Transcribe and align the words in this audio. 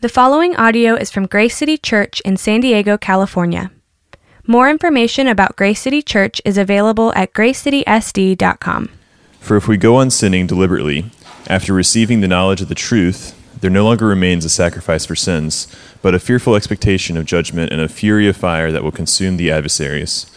The 0.00 0.08
following 0.08 0.54
audio 0.54 0.94
is 0.94 1.10
from 1.10 1.26
Grace 1.26 1.56
City 1.56 1.76
Church 1.76 2.20
in 2.20 2.36
San 2.36 2.60
Diego, 2.60 2.96
California. 2.96 3.72
More 4.46 4.70
information 4.70 5.26
about 5.26 5.56
Grace 5.56 5.80
City 5.80 6.02
Church 6.02 6.40
is 6.44 6.56
available 6.56 7.12
at 7.16 7.32
gracecitysd.com. 7.32 8.90
For 9.40 9.56
if 9.56 9.66
we 9.66 9.76
go 9.76 9.96
on 9.96 10.10
sinning 10.10 10.46
deliberately, 10.46 11.10
after 11.48 11.72
receiving 11.72 12.20
the 12.20 12.28
knowledge 12.28 12.60
of 12.60 12.68
the 12.68 12.76
truth, 12.76 13.34
there 13.60 13.72
no 13.72 13.84
longer 13.84 14.06
remains 14.06 14.44
a 14.44 14.48
sacrifice 14.48 15.04
for 15.04 15.16
sins, 15.16 15.66
but 16.00 16.14
a 16.14 16.20
fearful 16.20 16.54
expectation 16.54 17.16
of 17.16 17.24
judgment 17.24 17.72
and 17.72 17.80
a 17.80 17.88
fury 17.88 18.28
of 18.28 18.36
fire 18.36 18.70
that 18.70 18.84
will 18.84 18.92
consume 18.92 19.36
the 19.36 19.50
adversaries. 19.50 20.30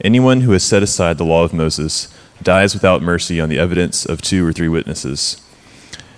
Anyone 0.00 0.40
who 0.40 0.50
has 0.50 0.64
set 0.64 0.82
aside 0.82 1.18
the 1.18 1.24
law 1.24 1.44
of 1.44 1.54
Moses 1.54 2.12
dies 2.42 2.74
without 2.74 3.00
mercy 3.00 3.40
on 3.40 3.48
the 3.48 3.60
evidence 3.60 4.04
of 4.04 4.20
two 4.20 4.44
or 4.44 4.52
three 4.52 4.66
witnesses. 4.66 5.40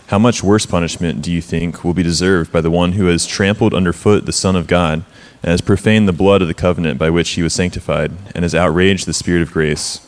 How 0.08 0.20
much 0.20 0.40
worse 0.40 0.66
punishment 0.66 1.20
do 1.20 1.32
you 1.32 1.42
think 1.42 1.82
will 1.82 1.92
be 1.92 2.04
deserved 2.04 2.52
by 2.52 2.60
the 2.60 2.70
one 2.70 2.92
who 2.92 3.06
has 3.06 3.26
trampled 3.26 3.74
underfoot 3.74 4.24
the 4.24 4.32
Son 4.32 4.54
of 4.54 4.68
God, 4.68 5.04
and 5.42 5.50
has 5.50 5.60
profaned 5.60 6.06
the 6.06 6.12
blood 6.12 6.42
of 6.42 6.46
the 6.46 6.54
covenant 6.54 6.96
by 6.96 7.10
which 7.10 7.30
he 7.30 7.42
was 7.42 7.52
sanctified, 7.52 8.12
and 8.32 8.44
has 8.44 8.54
outraged 8.54 9.06
the 9.06 9.12
Spirit 9.12 9.42
of 9.42 9.52
grace? 9.52 10.06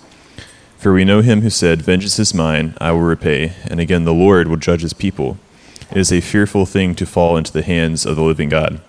For 0.77 0.93
we 0.93 1.05
know 1.05 1.21
him 1.21 1.41
who 1.41 1.51
said, 1.51 1.83
Vengeance 1.83 2.17
is 2.21 2.33
mine, 2.33 2.75
I 2.81 2.93
will 2.93 3.01
repay, 3.01 3.55
and 3.65 3.81
again 3.81 4.05
the 4.05 4.15
Lord 4.15 4.47
will 4.47 4.57
judge 4.57 4.83
his 4.83 4.93
people. 4.93 5.37
It 5.91 5.97
is 5.97 6.13
a 6.13 6.21
fearful 6.21 6.65
thing 6.65 6.95
to 6.95 7.05
fall 7.05 7.37
into 7.37 7.53
the 7.53 7.63
hands 7.63 8.07
of 8.07 8.15
the 8.15 8.23
living 8.23 8.49
God. 8.49 8.81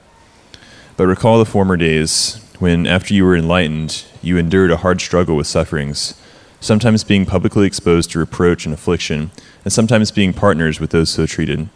But 0.95 1.07
recall 1.07 1.39
the 1.39 1.45
former 1.45 1.75
days, 1.75 2.39
when, 2.59 2.85
after 2.85 3.16
you 3.16 3.25
were 3.25 3.35
enlightened, 3.35 4.05
you 4.21 4.38
endured 4.38 4.69
a 4.69 4.77
hard 4.77 5.02
struggle 5.02 5.35
with 5.35 5.47
sufferings, 5.47 6.13
sometimes 6.61 7.03
being 7.03 7.25
publicly 7.25 7.66
exposed 7.66 8.11
to 8.11 8.19
reproach 8.19 8.66
and 8.66 8.75
affliction 8.75 9.31
and 9.63 9.73
sometimes 9.73 10.11
being 10.11 10.33
partners 10.33 10.79
with 10.79 10.91
those 10.91 11.09
so 11.09 11.25
treated. 11.25 11.69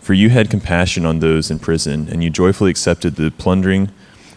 For 0.00 0.14
you 0.14 0.30
had 0.30 0.50
compassion 0.50 1.04
on 1.04 1.20
those 1.20 1.50
in 1.50 1.58
prison, 1.58 2.08
and 2.10 2.24
you 2.24 2.30
joyfully 2.30 2.70
accepted 2.70 3.16
the 3.16 3.30
plundering 3.30 3.90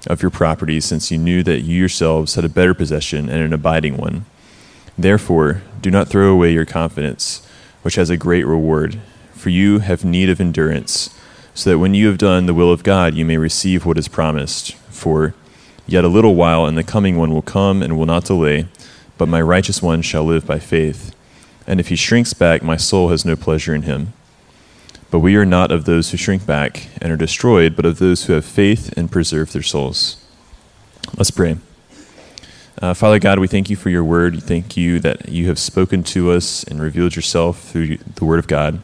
of 0.07 0.21
your 0.21 0.31
property, 0.31 0.79
since 0.79 1.09
you 1.09 1.17
knew 1.17 1.43
that 1.43 1.61
you 1.61 1.77
yourselves 1.77 2.35
had 2.35 2.45
a 2.45 2.49
better 2.49 2.73
possession 2.73 3.29
and 3.29 3.41
an 3.41 3.53
abiding 3.53 3.97
one. 3.97 4.25
Therefore, 4.97 5.61
do 5.81 5.89
not 5.89 6.09
throw 6.09 6.31
away 6.31 6.51
your 6.51 6.65
confidence, 6.65 7.45
which 7.81 7.95
has 7.95 8.09
a 8.09 8.17
great 8.17 8.45
reward, 8.45 8.99
for 9.33 9.49
you 9.49 9.79
have 9.79 10.05
need 10.05 10.29
of 10.29 10.41
endurance, 10.41 11.09
so 11.53 11.69
that 11.69 11.79
when 11.79 11.93
you 11.93 12.07
have 12.07 12.17
done 12.17 12.45
the 12.45 12.53
will 12.53 12.71
of 12.71 12.83
God, 12.83 13.13
you 13.13 13.25
may 13.25 13.37
receive 13.37 13.85
what 13.85 13.97
is 13.97 14.07
promised. 14.07 14.73
For 14.89 15.33
yet 15.87 16.03
a 16.03 16.09
little 16.09 16.35
while, 16.35 16.65
and 16.65 16.77
the 16.77 16.83
coming 16.83 17.17
one 17.17 17.33
will 17.33 17.41
come 17.41 17.81
and 17.81 17.97
will 17.97 18.05
not 18.05 18.25
delay, 18.25 18.67
but 19.17 19.27
my 19.27 19.41
righteous 19.41 19.81
one 19.81 20.01
shall 20.01 20.23
live 20.23 20.45
by 20.45 20.59
faith 20.59 21.15
and 21.67 21.79
if 21.79 21.89
he 21.89 21.95
shrinks 21.95 22.33
back, 22.33 22.61
my 22.61 22.77
soul 22.77 23.09
has 23.09 23.25
no 23.25 23.35
pleasure 23.35 23.73
in 23.73 23.83
him. 23.83 24.13
But 25.11 25.19
we 25.19 25.35
are 25.35 25.45
not 25.45 25.71
of 25.71 25.85
those 25.85 26.11
who 26.11 26.17
shrink 26.17 26.45
back 26.45 26.87
and 26.99 27.11
are 27.11 27.17
destroyed, 27.17 27.75
but 27.75 27.85
of 27.85 27.99
those 27.99 28.25
who 28.25 28.33
have 28.33 28.45
faith 28.45 28.91
and 28.97 29.11
preserve 29.11 29.51
their 29.51 29.61
souls. 29.61 30.17
Let's 31.15 31.31
pray. 31.31 31.57
Uh, 32.81 32.93
Father 32.93 33.19
God, 33.19 33.37
we 33.37 33.47
thank 33.47 33.69
you 33.69 33.75
for 33.75 33.89
your 33.89 34.03
word. 34.03 34.41
Thank 34.41 34.75
you 34.75 34.99
that 35.01 35.29
you 35.29 35.47
have 35.47 35.59
spoken 35.59 36.03
to 36.03 36.31
us 36.31 36.63
and 36.63 36.81
revealed 36.81 37.15
yourself 37.15 37.61
through 37.61 37.97
the 37.97 38.25
word 38.25 38.39
of 38.39 38.47
God. 38.47 38.81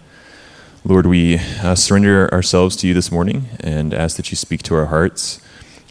Lord, 0.86 1.08
we 1.08 1.40
uh, 1.62 1.76
surrender 1.76 2.32
ourselves 2.32 2.76
to 2.78 2.88
you 2.88 2.94
this 2.94 3.12
morning 3.12 3.50
and 3.60 3.94
ask 3.94 4.16
that 4.18 4.32
you 4.32 4.38
speak 4.38 4.64
to 4.64 4.76
our 4.76 4.86
hearts. 4.86 5.42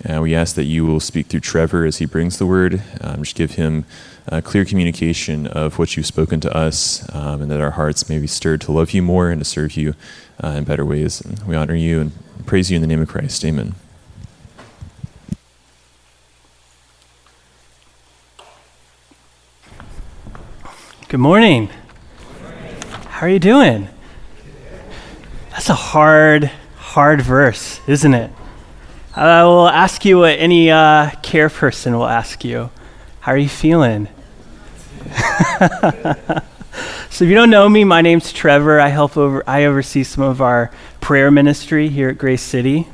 Uh, 0.06 0.20
we 0.20 0.34
ask 0.34 0.54
that 0.54 0.64
you 0.64 0.86
will 0.86 1.00
speak 1.00 1.26
through 1.26 1.40
Trevor 1.40 1.84
as 1.84 1.98
he 1.98 2.06
brings 2.06 2.38
the 2.38 2.46
word. 2.46 2.82
Um, 3.00 3.24
just 3.24 3.34
give 3.34 3.52
him 3.52 3.84
uh, 4.30 4.40
clear 4.40 4.64
communication 4.64 5.48
of 5.48 5.78
what 5.78 5.96
you've 5.96 6.06
spoken 6.06 6.38
to 6.40 6.56
us, 6.56 7.12
um, 7.14 7.42
and 7.42 7.50
that 7.50 7.60
our 7.60 7.72
hearts 7.72 8.08
may 8.08 8.18
be 8.18 8.28
stirred 8.28 8.60
to 8.60 8.72
love 8.72 8.92
you 8.92 9.02
more 9.02 9.28
and 9.30 9.40
to 9.40 9.44
serve 9.44 9.76
you 9.76 9.94
uh, 10.42 10.48
in 10.48 10.64
better 10.64 10.84
ways. 10.84 11.20
And 11.20 11.42
we 11.48 11.56
honor 11.56 11.74
you 11.74 12.00
and 12.00 12.12
praise 12.46 12.70
you 12.70 12.76
in 12.76 12.82
the 12.82 12.86
name 12.86 13.02
of 13.02 13.08
Christ. 13.08 13.44
Amen. 13.44 13.74
Good 21.08 21.20
morning. 21.20 21.70
How 23.08 23.26
are 23.26 23.30
you 23.30 23.40
doing? 23.40 23.88
That's 25.50 25.70
a 25.70 25.74
hard, 25.74 26.52
hard 26.76 27.20
verse, 27.20 27.80
isn't 27.88 28.14
it? 28.14 28.30
I 29.18 29.42
will 29.42 29.68
ask 29.68 30.04
you 30.04 30.18
what 30.18 30.38
any 30.38 30.70
uh, 30.70 31.10
care 31.22 31.50
person 31.50 31.92
will 31.94 32.06
ask 32.06 32.44
you. 32.44 32.70
How 33.18 33.32
are 33.32 33.38
you 33.38 33.48
feeling? 33.48 34.06
so 37.10 37.24
if 37.24 37.28
you 37.28 37.34
don't 37.34 37.50
know 37.50 37.68
me, 37.68 37.82
my 37.82 38.00
name's 38.00 38.32
Trevor. 38.32 38.78
I 38.78 38.90
help 38.90 39.16
over 39.16 39.42
I 39.44 39.64
oversee 39.64 40.04
some 40.04 40.22
of 40.22 40.40
our 40.40 40.70
prayer 41.00 41.32
ministry 41.32 41.88
here 41.88 42.10
at 42.10 42.18
Grace 42.18 42.42
City. 42.42 42.86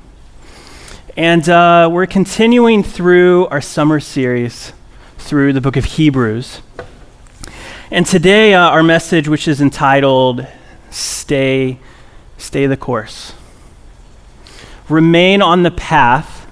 And 1.15 1.47
uh, 1.47 1.91
we're 1.93 2.07
continuing 2.07 2.83
through 2.83 3.47
our 3.49 3.61
summer 3.61 4.01
series 4.01 4.73
through 5.19 5.53
the 5.53 5.61
book 5.61 5.77
of 5.77 5.85
Hebrews. 5.85 6.63
And 7.91 8.07
today, 8.07 8.55
uh, 8.55 8.71
our 8.71 8.83
message, 8.83 9.29
which 9.29 9.47
is 9.47 9.61
entitled 9.61 10.47
Stay, 10.89 11.79
Stay 12.39 12.67
the 12.67 12.79
Course. 12.79 13.35
Remain 14.89 15.41
on 15.41 15.63
the 15.63 15.71
path, 15.71 16.51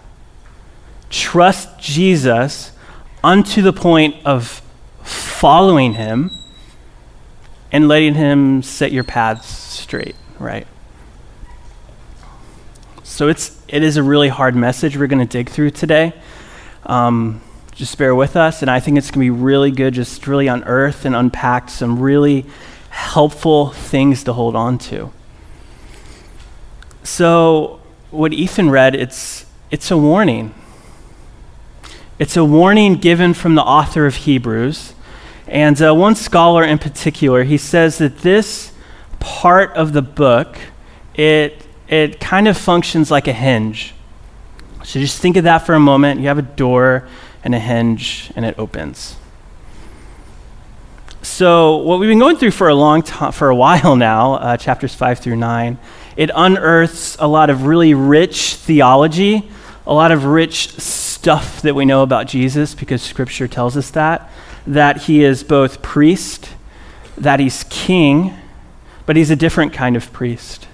trust 1.10 1.78
Jesus 1.78 2.72
unto 3.22 3.62
the 3.62 3.72
point 3.72 4.16
of 4.24 4.62
following 5.02 5.94
him 5.94 6.30
and 7.70 7.88
letting 7.88 8.14
him 8.14 8.62
set 8.62 8.92
your 8.92 9.04
paths 9.04 9.46
straight, 9.46 10.16
right? 10.38 10.66
So 13.02 13.28
it's 13.28 13.62
it 13.68 13.82
is 13.82 13.98
a 13.98 14.02
really 14.02 14.28
hard 14.28 14.56
message 14.56 14.96
we're 14.96 15.06
going 15.06 15.26
to 15.26 15.30
dig 15.30 15.50
through 15.50 15.70
today. 15.72 16.14
Um, 16.86 17.42
just 17.72 17.98
bear 17.98 18.14
with 18.14 18.36
us, 18.36 18.62
and 18.62 18.70
I 18.70 18.80
think 18.80 18.96
it's 18.96 19.10
going 19.10 19.26
to 19.26 19.32
be 19.34 19.38
really 19.38 19.70
good. 19.70 19.92
Just 19.92 20.26
really 20.26 20.46
unearth 20.46 21.04
and 21.04 21.14
unpack 21.14 21.68
some 21.68 22.00
really 22.00 22.46
helpful 22.88 23.68
things 23.68 24.24
to 24.24 24.32
hold 24.32 24.56
on 24.56 24.78
to. 24.78 25.12
So, 27.02 27.81
what 28.12 28.32
Ethan 28.32 28.70
read, 28.70 28.94
it's 28.94 29.46
it's 29.70 29.90
a 29.90 29.96
warning. 29.96 30.54
It's 32.18 32.36
a 32.36 32.44
warning 32.44 32.94
given 32.94 33.34
from 33.34 33.56
the 33.56 33.62
author 33.62 34.06
of 34.06 34.14
Hebrews 34.14 34.94
and 35.52 35.80
uh, 35.82 35.94
one 35.94 36.14
scholar 36.14 36.64
in 36.64 36.78
particular, 36.78 37.44
he 37.44 37.58
says 37.58 37.98
that 37.98 38.20
this 38.20 38.72
part 39.20 39.70
of 39.74 39.92
the 39.92 40.00
book, 40.00 40.56
it, 41.14 41.66
it 41.88 42.20
kind 42.20 42.48
of 42.48 42.56
functions 42.56 43.10
like 43.10 43.28
a 43.28 43.34
hinge. 43.34 43.92
So 44.82 44.98
just 44.98 45.20
think 45.20 45.36
of 45.36 45.44
that 45.44 45.58
for 45.58 45.74
a 45.74 45.80
moment. 45.80 46.20
You 46.20 46.28
have 46.28 46.38
a 46.38 46.42
door 46.42 47.06
and 47.44 47.54
a 47.54 47.58
hinge, 47.58 48.32
and 48.34 48.46
it 48.46 48.58
opens. 48.58 49.16
So 51.20 51.76
what 51.76 52.00
we've 52.00 52.08
been 52.08 52.18
going 52.18 52.36
through 52.36 52.52
for 52.52 52.68
a 52.68 52.74
long 52.74 53.02
time, 53.02 53.32
for 53.32 53.50
a 53.50 53.54
while 53.54 53.94
now, 53.94 54.34
uh, 54.34 54.56
chapters 54.56 54.94
five 54.94 55.18
through 55.18 55.36
nine, 55.36 55.78
it 56.16 56.30
unearths 56.34 57.16
a 57.18 57.26
lot 57.26 57.50
of 57.50 57.64
really 57.64 57.94
rich 57.94 58.54
theology, 58.54 59.48
a 59.86 59.94
lot 59.94 60.12
of 60.12 60.24
rich 60.24 60.78
stuff 60.78 61.62
that 61.62 61.74
we 61.74 61.84
know 61.84 62.02
about 62.02 62.26
Jesus 62.26 62.74
because 62.74 63.02
Scripture 63.02 63.48
tells 63.48 63.76
us 63.76 63.90
that 63.90 64.30
that 64.66 65.02
he 65.02 65.24
is 65.24 65.42
both 65.42 65.82
priest, 65.82 66.50
that 67.16 67.40
he's 67.40 67.64
king, 67.64 68.34
but 69.06 69.16
he's 69.16 69.30
a 69.30 69.36
different 69.36 69.72
kind 69.72 69.96
of 69.96 70.12
priest. 70.12 70.68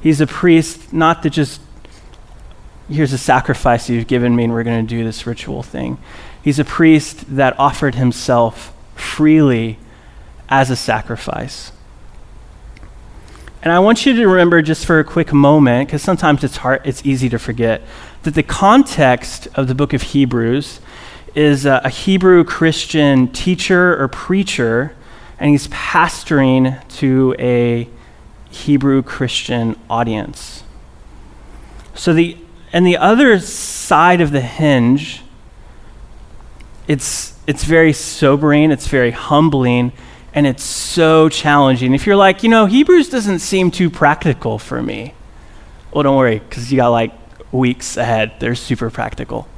He's 0.00 0.20
a 0.20 0.26
priest 0.26 0.92
not 0.92 1.22
to 1.22 1.30
just, 1.30 1.60
here's 2.88 3.12
a 3.12 3.18
sacrifice 3.18 3.88
you've 3.90 4.06
given 4.06 4.34
me 4.34 4.44
and 4.44 4.52
we're 4.52 4.62
going 4.62 4.86
to 4.86 4.88
do 4.88 5.04
this 5.04 5.26
ritual 5.26 5.62
thing. 5.62 5.98
He's 6.42 6.58
a 6.58 6.64
priest 6.64 7.36
that 7.36 7.58
offered 7.58 7.96
himself 7.96 8.72
freely 8.94 9.78
as 10.48 10.70
a 10.70 10.76
sacrifice. 10.76 11.72
And 13.68 13.74
I 13.74 13.80
want 13.80 14.06
you 14.06 14.14
to 14.14 14.26
remember 14.26 14.62
just 14.62 14.86
for 14.86 14.98
a 14.98 15.04
quick 15.04 15.30
moment, 15.30 15.88
because 15.88 16.00
sometimes 16.00 16.42
it's 16.42 16.56
hard, 16.56 16.80
it's 16.86 17.04
easy 17.04 17.28
to 17.28 17.38
forget, 17.38 17.82
that 18.22 18.32
the 18.32 18.42
context 18.42 19.46
of 19.56 19.68
the 19.68 19.74
book 19.74 19.92
of 19.92 20.00
Hebrews 20.00 20.80
is 21.34 21.66
a, 21.66 21.82
a 21.84 21.90
Hebrew 21.90 22.44
Christian 22.44 23.28
teacher 23.28 24.02
or 24.02 24.08
preacher, 24.08 24.96
and 25.38 25.50
he's 25.50 25.68
pastoring 25.68 26.80
to 26.96 27.36
a 27.38 27.90
Hebrew 28.48 29.02
Christian 29.02 29.78
audience. 29.90 30.64
So 31.94 32.14
the 32.14 32.38
and 32.72 32.86
the 32.86 32.96
other 32.96 33.38
side 33.38 34.22
of 34.22 34.30
the 34.30 34.40
hinge, 34.40 35.20
it's 36.86 37.38
it's 37.46 37.64
very 37.64 37.92
sobering, 37.92 38.70
it's 38.70 38.88
very 38.88 39.10
humbling, 39.10 39.92
and 40.34 40.46
it's 40.46 40.62
so 40.62 41.28
challenging. 41.28 41.94
If 41.94 42.06
you're 42.06 42.16
like, 42.16 42.42
you 42.42 42.48
know, 42.48 42.66
Hebrews 42.66 43.08
doesn't 43.08 43.40
seem 43.40 43.70
too 43.70 43.90
practical 43.90 44.58
for 44.58 44.82
me. 44.82 45.14
Well, 45.92 46.02
don't 46.02 46.16
worry, 46.16 46.38
because 46.38 46.70
you 46.70 46.76
got 46.76 46.88
like 46.88 47.12
weeks 47.52 47.96
ahead. 47.96 48.32
They're 48.38 48.54
super 48.54 48.90
practical. 48.90 49.48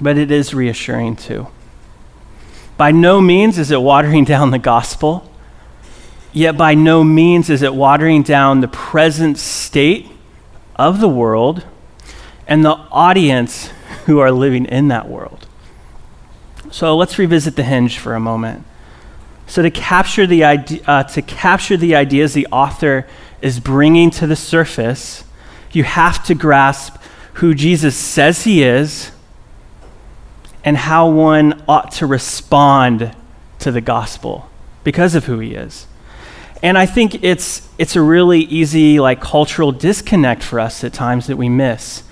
but 0.00 0.18
it 0.18 0.30
is 0.30 0.52
reassuring 0.52 1.16
too. 1.16 1.46
By 2.76 2.92
no 2.92 3.20
means 3.20 3.58
is 3.58 3.70
it 3.70 3.80
watering 3.80 4.24
down 4.24 4.50
the 4.50 4.58
gospel. 4.58 5.30
yet 6.32 6.56
by 6.56 6.74
no 6.74 7.04
means 7.04 7.48
is 7.48 7.62
it 7.62 7.72
watering 7.74 8.22
down 8.22 8.60
the 8.60 8.68
present 8.68 9.38
state 9.38 10.10
of 10.74 11.00
the 11.00 11.08
world 11.08 11.64
and 12.48 12.64
the 12.64 12.72
audience 12.90 13.70
who 14.06 14.18
are 14.18 14.30
living 14.30 14.66
in 14.66 14.88
that 14.88 15.08
world. 15.08 15.46
So 16.70 16.96
let's 16.96 17.18
revisit 17.18 17.56
the 17.56 17.62
hinge 17.62 17.98
for 17.98 18.14
a 18.14 18.20
moment. 18.20 18.64
So 19.46 19.62
to 19.62 19.70
capture 19.70 20.26
the 20.26 20.44
idea, 20.44 20.82
uh, 20.86 21.02
to 21.04 21.22
capture 21.22 21.76
the 21.76 21.94
ideas 21.94 22.32
the 22.32 22.46
author 22.50 23.06
is 23.42 23.60
bringing 23.60 24.10
to 24.12 24.26
the 24.26 24.36
surface, 24.36 25.24
you 25.72 25.84
have 25.84 26.24
to 26.24 26.34
grasp 26.34 26.96
who 27.34 27.54
Jesus 27.54 27.96
says 27.96 28.44
he 28.44 28.62
is 28.62 29.10
and 30.64 30.76
how 30.76 31.10
one 31.10 31.62
ought 31.68 31.92
to 31.92 32.06
respond 32.06 33.14
to 33.58 33.70
the 33.70 33.80
gospel 33.80 34.48
because 34.82 35.14
of 35.14 35.26
who 35.26 35.38
he 35.40 35.54
is. 35.54 35.86
And 36.62 36.78
I 36.78 36.86
think 36.86 37.22
it's 37.22 37.68
it's 37.76 37.96
a 37.96 38.00
really 38.00 38.40
easy 38.40 38.98
like 38.98 39.20
cultural 39.20 39.72
disconnect 39.72 40.42
for 40.42 40.58
us 40.58 40.82
at 40.82 40.94
times 40.94 41.26
that 41.26 41.36
we 41.36 41.48
miss. 41.48 42.02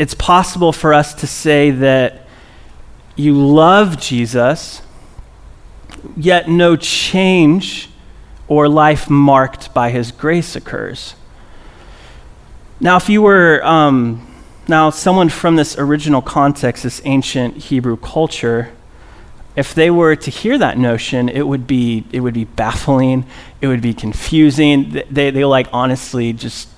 It's 0.00 0.14
possible 0.14 0.72
for 0.72 0.94
us 0.94 1.12
to 1.12 1.26
say 1.26 1.70
that 1.72 2.22
you 3.16 3.34
love 3.34 4.00
Jesus, 4.00 4.80
yet 6.16 6.48
no 6.48 6.74
change 6.74 7.90
or 8.48 8.66
life 8.66 9.10
marked 9.10 9.74
by 9.74 9.90
his 9.90 10.10
grace 10.10 10.56
occurs. 10.56 11.16
Now, 12.80 12.96
if 12.96 13.10
you 13.10 13.20
were 13.20 13.62
um, 13.62 14.26
now 14.66 14.88
someone 14.88 15.28
from 15.28 15.56
this 15.56 15.76
original 15.76 16.22
context, 16.22 16.84
this 16.84 17.02
ancient 17.04 17.58
Hebrew 17.58 17.98
culture, 17.98 18.72
if 19.54 19.74
they 19.74 19.90
were 19.90 20.16
to 20.16 20.30
hear 20.30 20.56
that 20.56 20.78
notion, 20.78 21.28
it 21.28 21.46
would 21.46 21.66
be 21.66 22.06
it 22.10 22.20
would 22.20 22.32
be 22.32 22.46
baffling, 22.46 23.26
it 23.60 23.66
would 23.66 23.82
be 23.82 23.92
confusing. 23.92 25.02
They 25.10 25.30
they 25.30 25.44
like 25.44 25.66
honestly 25.74 26.32
just 26.32 26.70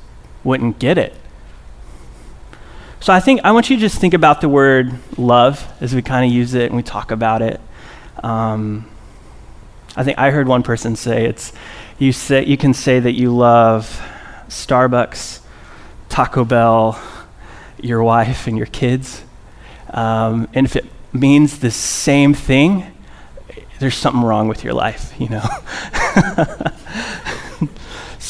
wouldn't 0.42 0.80
get 0.80 0.98
it. 0.98 1.14
So 3.02 3.12
I 3.12 3.18
think 3.18 3.40
I 3.42 3.50
want 3.50 3.68
you 3.68 3.74
to 3.74 3.80
just 3.80 3.98
think 3.98 4.14
about 4.14 4.40
the 4.40 4.48
word 4.48 4.96
love 5.18 5.68
as 5.80 5.92
we 5.92 6.02
kind 6.02 6.24
of 6.24 6.32
use 6.32 6.54
it 6.54 6.66
and 6.66 6.76
we 6.76 6.84
talk 6.84 7.10
about 7.10 7.42
it. 7.42 7.60
Um, 8.22 8.88
I 9.96 10.04
think 10.04 10.20
I 10.20 10.30
heard 10.30 10.46
one 10.46 10.62
person 10.62 10.94
say 10.94 11.26
it's 11.26 11.52
you 11.98 12.12
say 12.12 12.44
you 12.44 12.56
can 12.56 12.72
say 12.72 13.00
that 13.00 13.14
you 13.14 13.34
love 13.34 14.00
Starbucks, 14.46 15.40
Taco 16.10 16.44
Bell, 16.44 17.02
your 17.80 18.04
wife, 18.04 18.46
and 18.46 18.56
your 18.56 18.68
kids, 18.68 19.24
um, 19.90 20.48
and 20.54 20.64
if 20.64 20.76
it 20.76 20.86
means 21.12 21.58
the 21.58 21.72
same 21.72 22.34
thing, 22.34 22.86
there's 23.80 23.96
something 23.96 24.22
wrong 24.22 24.46
with 24.46 24.62
your 24.62 24.74
life, 24.74 25.12
you 25.18 25.28
know. 25.28 25.42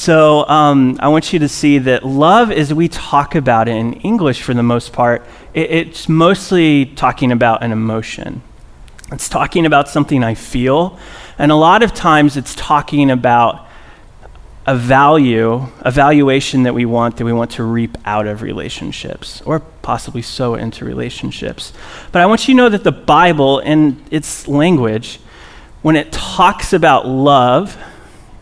so 0.03 0.49
um, 0.49 0.97
I 0.99 1.07
want 1.07 1.33
you 1.33 1.39
to 1.39 1.49
see 1.49 1.79
that 1.79 2.05
love, 2.05 2.51
as 2.51 2.75
we 2.75 2.89
talk 2.89 3.37
about 3.37 3.69
it 3.69 3.77
in 3.77 3.93
English 4.01 4.43
for 4.43 4.53
the 4.53 4.63
most 4.65 4.93
part, 4.93 5.25
it, 5.55 5.71
it's 5.71 6.09
mostly 6.09 6.87
talking 6.87 7.31
about 7.31 7.63
an 7.63 7.71
emotion. 7.71 8.43
It's 9.13 9.29
talking 9.29 9.65
about 9.65 9.89
something 9.89 10.25
I 10.25 10.35
feel, 10.35 10.99
and 11.39 11.53
a 11.53 11.55
lot 11.55 11.85
of 11.85 11.95
times 11.95 12.37
it's 12.37 12.53
talking 12.57 13.13
about 13.13 13.69
a 14.67 14.75
value, 14.75 15.69
a 15.83 15.93
valuation 15.93 16.65
that 16.65 16.75
we 16.75 16.85
want 16.85 17.19
that 17.19 17.25
we 17.25 17.33
want 17.33 17.53
to 17.53 17.63
reap 17.63 17.97
out 18.05 18.27
of 18.27 18.43
relationships 18.43 19.41
or 19.43 19.61
possibly 19.61 20.23
sow 20.23 20.57
into 20.57 20.85
relationships. 20.85 21.73
But 22.11 22.23
I 22.23 22.27
want 22.27 22.49
you 22.49 22.55
to 22.55 22.57
know 22.57 22.69
that 22.71 22.83
the 22.83 22.91
Bible 22.91 23.61
in 23.61 24.03
its 24.11 24.49
language, 24.49 25.21
when 25.83 25.95
it 25.95 26.11
talks 26.11 26.73
about 26.73 27.07
love, 27.07 27.79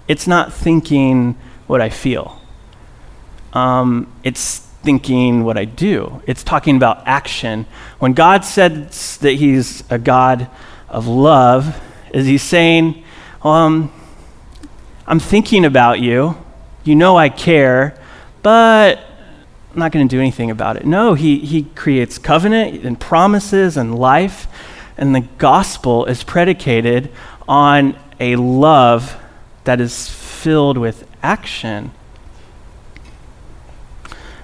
it's 0.09 0.27
not 0.27 0.55
thinking 0.55 1.37
what 1.70 1.81
I 1.81 1.88
feel. 1.88 2.43
Um, 3.52 4.12
it's 4.25 4.58
thinking 4.58 5.44
what 5.44 5.56
I 5.56 5.64
do. 5.64 6.20
It's 6.26 6.43
talking 6.43 6.76
about 6.76 7.06
action. 7.06 7.64
When 8.00 8.12
God 8.12 8.44
says 8.44 9.19
that 9.19 9.34
He's 9.34 9.84
a 9.88 9.99
God 9.99 10.50
of 10.88 11.06
love, 11.06 11.81
is 12.12 12.26
He 12.26 12.38
saying, 12.38 13.05
um, 13.43 13.93
I'm 15.06 15.20
thinking 15.20 15.64
about 15.64 16.00
you. 16.00 16.37
You 16.82 16.96
know 16.96 17.17
I 17.17 17.28
care, 17.28 17.96
but 18.43 18.99
I'm 19.73 19.78
not 19.78 19.93
going 19.93 20.08
to 20.08 20.16
do 20.16 20.20
anything 20.20 20.50
about 20.50 20.76
it. 20.76 20.84
No, 20.84 21.14
he, 21.14 21.38
he 21.38 21.62
creates 21.62 22.19
covenant 22.19 22.84
and 22.84 22.99
promises 22.99 23.76
and 23.76 23.96
life, 23.96 24.49
and 24.99 25.14
the 25.14 25.20
gospel 25.38 26.05
is 26.06 26.25
predicated 26.25 27.12
on 27.49 27.96
a 28.19 28.34
love 28.37 29.16
that 29.64 29.81
is 29.81 30.08
filled 30.08 30.76
with 30.76 31.10
action. 31.22 31.93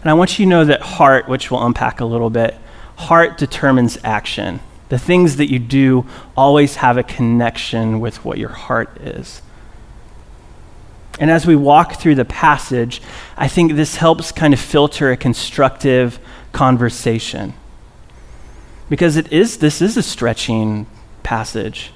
And 0.01 0.11
I 0.11 0.15
want 0.15 0.39
you 0.39 0.45
to 0.45 0.49
know 0.49 0.65
that 0.65 0.83
heart, 0.83 1.29
which 1.29 1.51
we'll 1.51 1.65
unpack 1.65 2.01
a 2.01 2.05
little 2.05 2.31
bit, 2.31 2.55
heart 2.97 3.39
determines 3.39 3.99
action. 4.05 4.61
The 4.89 4.99
things 4.99 5.37
that 5.37 5.51
you 5.51 5.59
do 5.59 6.07
always 6.37 6.77
have 6.77 6.97
a 6.97 7.03
connection 7.03 7.99
with 8.01 8.25
what 8.25 8.39
your 8.39 8.51
heart 8.51 9.01
is. 9.01 9.43
And 11.19 11.31
as 11.31 11.47
we 11.47 11.57
walk 11.57 11.95
through 11.95 12.15
the 12.17 12.25
passage, 12.25 13.01
I 13.37 13.49
think 13.49 13.73
this 13.73 13.97
helps 13.97 14.33
kind 14.33 14.53
of 14.53 14.61
filter 14.61 15.11
a 15.11 15.17
constructive 15.17 16.19
conversation. 16.53 17.55
Because 18.89 19.17
it 19.17 19.33
is 19.33 19.59
this 19.59 19.83
is 19.83 19.97
a 19.97 20.03
stretching 20.03 20.87
passage. 21.23 21.91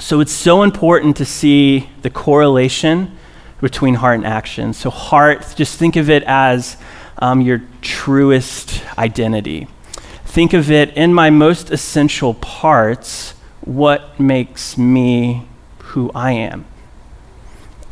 So 0.00 0.20
it's 0.20 0.32
so 0.32 0.62
important 0.62 1.16
to 1.18 1.24
see 1.24 1.88
the 2.02 2.10
correlation 2.10 3.16
between 3.64 3.94
heart 3.94 4.16
and 4.16 4.26
action. 4.26 4.74
So 4.74 4.90
heart, 4.90 5.54
just 5.56 5.78
think 5.78 5.96
of 5.96 6.10
it 6.10 6.22
as 6.24 6.76
um, 7.18 7.40
your 7.40 7.62
truest 7.80 8.82
identity. 8.98 9.68
Think 10.26 10.52
of 10.52 10.70
it 10.70 10.94
in 10.98 11.14
my 11.14 11.30
most 11.30 11.70
essential 11.70 12.34
parts, 12.34 13.30
what 13.62 14.20
makes 14.20 14.76
me 14.76 15.48
who 15.78 16.10
I 16.14 16.32
am 16.32 16.66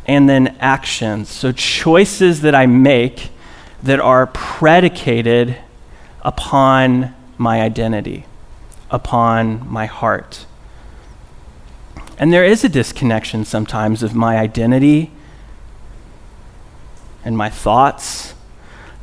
and 0.05 0.29
then 0.29 0.55
actions. 0.59 1.29
So, 1.29 1.51
choices 1.51 2.41
that 2.41 2.53
I 2.53 2.67
make 2.67 3.29
that 3.81 3.99
are 3.99 4.27
predicated 4.27 5.57
upon 6.21 7.15
my 7.39 7.61
identity, 7.61 8.27
upon 8.91 9.67
my 9.67 9.87
heart. 9.87 10.45
And 12.19 12.31
there 12.31 12.43
is 12.43 12.63
a 12.63 12.69
disconnection 12.69 13.43
sometimes 13.43 14.03
of 14.03 14.13
my 14.13 14.37
identity 14.37 15.09
and 17.25 17.37
my 17.37 17.49
thoughts, 17.49 18.33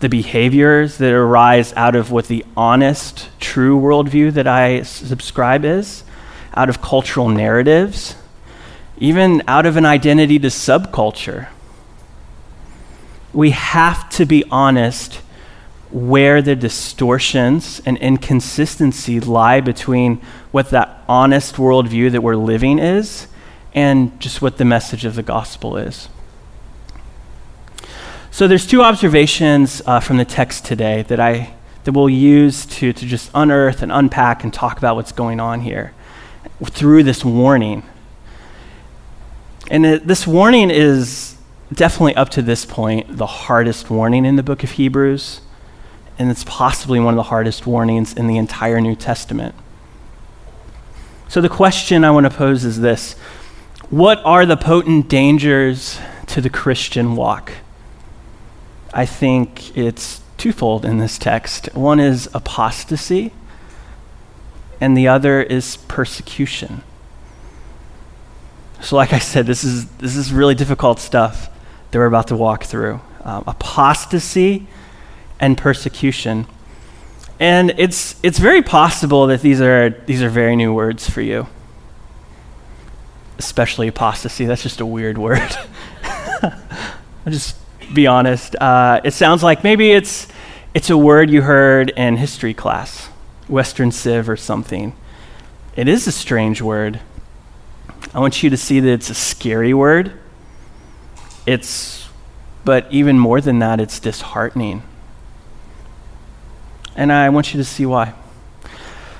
the 0.01 0.09
behaviors 0.09 0.99
that 0.99 1.13
arise 1.13 1.73
out 1.75 1.95
of 1.95 2.11
what 2.11 2.27
the 2.29 2.45
honest, 2.57 3.29
true 3.39 3.79
worldview 3.79 4.33
that 4.33 4.47
I 4.47 4.83
subscribe 4.83 5.65
is, 5.65 6.05
out 6.55 6.69
of 6.69 6.81
cultural 6.83 7.29
narratives 7.29 8.17
even 9.01 9.43
out 9.49 9.65
of 9.65 9.77
an 9.77 9.87
identity 9.87 10.39
to 10.39 10.49
subculture. 10.49 11.49
We 13.33 13.51
have 13.51 14.09
to 14.11 14.27
be 14.27 14.45
honest 14.51 15.23
where 15.91 16.41
the 16.43 16.55
distortions 16.55 17.81
and 17.85 17.97
inconsistency 17.99 19.19
lie 19.19 19.61
between 19.61 20.17
what 20.53 20.71
that 20.71 21.03
honest 21.09 21.57
worldview 21.57 22.13
that 22.13 22.23
we're 22.23 22.37
living 22.37 22.79
is 22.79 23.27
and 23.75 24.21
just 24.21 24.43
what 24.43 24.59
the 24.59 24.65
message 24.65 25.05
of 25.05 25.15
the 25.15 25.23
gospel 25.23 25.77
is. 25.77 26.09
So 28.31 28.47
there's 28.49 28.67
two 28.67 28.83
observations 28.83 29.83
uh, 29.87 30.01
from 30.01 30.17
the 30.17 30.25
text 30.25 30.65
today 30.65 31.03
that 31.03 31.21
I 31.21 31.55
that 31.85 31.93
we'll 31.93 32.11
use 32.11 32.67
to, 32.67 32.93
to 32.93 33.07
just 33.07 33.31
unearth 33.35 33.83
and 33.83 33.91
unpack 33.91 34.45
and 34.45 34.53
talk 34.53 34.77
about 34.77 34.97
what's 34.97 35.13
going 35.13 35.41
on 35.41 35.63
here 35.63 35.95
through 36.63 37.03
this 37.03 37.25
warning 37.25 37.83
and 39.71 39.87
it, 39.87 40.07
this 40.07 40.27
warning 40.27 40.69
is 40.69 41.37
definitely 41.73 42.17
up 42.17 42.29
to 42.31 42.43
this 42.43 42.67
point 42.67 43.17
the 43.17 43.27
hardest 43.27 43.89
warning 43.89 44.27
in 44.27 44.35
the 44.35 44.43
book 44.43 44.65
of 44.65 44.73
Hebrews, 44.73 45.41
and 46.19 46.29
it's 46.29 46.45
possibly 46.45 46.99
one 46.99 47.15
of 47.15 47.17
the 47.17 47.23
hardest 47.23 47.67
warnings 47.67 48.13
in 48.13 48.27
the 48.27 48.37
entire 48.37 48.81
New 48.81 48.97
Testament. 48.97 49.55
So 51.29 51.41
the 51.41 51.49
question 51.49 52.05
I 52.05 52.11
want 52.11 52.25
to 52.25 52.37
pose 52.37 52.65
is 52.65 52.81
this 52.81 53.13
What 53.91 54.21
are 54.25 54.45
the 54.45 54.57
potent 54.57 55.09
dangers 55.09 56.01
to 56.27 56.41
the 56.41 56.51
Christian 56.51 57.15
walk? 57.15 57.53
I 58.93 59.07
think 59.07 59.77
it's 59.77 60.23
twofold 60.37 60.85
in 60.85 60.99
this 60.99 61.19
text. 61.19 61.69
One 61.75 62.01
is 62.01 62.29
apostasy, 62.35 63.33
and 64.81 64.97
the 64.97 65.09
other 65.09 65.43
is 65.43 65.77
persecution. 65.89 66.83
So, 68.81 68.97
like 68.97 69.13
I 69.13 69.19
said, 69.19 69.47
this 69.47 69.63
is, 69.65 69.87
this 69.99 70.17
is 70.17 70.33
really 70.33 70.55
difficult 70.55 70.99
stuff 71.01 71.51
that 71.91 71.99
we're 71.99 72.07
about 72.07 72.29
to 72.29 72.37
walk 72.37 72.65
through 72.65 73.01
um, 73.25 73.45
apostasy 73.47 74.67
and 75.39 75.57
persecution. 75.59 76.47
And 77.39 77.75
it's, 77.79 78.17
it's 78.23 78.39
very 78.39 78.63
possible 78.63 79.27
that 79.29 79.43
these 79.43 79.61
are, 79.61 79.91
these 80.07 80.23
are 80.23 80.29
very 80.31 80.57
new 80.57 80.73
words 80.75 81.09
for 81.09 81.21
you. 81.21 81.47
especially 83.39 83.89
apostasy. 83.89 84.45
That's 84.47 84.63
just 84.63 84.81
a 84.81 84.87
weird 84.87 85.19
word. 85.27 85.57
I'll 86.43 86.53
just 87.33 87.57
be 87.93 88.07
honest. 88.07 88.57
Uh, 88.57 89.01
it 89.05 89.13
sounds 89.13 89.43
like 89.43 89.65
maybe 89.65 89.91
it's, 89.91 90.29
it's 90.75 90.91
a 90.91 90.97
word 90.97 91.31
you 91.31 91.43
heard 91.43 91.91
in 91.91 92.17
history 92.17 92.55
class, 92.55 93.09
Western 93.49 93.91
Civ 93.93 94.29
or 94.29 94.37
something. 94.37 94.95
It 95.77 95.89
is 95.89 96.07
a 96.07 96.13
strange 96.13 96.63
word. 96.63 97.01
I 98.15 98.21
want 98.21 98.43
you 98.43 98.51
to 98.51 98.57
see 98.57 98.81
that 98.81 98.91
it's 98.91 99.11
a 99.11 99.15
scary 99.15 99.75
word. 99.75 100.13
It's, 101.47 102.09
but 102.65 102.87
even 102.91 103.19
more 103.19 103.41
than 103.41 103.59
that, 103.61 103.81
it's 103.81 103.99
disheartening. 103.99 104.83
And 106.97 107.13
I 107.13 107.29
want 107.29 107.55
you 107.55 107.59
to 107.59 107.65
see 107.65 107.87
why. 107.87 108.15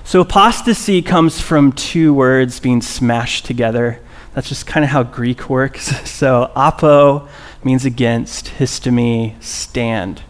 So, 0.05 0.21
apostasy 0.21 1.03
comes 1.03 1.41
from 1.41 1.73
two 1.73 2.13
words 2.13 2.59
being 2.59 2.83
smashed 2.83 3.47
together. 3.47 4.01
That's 4.35 4.49
just 4.49 4.67
kind 4.67 4.85
of 4.85 4.91
how 4.91 5.03
Greek 5.03 5.49
works. 5.49 5.93
So, 6.21 6.53
apo 6.55 7.29
means 7.65 7.85
against, 7.87 8.47
histemi, 8.59 9.43
stand. 9.43 10.23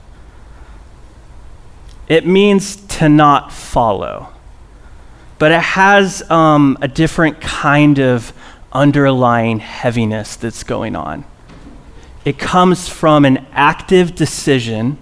It 2.08 2.26
means 2.26 2.76
to 2.98 3.08
not 3.08 3.52
follow, 3.52 4.28
but 5.38 5.50
it 5.50 5.60
has 5.60 6.28
um, 6.30 6.78
a 6.80 6.88
different 6.88 7.40
kind 7.40 7.98
of 7.98 8.32
underlying 8.72 9.58
heaviness 9.58 10.36
that's 10.36 10.62
going 10.62 10.94
on. 10.94 11.24
It 12.24 12.38
comes 12.38 12.88
from 12.88 13.24
an 13.24 13.46
active 13.52 14.14
decision 14.14 14.98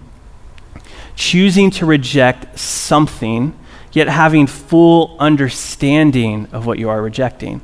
choosing 1.17 1.71
to 1.73 1.85
reject 1.85 2.59
something, 2.59 3.59
yet 3.93 4.09
having 4.09 4.47
full 4.47 5.17
understanding 5.19 6.47
of 6.52 6.64
what 6.64 6.78
you 6.78 6.88
are 6.88 7.02
rejecting. 7.02 7.61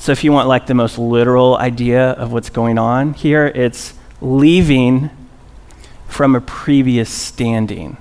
So, 0.00 0.12
if 0.12 0.24
you 0.24 0.32
want 0.32 0.48
like 0.48 0.66
the 0.66 0.72
most 0.72 0.96
literal 0.96 1.58
idea 1.58 2.12
of 2.12 2.32
what's 2.32 2.48
going 2.48 2.78
on 2.78 3.12
here, 3.12 3.48
it's 3.48 3.92
leaving 4.22 5.10
from 6.08 6.34
a 6.34 6.40
previous 6.40 7.10
standing. 7.10 7.98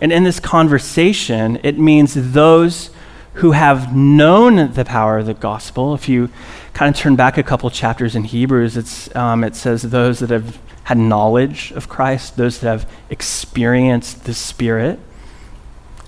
And 0.00 0.12
in 0.12 0.22
this 0.22 0.38
conversation, 0.38 1.58
it 1.64 1.76
means 1.76 2.32
those 2.32 2.90
who 3.34 3.50
have 3.50 3.96
known 3.96 4.74
the 4.74 4.84
power 4.84 5.18
of 5.18 5.26
the 5.26 5.34
gospel. 5.34 5.92
If 5.92 6.08
you 6.08 6.30
kind 6.72 6.94
of 6.94 7.00
turn 7.00 7.16
back 7.16 7.36
a 7.36 7.42
couple 7.42 7.68
chapters 7.68 8.14
in 8.14 8.22
Hebrews, 8.22 9.10
um, 9.16 9.42
it 9.42 9.56
says 9.56 9.82
those 9.82 10.20
that 10.20 10.30
have 10.30 10.60
had 10.84 10.98
knowledge 10.98 11.72
of 11.72 11.88
Christ, 11.88 12.36
those 12.36 12.60
that 12.60 12.68
have 12.68 12.92
experienced 13.10 14.22
the 14.22 14.34
Spirit, 14.34 15.00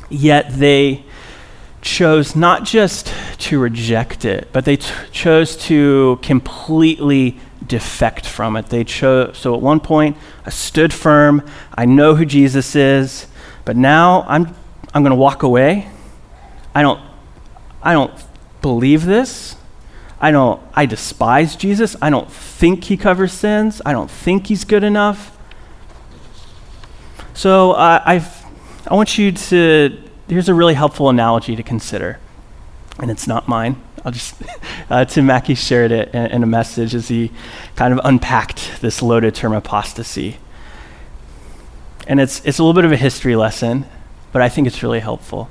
yet 0.08 0.52
they 0.52 1.04
chose 1.82 2.36
not 2.36 2.64
just 2.64 3.12
to 3.38 3.58
reject 3.58 4.24
it, 4.24 4.48
but 4.52 4.64
they 4.64 4.76
t- 4.76 4.92
chose 5.12 5.56
to 5.56 6.18
completely 6.22 7.38
defect 7.66 8.26
from 8.26 8.56
it. 8.56 8.66
They 8.66 8.84
chose, 8.84 9.38
so 9.38 9.54
at 9.54 9.60
one 9.60 9.80
point, 9.80 10.16
I 10.44 10.50
stood 10.50 10.92
firm, 10.92 11.46
I 11.74 11.86
know 11.86 12.14
who 12.14 12.24
Jesus 12.24 12.76
is, 12.76 13.26
but 13.64 13.76
now 13.76 14.24
I'm, 14.28 14.54
I'm 14.92 15.02
going 15.02 15.10
to 15.10 15.16
walk 15.16 15.42
away. 15.42 15.88
I 16.74 16.82
don't, 16.82 17.00
I 17.82 17.92
don't 17.92 18.12
believe 18.60 19.06
this. 19.06 19.56
I 20.20 20.30
don't 20.32 20.60
I 20.74 20.84
despise 20.84 21.56
Jesus. 21.56 21.96
I 22.02 22.10
don't 22.10 22.30
think 22.30 22.84
he 22.84 22.96
covers 22.96 23.32
sins. 23.32 23.80
I 23.86 23.92
don't 23.92 24.10
think 24.10 24.48
he's 24.48 24.64
good 24.64 24.84
enough. 24.84 25.36
So 27.32 27.72
uh, 27.72 28.02
I've 28.04 28.44
I 28.86 28.94
want 28.94 29.16
you 29.16 29.32
to 29.32 30.09
here's 30.30 30.48
a 30.48 30.54
really 30.54 30.74
helpful 30.74 31.08
analogy 31.08 31.56
to 31.56 31.62
consider, 31.62 32.18
and 32.98 33.10
it's 33.10 33.26
not 33.26 33.48
mine. 33.48 33.80
I'll 34.04 34.12
just 34.12 34.34
uh, 34.90 35.04
Tim 35.04 35.26
Mackie 35.26 35.54
shared 35.54 35.92
it 35.92 36.14
in, 36.14 36.26
in 36.26 36.42
a 36.42 36.46
message 36.46 36.94
as 36.94 37.08
he 37.08 37.30
kind 37.76 37.92
of 37.92 38.00
unpacked 38.04 38.80
this 38.80 39.02
loaded 39.02 39.34
term 39.34 39.52
apostasy, 39.52 40.38
and 42.06 42.20
it's 42.20 42.44
it's 42.44 42.58
a 42.58 42.62
little 42.62 42.74
bit 42.74 42.84
of 42.84 42.92
a 42.92 42.96
history 42.96 43.36
lesson, 43.36 43.86
but 44.32 44.40
I 44.40 44.48
think 44.48 44.66
it's 44.66 44.82
really 44.82 45.00
helpful. 45.00 45.50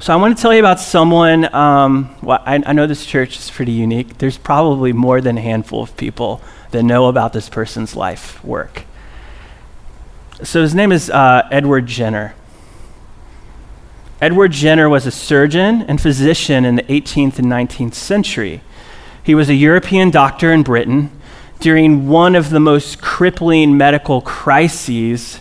So 0.00 0.12
I 0.12 0.16
want 0.16 0.36
to 0.36 0.40
tell 0.40 0.54
you 0.54 0.60
about 0.60 0.78
someone. 0.78 1.52
Um, 1.52 2.14
well, 2.22 2.40
I, 2.46 2.62
I, 2.64 2.72
know 2.72 2.86
this 2.86 3.04
church 3.04 3.36
is 3.36 3.50
pretty 3.50 3.72
unique. 3.72 4.18
There's 4.18 4.38
probably 4.38 4.92
more 4.92 5.20
than 5.20 5.36
a 5.36 5.40
handful 5.40 5.82
of 5.82 5.96
people 5.96 6.40
that 6.70 6.84
know 6.84 7.08
about 7.08 7.32
this 7.32 7.48
person's 7.48 7.96
life 7.96 8.42
work. 8.44 8.84
So 10.42 10.62
his 10.62 10.72
name 10.72 10.92
is 10.92 11.10
uh, 11.10 11.48
Edward 11.50 11.86
Jenner. 11.86 12.34
Edward 14.20 14.52
Jenner 14.52 14.88
was 14.88 15.04
a 15.04 15.10
surgeon 15.10 15.82
and 15.82 16.00
physician 16.00 16.64
in 16.64 16.76
the 16.76 16.84
18th 16.84 17.40
and 17.40 17.46
19th 17.46 17.94
century. 17.94 18.60
He 19.22 19.34
was 19.34 19.48
a 19.48 19.54
European 19.54 20.10
doctor 20.10 20.52
in 20.52 20.62
Britain 20.62 21.10
during 21.58 22.08
one 22.08 22.36
of 22.36 22.50
the 22.50 22.60
most 22.60 23.00
crippling 23.00 23.76
medical 23.76 24.20
crises 24.20 25.40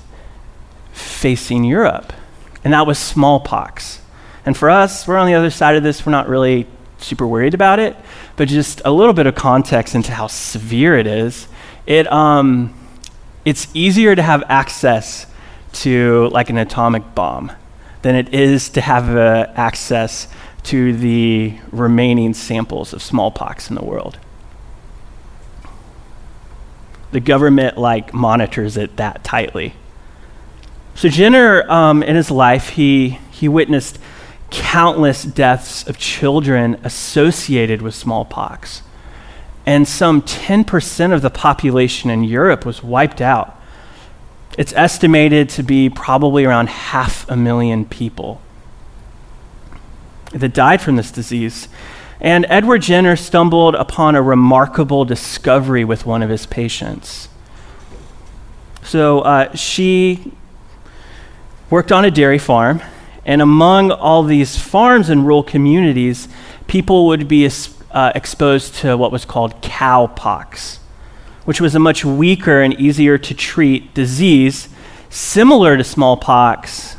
facing 0.91 1.63
Europe, 1.63 2.11
and 2.63 2.73
that 2.73 2.87
was 2.87 2.97
smallpox. 2.97 4.01
And 4.47 4.57
for 4.57 4.69
us, 4.69 5.07
we're 5.07 5.17
on 5.17 5.27
the 5.27 5.35
other 5.35 5.51
side 5.51 5.75
of 5.75 5.83
this. 5.83 6.05
We're 6.05 6.11
not 6.11 6.27
really 6.27 6.65
super 6.97 7.27
worried 7.27 7.53
about 7.53 7.77
it, 7.77 7.95
but 8.35 8.47
just 8.47 8.81
a 8.83 8.91
little 8.91 9.13
bit 9.13 9.27
of 9.27 9.35
context 9.35 9.93
into 9.93 10.11
how 10.11 10.25
severe 10.25 10.97
it 10.97 11.05
is. 11.05 11.47
It, 11.85 12.11
um, 12.11 12.76
it's 13.45 13.67
easier 13.73 14.15
to 14.15 14.21
have 14.21 14.43
access 14.49 15.25
to 15.73 16.29
like 16.29 16.49
an 16.49 16.57
atomic 16.57 17.15
bomb 17.15 17.51
than 18.01 18.15
it 18.15 18.33
is 18.33 18.69
to 18.69 18.81
have 18.81 19.15
uh, 19.15 19.51
access 19.55 20.27
to 20.63 20.93
the 20.93 21.57
remaining 21.71 22.33
samples 22.33 22.93
of 22.93 23.01
smallpox 23.01 23.69
in 23.69 23.75
the 23.75 23.83
world. 23.83 24.17
The 27.11 27.19
government 27.19 27.77
like 27.77 28.13
monitors 28.13 28.75
it 28.75 28.97
that 28.97 29.23
tightly. 29.23 29.73
So 30.95 31.09
Jenner, 31.09 31.69
um, 31.71 32.03
in 32.03 32.15
his 32.15 32.31
life, 32.31 32.69
he 32.69 33.19
he 33.31 33.47
witnessed 33.47 33.99
countless 34.49 35.23
deaths 35.23 35.87
of 35.87 35.97
children 35.97 36.79
associated 36.83 37.81
with 37.81 37.93
smallpox. 37.93 38.81
And 39.67 39.85
some 39.85 40.21
10% 40.21 41.13
of 41.13 41.21
the 41.21 41.29
population 41.29 42.09
in 42.09 42.23
Europe 42.23 42.65
was 42.65 42.81
wiped 42.81 43.19
out. 43.19 43.61
It's 44.57 44.71
estimated 44.73 45.49
to 45.49 45.61
be 45.61 45.89
probably 45.89 46.45
around 46.45 46.69
half 46.69 47.29
a 47.29 47.35
million 47.35 47.83
people 47.83 48.41
that 50.31 50.53
died 50.53 50.81
from 50.81 50.95
this 50.95 51.11
disease. 51.11 51.67
And 52.21 52.45
Edward 52.47 52.81
Jenner 52.81 53.17
stumbled 53.17 53.75
upon 53.75 54.15
a 54.15 54.21
remarkable 54.21 55.03
discovery 55.03 55.83
with 55.83 56.05
one 56.05 56.23
of 56.23 56.29
his 56.29 56.45
patients. 56.45 57.27
So 58.83 59.19
uh, 59.19 59.53
she 59.53 60.31
worked 61.69 61.91
on 61.91 62.05
a 62.05 62.09
dairy 62.09 62.39
farm 62.39 62.81
and 63.25 63.41
among 63.41 63.91
all 63.91 64.23
these 64.23 64.57
farms 64.57 65.09
and 65.09 65.23
rural 65.23 65.43
communities, 65.43 66.29
people 66.67 67.07
would 67.07 67.27
be 67.27 67.43
uh, 67.91 68.11
exposed 68.15 68.75
to 68.75 68.97
what 68.97 69.11
was 69.11 69.25
called 69.25 69.61
cowpox, 69.61 70.79
which 71.45 71.61
was 71.61 71.75
a 71.75 71.79
much 71.79 72.03
weaker 72.03 72.61
and 72.61 72.73
easier 72.79 73.17
to 73.17 73.33
treat 73.33 73.93
disease, 73.93 74.69
similar 75.09 75.77
to 75.77 75.83
smallpox, 75.83 76.97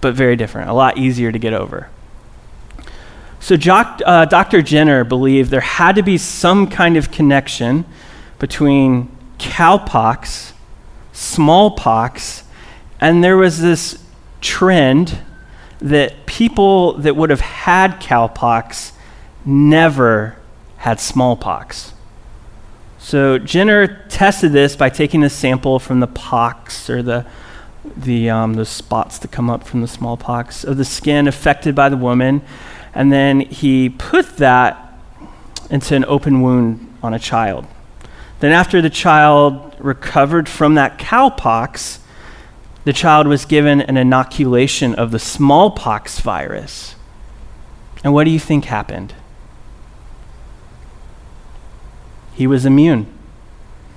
but 0.00 0.14
very 0.14 0.36
different, 0.36 0.70
a 0.70 0.72
lot 0.72 0.96
easier 0.98 1.30
to 1.30 1.38
get 1.38 1.52
over. 1.52 1.88
So, 3.40 3.56
Joc, 3.56 4.00
uh, 4.04 4.24
Dr. 4.24 4.62
Jenner 4.62 5.04
believed 5.04 5.50
there 5.50 5.60
had 5.60 5.96
to 5.96 6.02
be 6.02 6.18
some 6.18 6.68
kind 6.68 6.96
of 6.96 7.10
connection 7.10 7.84
between 8.38 9.14
cowpox, 9.38 10.52
smallpox, 11.12 12.42
and 13.00 13.22
there 13.22 13.36
was 13.36 13.60
this 13.60 14.02
trend 14.40 15.18
that 15.78 16.26
people 16.26 16.94
that 16.94 17.14
would 17.14 17.30
have 17.30 17.40
had 17.40 18.00
cowpox 18.00 18.92
never 19.46 20.36
had 20.78 21.00
smallpox. 21.00 21.94
So 22.98 23.38
Jenner 23.38 24.04
tested 24.08 24.52
this 24.52 24.74
by 24.74 24.90
taking 24.90 25.22
a 25.22 25.30
sample 25.30 25.78
from 25.78 26.00
the 26.00 26.06
pox 26.08 26.90
or 26.90 27.02
the 27.02 27.24
the 27.96 28.28
um, 28.28 28.54
the 28.54 28.64
spots 28.64 29.18
that 29.20 29.30
come 29.30 29.48
up 29.48 29.62
from 29.62 29.80
the 29.80 29.86
smallpox 29.86 30.64
of 30.64 30.76
the 30.76 30.84
skin 30.84 31.28
affected 31.28 31.74
by 31.74 31.88
the 31.88 31.96
woman, 31.96 32.42
and 32.92 33.12
then 33.12 33.40
he 33.40 33.88
put 33.88 34.38
that 34.38 34.98
into 35.70 35.94
an 35.94 36.04
open 36.06 36.42
wound 36.42 36.94
on 37.00 37.14
a 37.14 37.18
child. 37.18 37.64
Then 38.40 38.52
after 38.52 38.82
the 38.82 38.90
child 38.90 39.76
recovered 39.78 40.48
from 40.48 40.74
that 40.74 40.98
cowpox, 40.98 42.00
the 42.84 42.92
child 42.92 43.26
was 43.26 43.44
given 43.44 43.80
an 43.80 43.96
inoculation 43.96 44.94
of 44.94 45.10
the 45.10 45.18
smallpox 45.18 46.20
virus. 46.20 46.96
And 48.04 48.12
what 48.12 48.24
do 48.24 48.30
you 48.30 48.38
think 48.38 48.66
happened? 48.66 49.14
He 52.36 52.46
was 52.46 52.66
immune. 52.66 53.06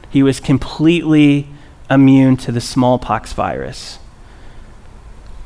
He 0.10 0.24
was 0.24 0.40
completely 0.40 1.50
immune 1.90 2.38
to 2.38 2.52
the 2.52 2.62
smallpox 2.62 3.34
virus. 3.34 4.00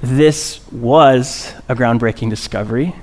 this 0.02 0.60
was 0.70 1.54
a 1.70 1.76
groundbreaking 1.76 2.30
discovery. 2.30 2.94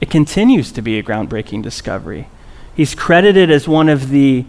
It 0.00 0.10
continues 0.10 0.72
to 0.72 0.82
be 0.82 0.98
a 0.98 1.02
groundbreaking 1.02 1.62
discovery. 1.62 2.28
He's 2.74 2.94
credited 2.94 3.50
as 3.50 3.68
one 3.68 3.88
of 3.88 4.08
the 4.08 4.46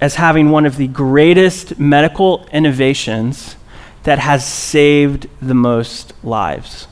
as 0.00 0.16
having 0.16 0.50
one 0.50 0.66
of 0.66 0.76
the 0.76 0.86
greatest 0.88 1.78
medical 1.78 2.46
innovations 2.52 3.56
that 4.04 4.18
has 4.18 4.46
saved 4.46 5.26
the 5.40 5.54
most 5.54 6.12
lives. 6.22 6.86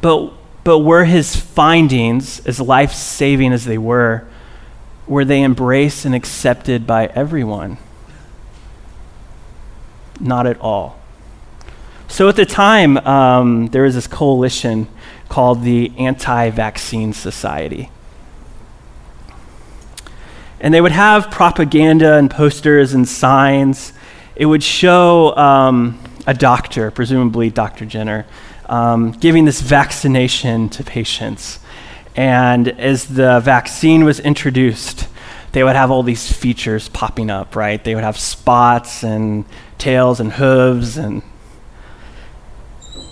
But, 0.00 0.32
but 0.64 0.80
were 0.80 1.04
his 1.04 1.34
findings, 1.34 2.44
as 2.46 2.60
life 2.60 2.92
saving 2.92 3.52
as 3.52 3.64
they 3.64 3.78
were, 3.78 4.26
were 5.06 5.24
they 5.24 5.42
embraced 5.42 6.04
and 6.04 6.14
accepted 6.14 6.86
by 6.86 7.06
everyone? 7.06 7.78
Not 10.20 10.46
at 10.46 10.60
all. 10.60 11.00
So 12.06 12.28
at 12.28 12.36
the 12.36 12.46
time, 12.46 12.98
um, 12.98 13.68
there 13.68 13.82
was 13.82 13.94
this 13.94 14.06
coalition 14.06 14.86
called 15.28 15.62
the 15.62 15.92
Anti 15.98 16.50
Vaccine 16.50 17.12
Society. 17.12 17.90
And 20.60 20.72
they 20.72 20.80
would 20.80 20.92
have 20.92 21.30
propaganda 21.30 22.14
and 22.14 22.30
posters 22.30 22.94
and 22.94 23.08
signs. 23.08 23.92
It 24.36 24.46
would 24.46 24.62
show 24.62 25.34
um, 25.36 25.98
a 26.26 26.34
doctor, 26.34 26.90
presumably 26.90 27.50
Dr. 27.50 27.84
Jenner, 27.84 28.26
um, 28.72 29.12
giving 29.12 29.44
this 29.44 29.60
vaccination 29.60 30.70
to 30.70 30.82
patients. 30.82 31.58
And 32.16 32.68
as 32.68 33.04
the 33.04 33.38
vaccine 33.40 34.02
was 34.02 34.18
introduced, 34.18 35.08
they 35.52 35.62
would 35.62 35.76
have 35.76 35.90
all 35.90 36.02
these 36.02 36.32
features 36.32 36.88
popping 36.88 37.30
up, 37.30 37.54
right? 37.54 37.84
They 37.84 37.94
would 37.94 38.02
have 38.02 38.18
spots 38.18 39.04
and 39.04 39.44
tails 39.76 40.20
and 40.20 40.32
hooves, 40.32 40.96
and 40.96 41.22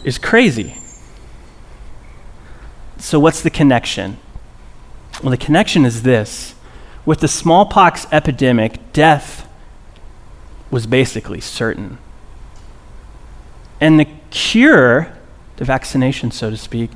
it's 0.03 0.17
crazy. 0.17 0.77
So, 2.97 3.21
what's 3.21 3.43
the 3.43 3.51
connection? 3.51 4.17
Well, 5.23 5.31
the 5.31 5.37
connection 5.37 5.85
is 5.85 6.05
this 6.05 6.55
with 7.05 7.21
the 7.21 7.29
smallpox 7.29 8.07
epidemic, 8.11 8.95
death 8.95 9.47
was 10.71 10.87
basically 10.87 11.43
certain. 11.43 11.99
And 13.79 14.01
the 14.01 14.07
cure, 14.31 15.20
the 15.61 15.67
vaccination, 15.67 16.31
so 16.31 16.49
to 16.49 16.57
speak, 16.57 16.91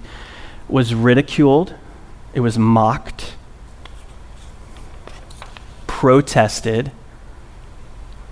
was 0.70 0.94
ridiculed, 0.94 1.74
it 2.32 2.40
was 2.40 2.58
mocked, 2.58 3.34
protested, 5.86 6.90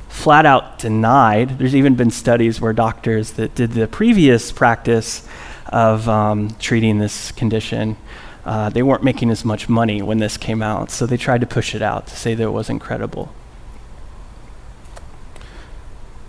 flat 0.08 0.46
out 0.46 0.78
denied. 0.78 1.58
There's 1.58 1.76
even 1.76 1.96
been 1.96 2.10
studies 2.10 2.62
where 2.62 2.72
doctors 2.72 3.32
that 3.32 3.54
did 3.54 3.72
the 3.72 3.86
previous 3.86 4.50
practice 4.50 5.28
of 5.66 6.08
um, 6.08 6.56
treating 6.58 6.98
this 6.98 7.30
condition. 7.32 7.98
Uh, 8.46 8.70
they 8.70 8.82
weren't 8.82 9.04
making 9.04 9.28
as 9.28 9.44
much 9.44 9.68
money 9.68 10.00
when 10.00 10.16
this 10.16 10.38
came 10.38 10.62
out, 10.62 10.90
so 10.90 11.04
they 11.04 11.18
tried 11.18 11.42
to 11.42 11.46
push 11.46 11.74
it 11.74 11.82
out 11.82 12.06
to 12.06 12.16
say 12.16 12.34
that 12.34 12.42
it 12.42 12.52
wasn't 12.52 12.80
credible. 12.80 13.34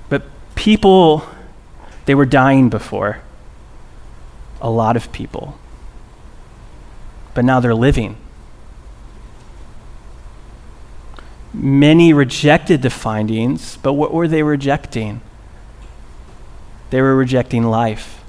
But 0.09 0.23
people, 0.55 1.25
they 2.05 2.15
were 2.15 2.25
dying 2.25 2.67
before. 2.67 3.21
A 4.63 4.69
lot 4.69 4.95
of 4.95 5.11
people. 5.11 5.59
But 7.33 7.45
now 7.45 7.59
they're 7.59 7.75
living. 7.75 8.17
Many 11.53 12.13
rejected 12.13 12.81
the 12.81 12.89
findings, 12.89 13.77
but 13.77 13.93
what 13.93 14.13
were 14.13 14.27
they 14.27 14.41
rejecting? 14.41 15.21
They 16.89 17.01
were 17.01 17.15
rejecting 17.15 17.63
life. 17.63 18.23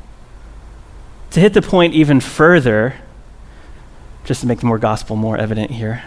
To 1.30 1.40
hit 1.40 1.54
the 1.54 1.62
point 1.62 1.94
even 1.94 2.20
further, 2.20 2.96
just 4.24 4.40
to 4.42 4.46
make 4.46 4.60
the 4.60 4.66
more 4.66 4.78
gospel 4.78 5.16
more 5.16 5.38
evident 5.38 5.70
here, 5.70 6.02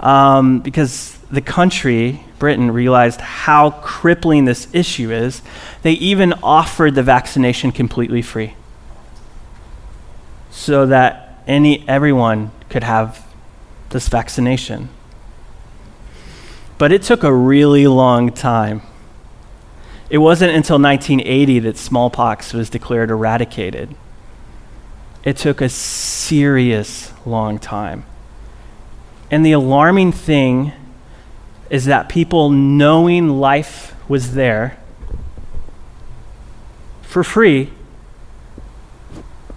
um, 0.00 0.60
because 0.60 1.18
the 1.30 1.40
country, 1.40 2.22
Britain, 2.38 2.70
realized 2.70 3.20
how 3.20 3.70
crippling 3.70 4.44
this 4.44 4.68
issue 4.72 5.10
is, 5.10 5.42
they 5.82 5.92
even 5.92 6.34
offered 6.42 6.94
the 6.94 7.02
vaccination 7.02 7.72
completely 7.72 8.22
free 8.22 8.54
so 10.50 10.86
that 10.86 11.42
any 11.46 11.86
everyone 11.88 12.50
could 12.68 12.84
have 12.84 13.26
this 13.90 14.08
vaccination. 14.08 14.88
But 16.76 16.92
it 16.92 17.02
took 17.02 17.24
a 17.24 17.32
really 17.32 17.86
long 17.86 18.32
time. 18.32 18.82
It 20.10 20.18
wasn't 20.18 20.54
until 20.54 20.78
1980 20.78 21.58
that 21.60 21.76
smallpox 21.76 22.52
was 22.52 22.70
declared 22.70 23.10
eradicated. 23.10 23.94
It 25.24 25.36
took 25.36 25.60
a 25.60 25.68
serious 25.68 27.12
long 27.26 27.58
time. 27.58 28.04
And 29.30 29.44
the 29.44 29.52
alarming 29.52 30.12
thing 30.12 30.72
is 31.68 31.84
that 31.84 32.08
people 32.08 32.48
knowing 32.48 33.28
life 33.28 33.94
was 34.08 34.34
there 34.34 34.78
for 37.02 37.22
free, 37.24 37.70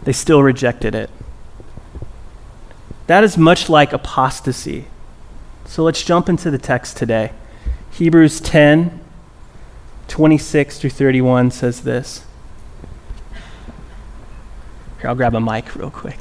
they 0.04 0.14
still 0.14 0.42
rejected 0.42 0.96
it. 0.96 1.10
That 3.08 3.24
is 3.24 3.38
much 3.38 3.70
like 3.70 3.94
apostasy. 3.94 4.86
So 5.66 5.84
let's 5.84 6.04
jump 6.04 6.30
into 6.30 6.50
the 6.50 6.58
text 6.58 6.98
today. 6.98 7.32
Hebrews 7.92 8.40
10 8.40 9.00
26 10.08 10.80
through 10.80 10.90
31 10.90 11.52
says 11.52 11.84
this. 11.84 12.26
Here, 15.00 15.10
I'll 15.10 15.16
grab 15.16 15.34
a 15.34 15.40
mic 15.40 15.74
real 15.74 15.90
quick. 15.90 16.18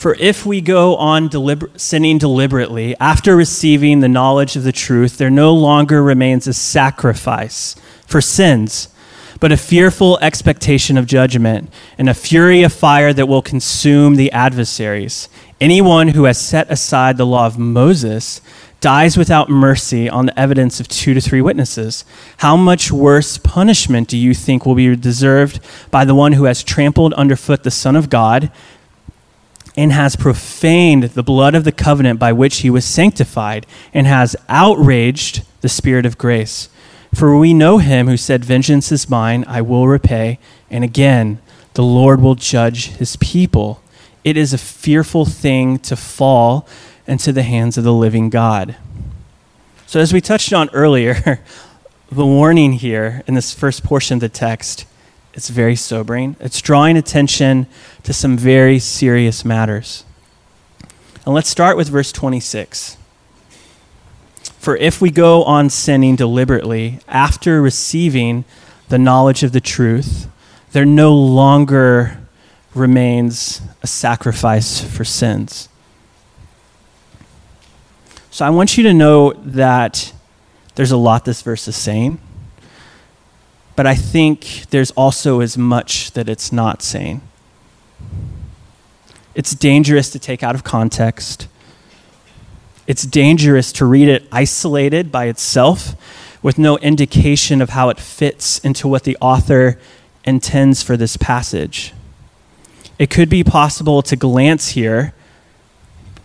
For 0.00 0.16
if 0.18 0.46
we 0.46 0.62
go 0.62 0.96
on 0.96 1.28
deliber- 1.28 1.78
sinning 1.78 2.16
deliberately 2.16 2.96
after 2.98 3.36
receiving 3.36 4.00
the 4.00 4.08
knowledge 4.08 4.56
of 4.56 4.62
the 4.62 4.72
truth, 4.72 5.18
there 5.18 5.28
no 5.28 5.52
longer 5.52 6.02
remains 6.02 6.46
a 6.46 6.54
sacrifice 6.54 7.76
for 8.06 8.22
sins, 8.22 8.88
but 9.40 9.52
a 9.52 9.58
fearful 9.58 10.18
expectation 10.22 10.96
of 10.96 11.04
judgment 11.04 11.70
and 11.98 12.08
a 12.08 12.14
fury 12.14 12.62
of 12.62 12.72
fire 12.72 13.12
that 13.12 13.26
will 13.26 13.42
consume 13.42 14.16
the 14.16 14.32
adversaries. 14.32 15.28
Anyone 15.60 16.08
who 16.08 16.24
has 16.24 16.40
set 16.40 16.70
aside 16.72 17.18
the 17.18 17.26
law 17.26 17.44
of 17.44 17.58
Moses 17.58 18.40
dies 18.80 19.18
without 19.18 19.50
mercy 19.50 20.08
on 20.08 20.24
the 20.24 20.40
evidence 20.40 20.80
of 20.80 20.88
two 20.88 21.12
to 21.12 21.20
three 21.20 21.42
witnesses. 21.42 22.06
How 22.38 22.56
much 22.56 22.90
worse 22.90 23.36
punishment 23.36 24.08
do 24.08 24.16
you 24.16 24.32
think 24.32 24.64
will 24.64 24.74
be 24.74 24.96
deserved 24.96 25.60
by 25.90 26.06
the 26.06 26.14
one 26.14 26.32
who 26.32 26.44
has 26.44 26.64
trampled 26.64 27.12
underfoot 27.12 27.64
the 27.64 27.70
Son 27.70 27.96
of 27.96 28.08
God 28.08 28.50
and 29.80 29.92
has 29.92 30.16
profaned 30.16 31.04
the 31.04 31.22
blood 31.22 31.54
of 31.54 31.64
the 31.64 31.72
covenant 31.72 32.18
by 32.18 32.32
which 32.32 32.58
he 32.58 32.70
was 32.70 32.84
sanctified 32.84 33.66
and 33.94 34.06
has 34.06 34.36
outraged 34.48 35.42
the 35.60 35.68
Spirit 35.68 36.04
of 36.04 36.18
grace? 36.18 36.68
For 37.14 37.36
we 37.36 37.54
know 37.54 37.78
him 37.78 38.06
who 38.06 38.16
said, 38.16 38.44
Vengeance 38.44 38.92
is 38.92 39.08
mine, 39.08 39.44
I 39.48 39.62
will 39.62 39.88
repay. 39.88 40.38
And 40.70 40.84
again, 40.84 41.40
the 41.74 41.82
Lord 41.82 42.20
will 42.20 42.34
judge 42.34 42.88
his 42.88 43.16
people 43.16 43.82
it 44.24 44.36
is 44.36 44.52
a 44.52 44.58
fearful 44.58 45.24
thing 45.24 45.78
to 45.78 45.96
fall 45.96 46.68
into 47.06 47.32
the 47.32 47.42
hands 47.42 47.78
of 47.78 47.84
the 47.84 47.92
living 47.92 48.28
God. 48.30 48.76
So, 49.86 49.98
as 49.98 50.12
we 50.12 50.20
touched 50.20 50.52
on 50.52 50.68
earlier, 50.70 51.40
the 52.12 52.26
warning 52.26 52.74
here 52.74 53.22
in 53.26 53.34
this 53.34 53.54
first 53.54 53.82
portion 53.82 54.16
of 54.16 54.20
the 54.20 54.28
text 54.28 54.84
it's 55.40 55.48
very 55.48 55.74
sobering. 55.74 56.36
It's 56.38 56.60
drawing 56.60 56.98
attention 56.98 57.66
to 58.02 58.12
some 58.12 58.36
very 58.36 58.78
serious 58.78 59.42
matters. 59.42 60.04
And 61.24 61.34
let's 61.34 61.48
start 61.48 61.78
with 61.78 61.88
verse 61.88 62.12
26. 62.12 62.98
For 64.58 64.76
if 64.76 65.00
we 65.00 65.10
go 65.10 65.42
on 65.44 65.70
sinning 65.70 66.14
deliberately 66.14 66.98
after 67.08 67.62
receiving 67.62 68.44
the 68.90 68.98
knowledge 68.98 69.42
of 69.42 69.52
the 69.52 69.62
truth, 69.62 70.28
there 70.72 70.84
no 70.84 71.14
longer 71.14 72.18
remains 72.74 73.62
a 73.82 73.86
sacrifice 73.86 74.84
for 74.84 75.06
sins. 75.06 75.70
So 78.30 78.44
I 78.44 78.50
want 78.50 78.76
you 78.76 78.82
to 78.82 78.92
know 78.92 79.32
that 79.32 80.12
there's 80.74 80.92
a 80.92 80.98
lot 80.98 81.24
this 81.24 81.40
verse 81.40 81.66
is 81.66 81.76
saying, 81.76 82.20
but 83.80 83.86
I 83.86 83.94
think 83.94 84.66
there's 84.68 84.90
also 84.90 85.40
as 85.40 85.56
much 85.56 86.10
that 86.10 86.28
it's 86.28 86.52
not 86.52 86.82
saying. 86.82 87.22
It's 89.34 89.54
dangerous 89.54 90.10
to 90.10 90.18
take 90.18 90.42
out 90.42 90.54
of 90.54 90.62
context. 90.64 91.48
It's 92.86 93.04
dangerous 93.04 93.72
to 93.72 93.86
read 93.86 94.06
it 94.06 94.28
isolated 94.30 95.10
by 95.10 95.28
itself 95.28 95.94
with 96.42 96.58
no 96.58 96.76
indication 96.80 97.62
of 97.62 97.70
how 97.70 97.88
it 97.88 97.98
fits 97.98 98.58
into 98.58 98.86
what 98.86 99.04
the 99.04 99.16
author 99.18 99.78
intends 100.26 100.82
for 100.82 100.98
this 100.98 101.16
passage. 101.16 101.94
it 102.98 103.08
could 103.08 103.30
be 103.30 103.42
possible 103.42 104.02
to 104.02 104.14
glance 104.14 104.72
here 104.72 105.14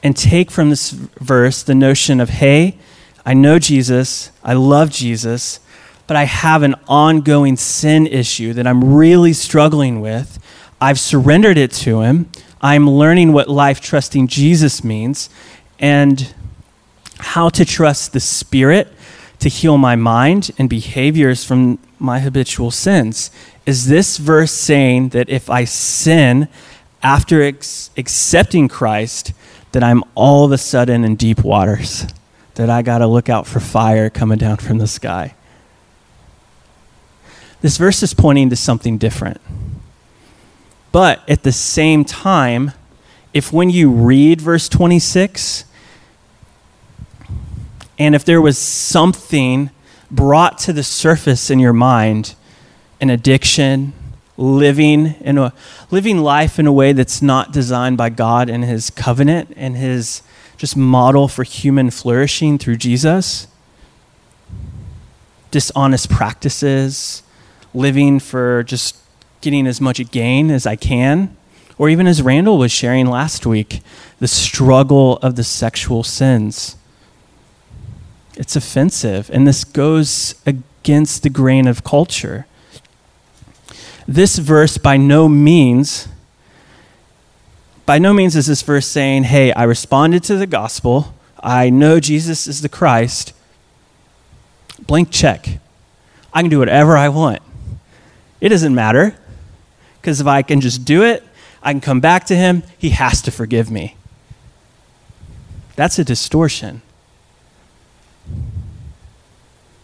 and 0.03 0.17
take 0.17 0.51
from 0.51 0.71
this 0.71 0.91
verse 0.91 1.63
the 1.63 1.73
notion 1.73 2.19
of, 2.19 2.27
hey, 2.27 2.77
I 3.25 3.33
know 3.33 3.59
Jesus, 3.59 4.29
I 4.43 4.55
love 4.55 4.89
Jesus, 4.91 5.61
but 6.07 6.17
I 6.17 6.25
have 6.25 6.63
an 6.63 6.75
ongoing 6.87 7.57
sin 7.57 8.07
issue 8.07 8.53
that 8.53 8.67
I'm 8.67 8.93
really 8.93 9.33
struggling 9.33 10.01
with. 10.01 10.39
I've 10.79 10.99
surrendered 10.99 11.57
it 11.57 11.71
to 11.71 12.01
Him. 12.01 12.29
I'm 12.61 12.89
learning 12.89 13.33
what 13.33 13.49
life 13.49 13.81
trusting 13.81 14.27
Jesus 14.27 14.83
means 14.83 15.29
and 15.79 16.33
how 17.17 17.49
to 17.49 17.65
trust 17.65 18.13
the 18.13 18.19
Spirit 18.19 18.91
to 19.39 19.49
heal 19.49 19.77
my 19.77 19.95
mind 19.95 20.51
and 20.57 20.69
behaviors 20.69 21.43
from 21.43 21.79
my 21.99 22.19
habitual 22.19 22.71
sins. 22.71 23.31
Is 23.65 23.87
this 23.87 24.17
verse 24.17 24.51
saying 24.51 25.09
that 25.09 25.29
if 25.29 25.49
I 25.49 25.65
sin 25.65 26.47
after 27.01 27.41
ex- 27.41 27.89
accepting 27.97 28.67
Christ, 28.67 29.33
that 29.71 29.83
I'm 29.83 30.03
all 30.13 30.45
of 30.45 30.51
a 30.51 30.57
sudden 30.57 31.03
in 31.03 31.15
deep 31.15 31.43
waters? 31.43 32.05
That 32.55 32.69
I 32.69 32.81
got 32.81 32.99
to 32.99 33.07
look 33.07 33.27
out 33.27 33.47
for 33.47 33.59
fire 33.59 34.09
coming 34.09 34.37
down 34.37 34.57
from 34.57 34.77
the 34.77 34.87
sky? 34.87 35.35
This 37.65 37.78
verse 37.78 38.04
is 38.04 38.13
pointing 38.13 38.51
to 38.51 38.56
something 38.56 38.99
different. 38.99 39.41
But 40.91 41.28
at 41.28 41.41
the 41.41 41.51
same 41.51 42.06
time, 42.06 42.73
if 43.34 43.51
when 43.51 43.71
you 43.71 43.89
read 43.89 44.39
verse 44.39 44.69
26, 44.69 45.65
and 47.97 48.13
if 48.13 48.23
there 48.23 48.39
was 48.39 48.60
something 48.60 49.71
brought 50.12 50.60
to 50.60 50.73
the 50.73 50.84
surface 50.84 51.49
in 51.49 51.58
your 51.58 51.73
mind, 51.73 52.36
an 53.01 53.10
addiction, 53.10 53.93
living 54.38 55.15
in 55.21 55.39
a 55.39 55.51
living 55.89 56.19
life 56.19 56.60
in 56.60 56.67
a 56.67 56.71
way 56.71 56.93
that's 56.93 57.23
not 57.23 57.51
designed 57.51 57.97
by 57.97 58.10
God 58.12 58.47
and 58.47 58.63
his 58.63 58.91
covenant 58.91 59.51
and 59.58 59.75
his 59.75 60.21
just 60.56 60.78
model 60.78 61.28
for 61.28 61.41
human 61.41 61.89
flourishing 61.89 62.60
through 62.60 62.75
Jesus, 62.75 63.47
dishonest 65.49 66.12
practices, 66.12 67.23
living 67.75 68.19
for 68.19 68.63
just 68.63 68.97
getting 69.41 69.67
as 69.67 69.79
much 69.79 69.99
gain 70.11 70.49
as 70.49 70.65
I 70.65 70.75
can, 70.75 71.35
or 71.77 71.89
even 71.89 72.07
as 72.07 72.21
Randall 72.21 72.57
was 72.57 72.71
sharing 72.71 73.05
last 73.05 73.45
week, 73.45 73.81
the 74.19 74.27
struggle 74.27 75.17
of 75.17 75.35
the 75.35 75.43
sexual 75.43 76.03
sins. 76.03 76.77
It's 78.38 78.55
offensive, 78.55 79.29
and 79.31 79.47
this 79.47 79.63
goes 79.63 80.35
against 80.45 81.23
the 81.23 81.29
grain 81.29 81.67
of 81.67 81.83
culture. 81.83 82.45
This 84.07 84.38
verse, 84.38 84.77
by 84.77 84.97
no 84.97 85.27
means, 85.27 86.07
by 87.85 87.99
no 87.99 88.13
means 88.13 88.35
is 88.35 88.47
this 88.47 88.61
verse 88.61 88.88
saying, 88.88 89.25
hey, 89.25 89.51
I 89.53 89.63
responded 89.63 90.23
to 90.23 90.38
the 90.38 90.47
gospel, 90.47 91.13
I 91.41 91.69
know 91.69 91.99
Jesus 91.99 92.47
is 92.47 92.61
the 92.61 92.69
Christ, 92.69 93.33
blank 94.88 95.11
check. 95.11 95.59
I 96.33 96.41
can 96.41 96.49
do 96.49 96.59
whatever 96.59 96.97
I 96.97 97.09
want. 97.09 97.41
It 98.41 98.49
doesn't 98.49 98.75
matter, 98.75 99.15
because 100.01 100.21
if 100.21 100.27
I 100.27 100.41
can 100.41 100.61
just 100.61 100.85
do 100.85 101.03
it, 101.03 101.23
I 101.63 101.71
can 101.71 101.81
come 101.81 101.99
back 101.99 102.25
to 102.25 102.35
Him, 102.35 102.63
He 102.77 102.91
has 102.91 103.21
to 103.23 103.31
forgive 103.31 103.71
me. 103.71 103.97
That's 105.75 105.99
a 105.99 106.03
distortion. 106.03 106.81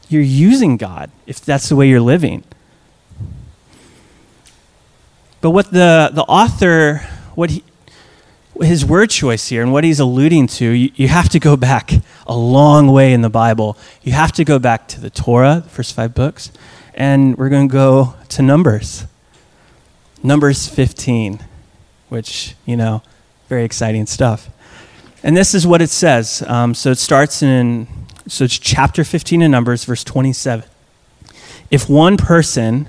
You're 0.10 0.22
using 0.22 0.78
God 0.78 1.10
if 1.26 1.42
that's 1.42 1.70
the 1.70 1.76
way 1.76 1.88
you're 1.88 2.02
living. 2.02 2.44
But 5.42 5.52
what 5.52 5.72
the, 5.72 6.12
the 6.14 6.24
author, 6.24 6.98
what 7.34 7.50
he, 7.50 7.64
his 8.62 8.86
word 8.86 9.10
choice 9.10 9.48
here 9.48 9.64
and 9.64 9.74
what 9.74 9.84
he's 9.84 10.00
alluding 10.00 10.48
to, 10.48 10.66
you, 10.66 10.92
you 10.96 11.08
have 11.08 11.30
to 11.30 11.40
go 11.40 11.58
back 11.58 11.94
a 12.28 12.36
long 12.36 12.92
way 12.92 13.14
in 13.14 13.22
the 13.22 13.30
Bible. 13.30 13.78
You 14.04 14.12
have 14.12 14.32
to 14.34 14.46
go 14.46 14.60
back 14.60 14.88
to 14.90 15.02
the 15.02 15.10
Torah, 15.10 15.62
the 15.64 15.70
first 15.70 15.96
five 15.96 16.14
books, 16.14 16.52
and 16.94 17.38
we're 17.38 17.50
going 17.50 17.68
to 17.68 17.72
go 17.72 18.16
to 18.30 18.42
Numbers. 18.42 19.06
Numbers 20.24 20.68
15, 20.68 21.40
which, 22.10 22.56
you 22.66 22.76
know, 22.78 23.02
very 23.50 23.64
exciting 23.64 24.06
stuff. 24.06 24.50
And 25.24 25.36
this 25.36 25.54
is 25.54 25.66
what 25.68 25.82
it 25.82 25.90
says. 25.90 26.44
Um, 26.48 26.74
so 26.74 26.92
it 26.92 26.98
starts 26.98 27.42
in 27.42 27.88
so 28.28 28.44
it's 28.44 28.58
chapter 28.58 29.04
15 29.04 29.42
in 29.42 29.52
Numbers, 29.52 29.84
verse 29.84 30.04
27. 30.04 30.64
If 31.70 31.90
one 31.90 32.18
person 32.18 32.88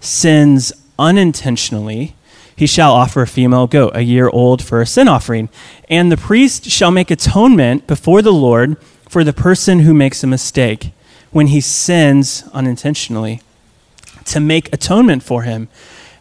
sins 0.00 0.72
unintentionally, 0.98 2.14
he 2.54 2.66
shall 2.66 2.92
offer 2.92 3.22
a 3.22 3.26
female 3.26 3.66
goat, 3.66 3.92
a 3.94 4.02
year 4.02 4.28
old, 4.28 4.62
for 4.62 4.80
a 4.80 4.86
sin 4.86 5.08
offering. 5.08 5.48
And 5.88 6.10
the 6.10 6.16
priest 6.16 6.70
shall 6.70 6.90
make 6.90 7.10
atonement 7.10 7.86
before 7.86 8.22
the 8.22 8.32
Lord 8.32 8.80
for 9.08 9.24
the 9.24 9.32
person 9.32 9.80
who 9.80 9.94
makes 9.94 10.22
a 10.22 10.26
mistake 10.26 10.92
when 11.30 11.48
he 11.48 11.60
sins 11.60 12.44
unintentionally, 12.52 13.42
to 14.24 14.40
make 14.40 14.72
atonement 14.72 15.22
for 15.22 15.42
him. 15.42 15.68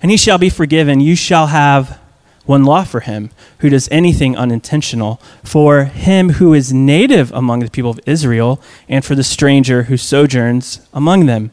And 0.02 0.12
he 0.12 0.18
shall 0.18 0.38
be 0.38 0.50
forgiven. 0.50 1.00
You 1.00 1.16
shall 1.16 1.48
have 1.48 2.00
one 2.46 2.64
law 2.64 2.84
for 2.84 3.02
him 3.02 3.30
who 3.60 3.70
does 3.70 3.90
anything 3.92 4.38
unintentional, 4.38 5.22
for 5.44 5.86
him 5.86 6.32
who 6.34 6.54
is 6.54 6.74
native 6.74 7.32
among 7.34 7.60
the 7.60 7.70
people 7.70 7.92
of 7.92 8.00
Israel, 8.06 8.62
and 8.88 9.04
for 9.04 9.16
the 9.16 9.24
stranger 9.24 9.84
who 9.84 9.98
sojourns 9.98 10.88
among 10.94 11.26
them. 11.26 11.52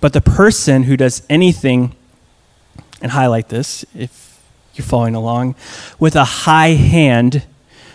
But 0.00 0.12
the 0.12 0.20
person 0.20 0.84
who 0.84 0.96
does 0.96 1.22
anything, 1.28 1.96
and 3.02 3.12
highlight 3.12 3.48
this 3.48 3.84
if 3.94 4.40
you're 4.74 4.84
following 4.84 5.14
along, 5.14 5.56
with 5.98 6.14
a 6.14 6.24
high 6.24 6.74
hand, 6.74 7.44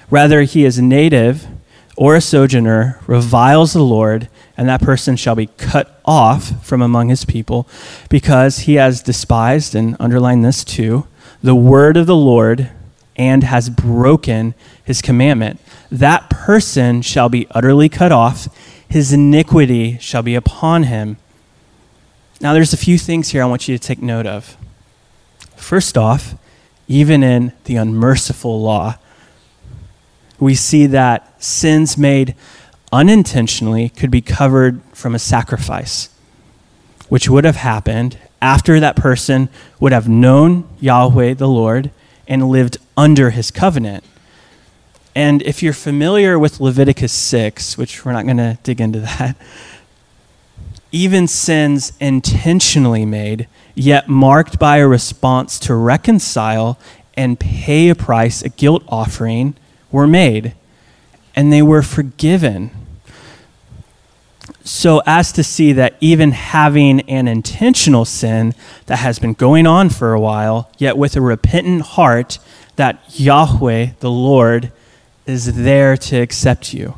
whether 0.09 0.41
he 0.41 0.65
is 0.65 0.81
native 0.81 1.47
or 1.95 2.15
a 2.15 2.21
sojourner, 2.21 2.99
reviles 3.07 3.73
the 3.73 3.83
Lord, 3.83 4.27
and 4.61 4.69
that 4.69 4.79
person 4.79 5.15
shall 5.15 5.33
be 5.33 5.47
cut 5.57 5.99
off 6.05 6.63
from 6.63 6.83
among 6.83 7.09
his 7.09 7.25
people, 7.25 7.67
because 8.11 8.59
he 8.59 8.75
has 8.75 9.01
despised, 9.01 9.73
and 9.73 9.97
underline 9.99 10.43
this 10.43 10.63
too, 10.63 11.07
the 11.41 11.55
word 11.55 11.97
of 11.97 12.05
the 12.05 12.15
Lord 12.15 12.69
and 13.15 13.43
has 13.43 13.71
broken 13.71 14.53
his 14.83 15.01
commandment. 15.01 15.59
That 15.89 16.29
person 16.29 17.01
shall 17.01 17.27
be 17.27 17.47
utterly 17.49 17.89
cut 17.89 18.11
off, 18.11 18.47
his 18.87 19.11
iniquity 19.11 19.97
shall 19.97 20.21
be 20.21 20.35
upon 20.35 20.83
him. 20.83 21.17
Now, 22.39 22.53
there's 22.53 22.71
a 22.71 22.77
few 22.77 22.99
things 22.99 23.29
here 23.29 23.41
I 23.41 23.47
want 23.47 23.67
you 23.67 23.75
to 23.75 23.83
take 23.83 23.99
note 23.99 24.27
of. 24.27 24.55
First 25.55 25.97
off, 25.97 26.35
even 26.87 27.23
in 27.23 27.53
the 27.63 27.77
unmerciful 27.77 28.61
law, 28.61 28.99
we 30.39 30.53
see 30.53 30.85
that 30.85 31.43
sins 31.43 31.97
made 31.97 32.35
unintentionally 32.91 33.89
could 33.89 34.11
be 34.11 34.21
covered 34.21 34.81
from 34.93 35.15
a 35.15 35.19
sacrifice, 35.19 36.09
which 37.09 37.29
would 37.29 37.45
have 37.45 37.57
happened 37.57 38.17
after 38.41 38.79
that 38.79 38.95
person 38.95 39.49
would 39.79 39.91
have 39.91 40.09
known 40.09 40.67
Yahweh 40.79 41.33
the 41.35 41.47
Lord 41.47 41.91
and 42.27 42.49
lived 42.49 42.77
under 42.97 43.29
his 43.29 43.51
covenant. 43.51 44.03
And 45.13 45.41
if 45.43 45.61
you're 45.61 45.73
familiar 45.73 46.39
with 46.39 46.59
Leviticus 46.59 47.11
6, 47.11 47.77
which 47.77 48.05
we're 48.05 48.13
not 48.13 48.25
going 48.25 48.37
to 48.37 48.57
dig 48.63 48.79
into 48.79 48.99
that, 49.01 49.35
even 50.91 51.27
sins 51.27 51.93
intentionally 51.99 53.05
made, 53.05 53.47
yet 53.75 54.09
marked 54.09 54.59
by 54.59 54.77
a 54.77 54.87
response 54.87 55.59
to 55.59 55.75
reconcile 55.75 56.77
and 57.15 57.39
pay 57.39 57.89
a 57.89 57.95
price, 57.95 58.41
a 58.41 58.49
guilt 58.49 58.83
offering, 58.87 59.55
were 59.91 60.07
made. 60.07 60.53
And 61.35 61.51
they 61.51 61.61
were 61.61 61.81
forgiven 61.81 62.71
so 64.63 65.01
as 65.05 65.31
to 65.33 65.43
see 65.43 65.73
that 65.73 65.95
even 65.99 66.31
having 66.31 67.01
an 67.01 67.27
intentional 67.27 68.05
sin 68.05 68.53
that 68.85 68.97
has 68.97 69.19
been 69.19 69.33
going 69.33 69.65
on 69.65 69.89
for 69.89 70.13
a 70.13 70.19
while, 70.19 70.69
yet 70.77 70.97
with 70.97 71.15
a 71.15 71.21
repentant 71.21 71.81
heart, 71.81 72.39
that 72.75 73.03
Yahweh, 73.19 73.91
the 73.99 74.11
Lord, 74.11 74.71
is 75.25 75.63
there 75.63 75.97
to 75.97 76.17
accept 76.17 76.73
you. 76.73 76.95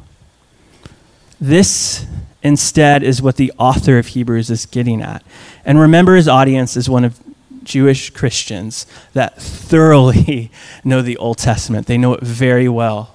This 1.40 2.06
instead 2.42 3.04
is 3.04 3.22
what 3.22 3.38
the 3.38 3.52
author 3.58 3.98
of 3.98 4.08
Hebrews 4.08 4.50
is 4.50 4.66
getting 4.66 5.02
at. 5.02 5.24
And 5.66 5.80
remember, 5.80 6.16
his 6.16 6.28
audience 6.28 6.76
is 6.76 6.90
one 6.90 7.06
of 7.06 7.20
Jewish 7.64 8.10
Christians 8.10 8.86
that 9.14 9.42
thoroughly 9.42 10.52
know 10.84 11.02
the 11.02 11.18
Old 11.18 11.38
Testament, 11.38 11.88
they 11.88 11.98
know 11.98 12.14
it 12.14 12.22
very 12.22 12.68
well. 12.68 13.14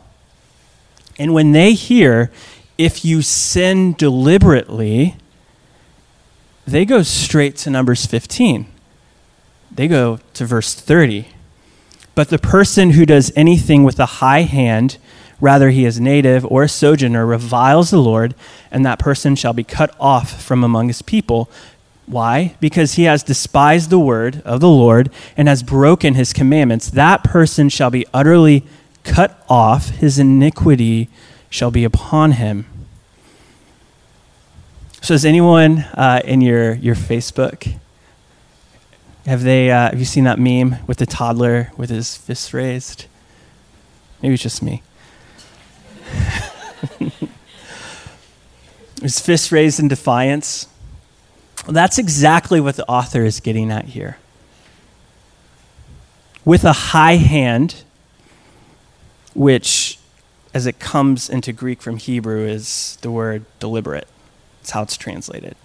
And 1.18 1.34
when 1.34 1.52
they 1.52 1.72
hear 1.72 2.30
if 2.78 3.04
you 3.04 3.20
sin 3.22 3.92
deliberately, 3.94 5.16
they 6.64 6.84
go 6.84 7.02
straight 7.02 7.56
to 7.56 7.70
Numbers 7.70 8.06
15. 8.06 8.66
They 9.70 9.88
go 9.88 10.20
to 10.34 10.46
verse 10.46 10.74
30. 10.74 11.28
But 12.14 12.28
the 12.28 12.38
person 12.38 12.90
who 12.90 13.04
does 13.04 13.32
anything 13.34 13.82
with 13.82 13.98
a 13.98 14.06
high 14.06 14.42
hand, 14.42 14.98
rather 15.40 15.70
he 15.70 15.84
is 15.84 16.00
native 16.00 16.46
or 16.46 16.62
a 16.62 16.68
sojourner, 16.68 17.26
reviles 17.26 17.90
the 17.90 17.98
Lord, 17.98 18.34
and 18.70 18.86
that 18.86 18.98
person 18.98 19.34
shall 19.34 19.52
be 19.52 19.64
cut 19.64 19.94
off 19.98 20.40
from 20.42 20.62
among 20.62 20.88
his 20.88 21.02
people, 21.02 21.50
Why? 22.06 22.56
Because 22.58 22.94
he 22.94 23.02
has 23.02 23.22
despised 23.22 23.90
the 23.90 23.98
word 23.98 24.40
of 24.44 24.60
the 24.60 24.68
Lord 24.68 25.10
and 25.36 25.46
has 25.46 25.62
broken 25.62 26.14
his 26.14 26.32
commandments. 26.32 26.88
That 26.88 27.22
person 27.22 27.68
shall 27.68 27.90
be 27.90 28.06
utterly 28.14 28.64
cut 29.04 29.44
off, 29.48 29.90
his 29.90 30.18
iniquity 30.18 31.08
shall 31.50 31.70
be 31.70 31.84
upon 31.84 32.32
him. 32.32 32.66
So, 35.00 35.14
is 35.14 35.24
anyone 35.24 35.78
uh, 35.94 36.20
in 36.24 36.40
your, 36.40 36.74
your 36.74 36.94
Facebook? 36.94 37.78
Have 39.26 39.42
they 39.42 39.70
uh, 39.70 39.90
have 39.90 39.98
you 39.98 40.06
seen 40.06 40.24
that 40.24 40.38
meme 40.38 40.76
with 40.86 40.96
the 40.96 41.06
toddler 41.06 41.70
with 41.76 41.90
his 41.90 42.16
fists 42.16 42.54
raised? 42.54 43.04
Maybe 44.22 44.34
it's 44.34 44.42
just 44.42 44.62
me. 44.62 44.82
his 49.02 49.20
fists 49.20 49.52
raised 49.52 49.78
in 49.78 49.88
defiance. 49.88 50.66
Well, 51.66 51.74
that's 51.74 51.98
exactly 51.98 52.60
what 52.60 52.76
the 52.76 52.88
author 52.88 53.24
is 53.26 53.40
getting 53.40 53.70
at 53.70 53.84
here. 53.86 54.16
With 56.44 56.64
a 56.64 56.72
high 56.72 57.16
hand, 57.16 57.84
which, 59.34 59.97
as 60.54 60.66
it 60.66 60.78
comes 60.78 61.28
into 61.28 61.52
Greek 61.52 61.82
from 61.82 61.96
Hebrew, 61.96 62.44
is 62.44 62.98
the 63.02 63.10
word 63.10 63.44
deliberate. 63.58 64.08
That's 64.60 64.70
how 64.70 64.82
it's 64.82 64.96
translated. 64.96 65.56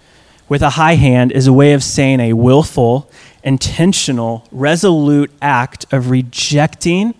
With 0.48 0.62
a 0.62 0.70
high 0.70 0.94
hand 0.94 1.32
is 1.32 1.46
a 1.46 1.52
way 1.52 1.72
of 1.72 1.82
saying 1.82 2.20
a 2.20 2.34
willful, 2.34 3.10
intentional, 3.42 4.46
resolute 4.52 5.30
act 5.40 5.86
of 5.92 6.10
rejecting 6.10 7.14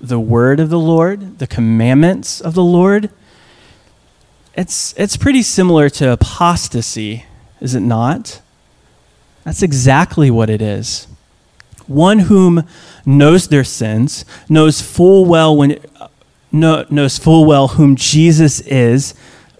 the 0.00 0.18
word 0.18 0.58
of 0.58 0.70
the 0.70 0.78
Lord, 0.78 1.38
the 1.38 1.46
commandments 1.46 2.40
of 2.40 2.54
the 2.54 2.64
Lord. 2.64 3.10
It's, 4.54 4.94
it's 4.96 5.16
pretty 5.16 5.42
similar 5.42 5.88
to 5.90 6.12
apostasy 6.12 7.24
is 7.62 7.76
it 7.76 7.80
not? 7.80 8.40
That's 9.44 9.62
exactly 9.62 10.32
what 10.32 10.50
it 10.50 10.60
is. 10.60 11.06
One 11.86 12.20
whom 12.20 12.66
knows 13.06 13.48
their 13.48 13.62
sins, 13.62 14.24
knows 14.48 14.82
full 14.82 15.24
well 15.24 15.56
when 15.56 15.78
know, 16.52 16.84
knows 16.90 17.18
full 17.18 17.44
well 17.44 17.68
whom 17.68 17.96
Jesus 17.96 18.60
is, 18.60 19.14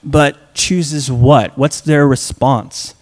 but 0.05 0.55
chooses 0.55 1.11
what? 1.11 1.57
What's 1.57 1.81
their 1.81 2.07
response? 2.07 2.95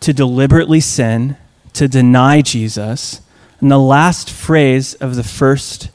To 0.00 0.12
deliberately 0.12 0.80
sin, 0.80 1.36
to 1.72 1.88
deny 1.88 2.42
Jesus. 2.42 3.20
And 3.60 3.70
the 3.70 3.78
last 3.78 4.30
phrase 4.30 4.94
of 4.94 5.16
the 5.16 5.22
first 5.22 5.90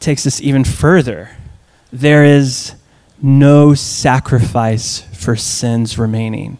takes 0.00 0.26
us 0.26 0.40
even 0.40 0.64
further. 0.64 1.30
There 1.92 2.24
is 2.24 2.74
no 3.20 3.74
sacrifice 3.74 5.00
for 5.12 5.36
sins 5.36 5.98
remaining. 5.98 6.58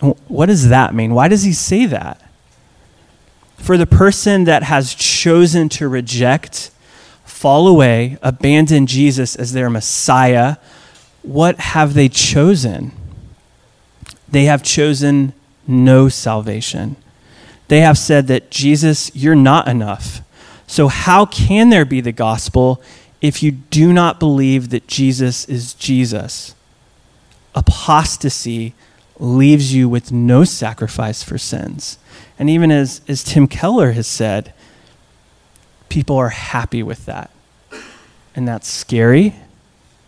What 0.00 0.46
does 0.46 0.68
that 0.68 0.94
mean? 0.94 1.14
Why 1.14 1.28
does 1.28 1.44
he 1.44 1.52
say 1.52 1.86
that? 1.86 2.20
For 3.56 3.76
the 3.76 3.86
person 3.86 4.44
that 4.44 4.64
has 4.64 4.94
chosen 4.94 5.68
to 5.70 5.86
reject, 5.86 6.72
fall 7.42 7.66
away, 7.66 8.16
abandon 8.22 8.86
Jesus 8.86 9.34
as 9.34 9.52
their 9.52 9.68
Messiah, 9.68 10.58
what 11.22 11.58
have 11.58 11.94
they 11.94 12.08
chosen? 12.08 12.92
They 14.28 14.44
have 14.44 14.62
chosen 14.62 15.32
no 15.66 16.08
salvation. 16.08 16.94
They 17.66 17.80
have 17.80 17.98
said 17.98 18.28
that 18.28 18.52
Jesus, 18.52 19.10
you're 19.12 19.34
not 19.34 19.66
enough. 19.66 20.20
So, 20.68 20.86
how 20.86 21.26
can 21.26 21.70
there 21.70 21.84
be 21.84 22.00
the 22.00 22.12
gospel 22.12 22.80
if 23.20 23.42
you 23.42 23.50
do 23.50 23.92
not 23.92 24.20
believe 24.20 24.70
that 24.70 24.86
Jesus 24.86 25.44
is 25.46 25.74
Jesus? 25.74 26.54
Apostasy 27.56 28.72
leaves 29.18 29.74
you 29.74 29.88
with 29.88 30.12
no 30.12 30.44
sacrifice 30.44 31.24
for 31.24 31.38
sins. 31.38 31.98
And 32.38 32.48
even 32.48 32.70
as, 32.70 33.00
as 33.08 33.24
Tim 33.24 33.48
Keller 33.48 33.92
has 33.92 34.06
said, 34.06 34.54
people 35.92 36.16
are 36.16 36.30
happy 36.30 36.82
with 36.82 37.04
that. 37.04 37.30
And 38.34 38.48
that's 38.48 38.66
scary 38.66 39.34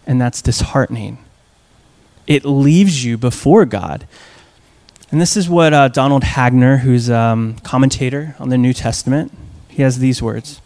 and 0.07 0.19
that's 0.19 0.41
disheartening. 0.41 1.19
It 2.27 2.47
leaves 2.47 3.05
you 3.05 3.19
before 3.19 3.67
God. 3.67 4.07
And 5.11 5.21
this 5.21 5.37
is 5.37 5.47
what 5.47 5.75
uh, 5.75 5.89
Donald 5.89 6.25
Hagner, 6.25 6.79
who's 6.79 7.11
a 7.11 7.19
um, 7.19 7.57
commentator 7.57 8.35
on 8.39 8.49
the 8.49 8.57
New 8.57 8.73
Testament, 8.73 9.31
he 9.69 9.83
has 9.83 9.99
these 9.99 10.23
words. 10.23 10.63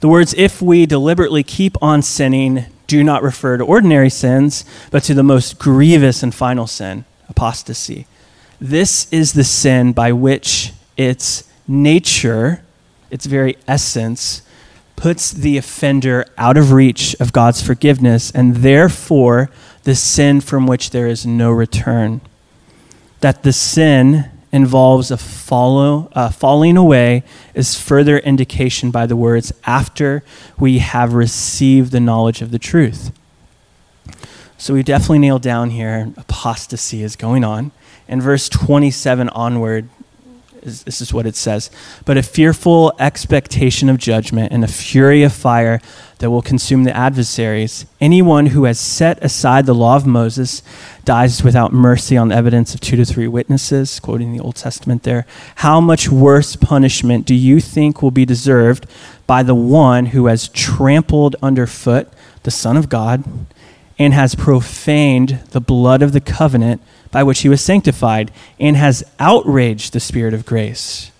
The 0.00 0.08
words, 0.08 0.32
if 0.38 0.62
we 0.62 0.86
deliberately 0.86 1.42
keep 1.42 1.76
on 1.82 2.00
sinning, 2.00 2.64
do 2.86 3.04
not 3.04 3.22
refer 3.22 3.58
to 3.58 3.64
ordinary 3.64 4.08
sins, 4.08 4.64
but 4.90 5.02
to 5.04 5.14
the 5.14 5.22
most 5.22 5.58
grievous 5.58 6.22
and 6.22 6.34
final 6.34 6.66
sin, 6.66 7.04
apostasy. 7.28 8.06
This 8.58 9.12
is 9.12 9.34
the 9.34 9.44
sin 9.44 9.92
by 9.92 10.12
which 10.12 10.72
its 10.96 11.44
nature, 11.68 12.62
its 13.10 13.26
very 13.26 13.56
essence, 13.66 14.42
puts 14.96 15.30
the 15.30 15.56
offender 15.56 16.24
out 16.36 16.56
of 16.56 16.72
reach 16.72 17.16
of 17.20 17.32
God's 17.32 17.62
forgiveness, 17.62 18.30
and 18.30 18.56
therefore 18.56 19.50
the 19.84 19.94
sin 19.94 20.40
from 20.40 20.66
which 20.66 20.90
there 20.90 21.06
is 21.06 21.24
no 21.24 21.50
return. 21.50 22.20
That 23.20 23.42
the 23.42 23.52
sin 23.52 24.30
involves 24.52 25.10
a 25.10 25.16
follow, 25.16 26.10
uh, 26.12 26.30
falling 26.30 26.76
away 26.76 27.22
is 27.54 27.78
further 27.78 28.18
indication 28.18 28.90
by 28.90 29.06
the 29.06 29.16
words, 29.16 29.52
after 29.64 30.22
we 30.58 30.78
have 30.78 31.14
received 31.14 31.92
the 31.92 32.00
knowledge 32.00 32.42
of 32.42 32.50
the 32.50 32.58
truth. 32.58 33.12
So 34.58 34.74
we 34.74 34.82
definitely 34.82 35.20
nailed 35.20 35.42
down 35.42 35.70
here 35.70 36.12
apostasy 36.18 37.02
is 37.02 37.16
going 37.16 37.44
on. 37.44 37.72
And 38.06 38.20
verse 38.22 38.48
27 38.48 39.30
onward, 39.30 39.88
this 40.62 41.00
is 41.00 41.12
what 41.12 41.26
it 41.26 41.36
says 41.36 41.70
But 42.04 42.16
a 42.16 42.22
fearful 42.22 42.92
expectation 42.98 43.88
of 43.88 43.98
judgment 43.98 44.52
and 44.52 44.64
a 44.64 44.68
fury 44.68 45.22
of 45.22 45.32
fire 45.32 45.80
that 46.18 46.30
will 46.30 46.42
consume 46.42 46.84
the 46.84 46.96
adversaries. 46.96 47.86
Anyone 48.00 48.46
who 48.46 48.64
has 48.64 48.78
set 48.78 49.22
aside 49.24 49.66
the 49.66 49.74
law 49.74 49.96
of 49.96 50.06
Moses 50.06 50.62
dies 51.04 51.42
without 51.42 51.72
mercy 51.72 52.16
on 52.16 52.28
the 52.28 52.34
evidence 52.34 52.74
of 52.74 52.80
two 52.80 52.96
to 52.96 53.04
three 53.04 53.26
witnesses, 53.26 53.98
quoting 54.00 54.32
the 54.32 54.40
Old 54.40 54.56
Testament 54.56 55.02
there. 55.02 55.26
How 55.56 55.80
much 55.80 56.08
worse 56.08 56.56
punishment 56.56 57.26
do 57.26 57.34
you 57.34 57.60
think 57.60 58.02
will 58.02 58.10
be 58.10 58.26
deserved 58.26 58.86
by 59.26 59.42
the 59.42 59.54
one 59.54 60.06
who 60.06 60.26
has 60.26 60.48
trampled 60.48 61.36
underfoot 61.42 62.08
the 62.42 62.50
Son 62.50 62.76
of 62.76 62.88
God? 62.88 63.24
and 63.98 64.14
has 64.14 64.34
profaned 64.34 65.40
the 65.50 65.60
blood 65.60 66.00
of 66.00 66.12
the 66.12 66.22
covenant 66.22 66.80
by 67.10 67.22
which 67.22 67.40
he 67.40 67.48
was 67.48 67.60
sanctified, 67.62 68.30
and 68.58 68.76
has 68.76 69.04
outraged 69.18 69.92
the 69.92 70.00
Spirit 70.00 70.34
of 70.34 70.46
grace. 70.46 71.10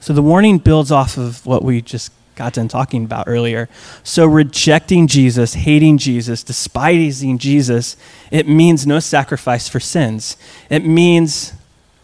So 0.00 0.12
the 0.12 0.22
warning 0.22 0.58
builds 0.58 0.90
off 0.90 1.16
of 1.16 1.46
what 1.46 1.62
we 1.62 1.80
just 1.80 2.12
got 2.34 2.54
done 2.54 2.68
talking 2.68 3.04
about 3.04 3.28
earlier. 3.28 3.68
So 4.02 4.26
rejecting 4.26 5.06
Jesus, 5.06 5.54
hating 5.54 5.98
Jesus, 5.98 6.42
despising 6.42 7.38
Jesus, 7.38 7.96
it 8.30 8.48
means 8.48 8.86
no 8.86 9.00
sacrifice 9.00 9.68
for 9.68 9.80
sins. 9.80 10.36
It 10.68 10.84
means 10.84 11.52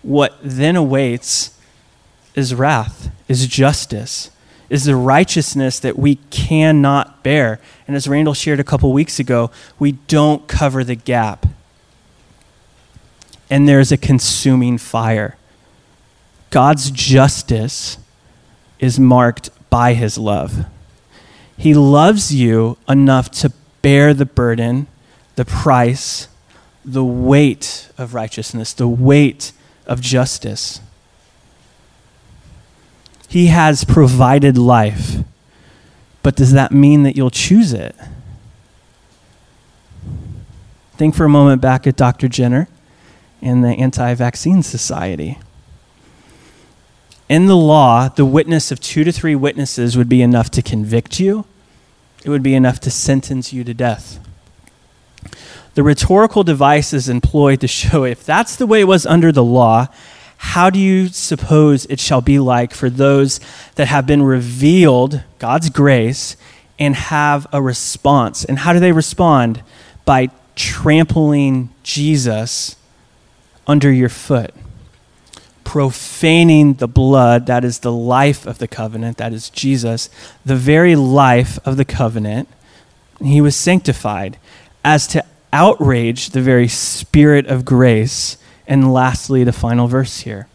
what 0.02 0.38
then 0.42 0.76
awaits 0.76 1.58
is 2.34 2.54
wrath, 2.54 3.10
is 3.26 3.46
justice 3.46 4.30
is 4.70 4.84
the 4.84 4.96
righteousness 4.96 5.80
that 5.80 5.98
we 5.98 6.16
cannot 6.30 7.22
bear. 7.22 7.60
And 7.86 7.96
as 7.96 8.08
Randall 8.08 8.34
shared 8.34 8.60
a 8.60 8.64
couple 8.64 8.92
weeks 8.92 9.18
ago, 9.18 9.50
we 9.78 9.92
don't 9.92 10.46
cover 10.46 10.84
the 10.84 10.94
gap. 10.94 11.46
And 13.50 13.68
there's 13.68 13.92
a 13.92 13.96
consuming 13.96 14.78
fire. 14.78 15.36
God's 16.50 16.90
justice 16.90 17.98
is 18.78 18.98
marked 18.98 19.50
by 19.70 19.94
his 19.94 20.18
love. 20.18 20.66
He 21.56 21.74
loves 21.74 22.34
you 22.34 22.78
enough 22.88 23.30
to 23.32 23.52
bear 23.82 24.14
the 24.14 24.26
burden, 24.26 24.86
the 25.36 25.44
price, 25.44 26.28
the 26.84 27.04
weight 27.04 27.90
of 27.98 28.14
righteousness, 28.14 28.72
the 28.72 28.88
weight 28.88 29.52
of 29.86 30.00
justice. 30.00 30.80
He 33.28 33.46
has 33.46 33.84
provided 33.84 34.56
life. 34.56 35.16
But 36.22 36.36
does 36.36 36.52
that 36.52 36.72
mean 36.72 37.02
that 37.02 37.16
you'll 37.16 37.30
choose 37.30 37.72
it? 37.72 37.94
Think 40.96 41.14
for 41.14 41.24
a 41.24 41.28
moment 41.28 41.60
back 41.60 41.86
at 41.86 41.96
Dr. 41.96 42.28
Jenner 42.28 42.68
and 43.40 43.64
the 43.64 43.70
Anti 43.70 44.14
Vaccine 44.14 44.62
Society. 44.62 45.38
In 47.28 47.46
the 47.46 47.56
law, 47.56 48.08
the 48.08 48.24
witness 48.24 48.72
of 48.72 48.80
two 48.80 49.04
to 49.04 49.12
three 49.12 49.34
witnesses 49.34 49.96
would 49.96 50.08
be 50.08 50.22
enough 50.22 50.50
to 50.52 50.62
convict 50.62 51.20
you, 51.20 51.44
it 52.24 52.30
would 52.30 52.42
be 52.42 52.54
enough 52.54 52.80
to 52.80 52.90
sentence 52.90 53.52
you 53.52 53.64
to 53.64 53.74
death. 53.74 54.18
The 55.74 55.82
rhetorical 55.82 56.42
device 56.42 56.92
is 56.92 57.08
employed 57.08 57.60
to 57.60 57.68
show 57.68 58.04
if 58.04 58.24
that's 58.24 58.56
the 58.56 58.66
way 58.66 58.80
it 58.80 58.88
was 58.88 59.06
under 59.06 59.30
the 59.30 59.44
law, 59.44 59.88
how 60.38 60.70
do 60.70 60.78
you 60.78 61.08
suppose 61.08 61.84
it 61.86 62.00
shall 62.00 62.20
be 62.20 62.38
like 62.38 62.72
for 62.72 62.88
those 62.88 63.40
that 63.74 63.88
have 63.88 64.06
been 64.06 64.22
revealed 64.22 65.22
God's 65.38 65.68
grace 65.68 66.36
and 66.78 66.94
have 66.94 67.46
a 67.52 67.60
response? 67.60 68.44
And 68.44 68.60
how 68.60 68.72
do 68.72 68.80
they 68.80 68.92
respond? 68.92 69.62
By 70.04 70.30
trampling 70.54 71.70
Jesus 71.82 72.76
under 73.68 73.92
your 73.92 74.08
foot, 74.08 74.54
profaning 75.62 76.74
the 76.74 76.88
blood, 76.88 77.46
that 77.46 77.64
is 77.64 77.80
the 77.80 77.92
life 77.92 78.46
of 78.46 78.58
the 78.58 78.66
covenant, 78.66 79.18
that 79.18 79.34
is 79.34 79.50
Jesus, 79.50 80.08
the 80.44 80.56
very 80.56 80.96
life 80.96 81.58
of 81.66 81.76
the 81.76 81.84
covenant. 81.84 82.48
He 83.22 83.40
was 83.40 83.54
sanctified 83.54 84.38
as 84.82 85.06
to 85.08 85.24
outrage 85.52 86.30
the 86.30 86.40
very 86.40 86.68
spirit 86.68 87.46
of 87.46 87.64
grace. 87.64 88.38
And 88.66 88.92
lastly, 88.92 89.44
the 89.44 89.52
final 89.52 89.86
verse 89.86 90.20
here. 90.20 90.48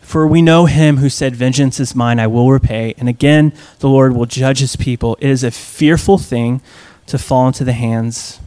For 0.00 0.26
we 0.26 0.42
know 0.42 0.66
him 0.66 0.98
who 0.98 1.08
said, 1.08 1.34
Vengeance 1.34 1.80
is 1.80 1.94
mine, 1.94 2.20
I 2.20 2.26
will 2.26 2.50
repay. 2.50 2.94
And 2.98 3.08
again, 3.08 3.52
the 3.78 3.88
Lord 3.88 4.14
will 4.14 4.26
judge 4.26 4.60
his 4.60 4.76
people. 4.76 5.16
It 5.20 5.30
is 5.30 5.42
a 5.42 5.50
fearful 5.50 6.18
thing 6.18 6.60
to 7.06 7.18
fall 7.18 7.46
into 7.48 7.64
the 7.64 7.72
hands 7.72 8.38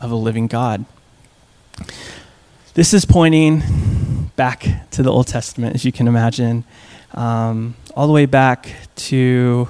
of 0.00 0.12
a 0.12 0.16
living 0.16 0.46
God. 0.46 0.84
This 2.78 2.94
is 2.94 3.04
pointing 3.04 4.30
back 4.36 4.88
to 4.92 5.02
the 5.02 5.10
Old 5.10 5.26
Testament, 5.26 5.74
as 5.74 5.84
you 5.84 5.90
can 5.90 6.06
imagine, 6.06 6.62
um, 7.12 7.74
all 7.96 8.06
the 8.06 8.12
way 8.12 8.24
back 8.24 8.72
to 8.94 9.66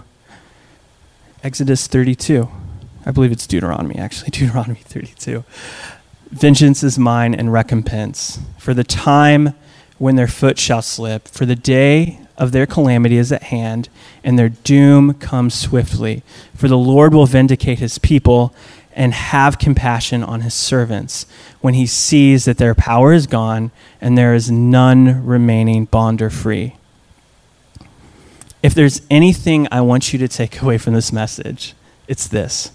Exodus 1.42 1.87
32. 1.87 2.47
I 3.07 3.11
believe 3.11 3.33
it's 3.33 3.47
Deuteronomy, 3.47 3.94
actually, 3.97 4.29
Deuteronomy 4.33 4.81
32. 4.81 5.42
Vengeance 6.33 6.83
is 6.83 6.99
mine 6.99 7.35
and 7.35 7.51
recompense. 7.51 8.40
For 8.59 8.75
the 8.75 8.85
time 8.85 9.55
when 9.97 10.16
their 10.16 10.29
foot 10.29 10.59
shall 10.59 10.83
slip, 10.83 11.29
for 11.29 11.47
the 11.47 11.57
day 11.57 12.21
of 12.37 12.53
their 12.53 12.66
calamity 12.66 13.16
is 13.16 13.33
at 13.33 13.44
hand, 13.44 13.88
and 14.23 14.38
their 14.38 14.51
doom 14.51 15.14
comes 15.14 15.55
swiftly. 15.55 16.23
For 16.55 16.68
the 16.68 16.77
Lord 16.77 17.14
will 17.14 17.25
vindicate 17.25 17.79
his 17.79 17.97
people 17.97 18.55
and 18.98 19.14
have 19.14 19.61
compassion 19.61 20.24
on 20.24 20.40
his 20.40 20.52
servants 20.52 21.24
when 21.61 21.74
he 21.74 21.87
sees 21.87 22.44
that 22.46 22.58
their 22.58 22.74
power 22.74 23.12
is 23.12 23.28
gone 23.28 23.70
and 24.00 24.18
there 24.18 24.34
is 24.34 24.50
none 24.50 25.24
remaining 25.24 25.84
bond 25.84 26.20
or 26.20 26.28
free. 26.28 26.74
If 28.61 28.74
there's 28.74 29.00
anything 29.08 29.68
I 29.70 29.82
want 29.82 30.12
you 30.12 30.18
to 30.18 30.26
take 30.26 30.61
away 30.61 30.78
from 30.78 30.94
this 30.94 31.12
message, 31.12 31.74
it's 32.08 32.26
this 32.26 32.72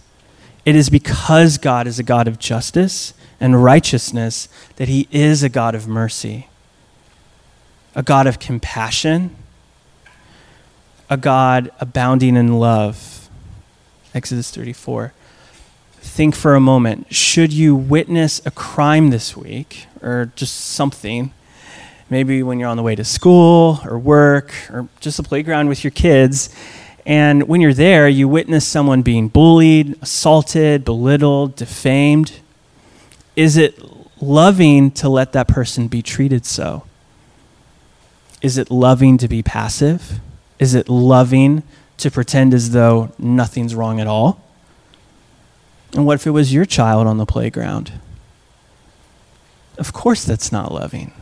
it 0.64 0.78
is 0.78 0.90
because 0.90 1.58
God 1.58 1.88
is 1.88 2.00
a 2.00 2.04
God 2.04 2.30
of 2.30 2.40
justice 2.40 3.14
and 3.42 3.62
righteousness 3.62 4.48
that 4.78 4.88
he 4.88 5.10
is 5.12 5.44
a 5.44 5.50
God 5.50 5.76
of 5.76 5.90
mercy, 5.90 6.48
a 7.96 8.02
God 8.02 8.28
of 8.28 8.40
compassion, 8.40 9.36
a 11.10 11.18
God 11.18 11.70
abounding 11.82 12.38
in 12.38 12.60
love. 12.60 13.28
Exodus 14.16 14.52
34. 14.52 15.12
Think 16.04 16.36
for 16.36 16.54
a 16.54 16.60
moment 16.60 17.12
should 17.12 17.52
you 17.52 17.76
witness 17.76 18.40
a 18.46 18.52
crime 18.52 19.10
this 19.10 19.36
week, 19.36 19.88
or 20.02 20.32
just 20.36 20.54
something, 20.56 21.34
maybe 22.10 22.44
when 22.44 22.60
you're 22.60 22.70
on 22.70 22.78
the 22.78 22.84
way 22.84 22.94
to 22.94 23.04
school 23.04 23.80
or 23.86 23.98
work 23.98 24.54
or 24.70 24.88
just 25.00 25.18
the 25.18 25.24
playground 25.24 25.70
with 25.70 25.84
your 25.84 25.92
kids, 25.92 26.54
and 27.06 27.48
when 27.48 27.62
you're 27.62 27.74
there, 27.74 28.08
you 28.08 28.28
witness 28.28 28.68
someone 28.68 29.02
being 29.02 29.28
bullied, 29.28 29.98
assaulted, 30.02 30.86
belittled, 30.86 31.56
defamed. 31.56 32.34
Is 33.36 33.58
it 33.58 33.80
loving 34.22 34.92
to 34.92 35.10
let 35.10 35.32
that 35.32 35.48
person 35.48 35.88
be 35.88 36.02
treated 36.02 36.46
so? 36.46 36.84
Is 38.42 38.58
it 38.58 38.70
loving 38.70 39.18
to 39.18 39.28
be 39.28 39.42
passive? 39.42 40.20
Is 40.60 40.76
it 40.76 40.90
loving 40.90 41.64
to 41.98 42.12
pretend 42.12 42.54
as 42.54 42.72
though 42.72 43.12
nothing's 43.18 43.74
wrong 43.74 44.00
at 44.00 44.08
all? 44.08 44.42
And 45.94 46.06
what 46.06 46.16
if 46.16 46.28
it 46.28 46.32
was 46.32 46.54
your 46.54 46.66
child 46.66 47.08
on 47.08 47.18
the 47.18 47.26
playground? 47.26 47.94
Of 49.78 49.94
course, 49.94 50.26
that's 50.26 50.52
not 50.52 50.72
loving. 50.72 51.14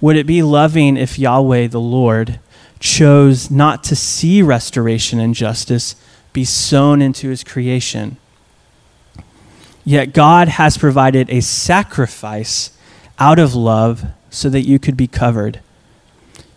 Would 0.00 0.16
it 0.16 0.26
be 0.26 0.42
loving 0.42 0.96
if 0.96 1.18
Yahweh, 1.18 1.68
the 1.68 1.80
Lord, 1.80 2.40
chose 2.82 3.50
not 3.50 3.84
to 3.84 3.96
see 3.96 4.42
restoration 4.42 5.20
and 5.20 5.34
justice 5.34 5.94
be 6.32 6.44
sown 6.44 7.02
into 7.02 7.28
his 7.28 7.44
creation. 7.44 8.16
Yet 9.84 10.12
God 10.12 10.48
has 10.48 10.76
provided 10.78 11.30
a 11.30 11.40
sacrifice 11.40 12.76
out 13.18 13.38
of 13.38 13.54
love 13.54 14.04
so 14.30 14.48
that 14.48 14.62
you 14.62 14.78
could 14.78 14.96
be 14.96 15.06
covered. 15.06 15.60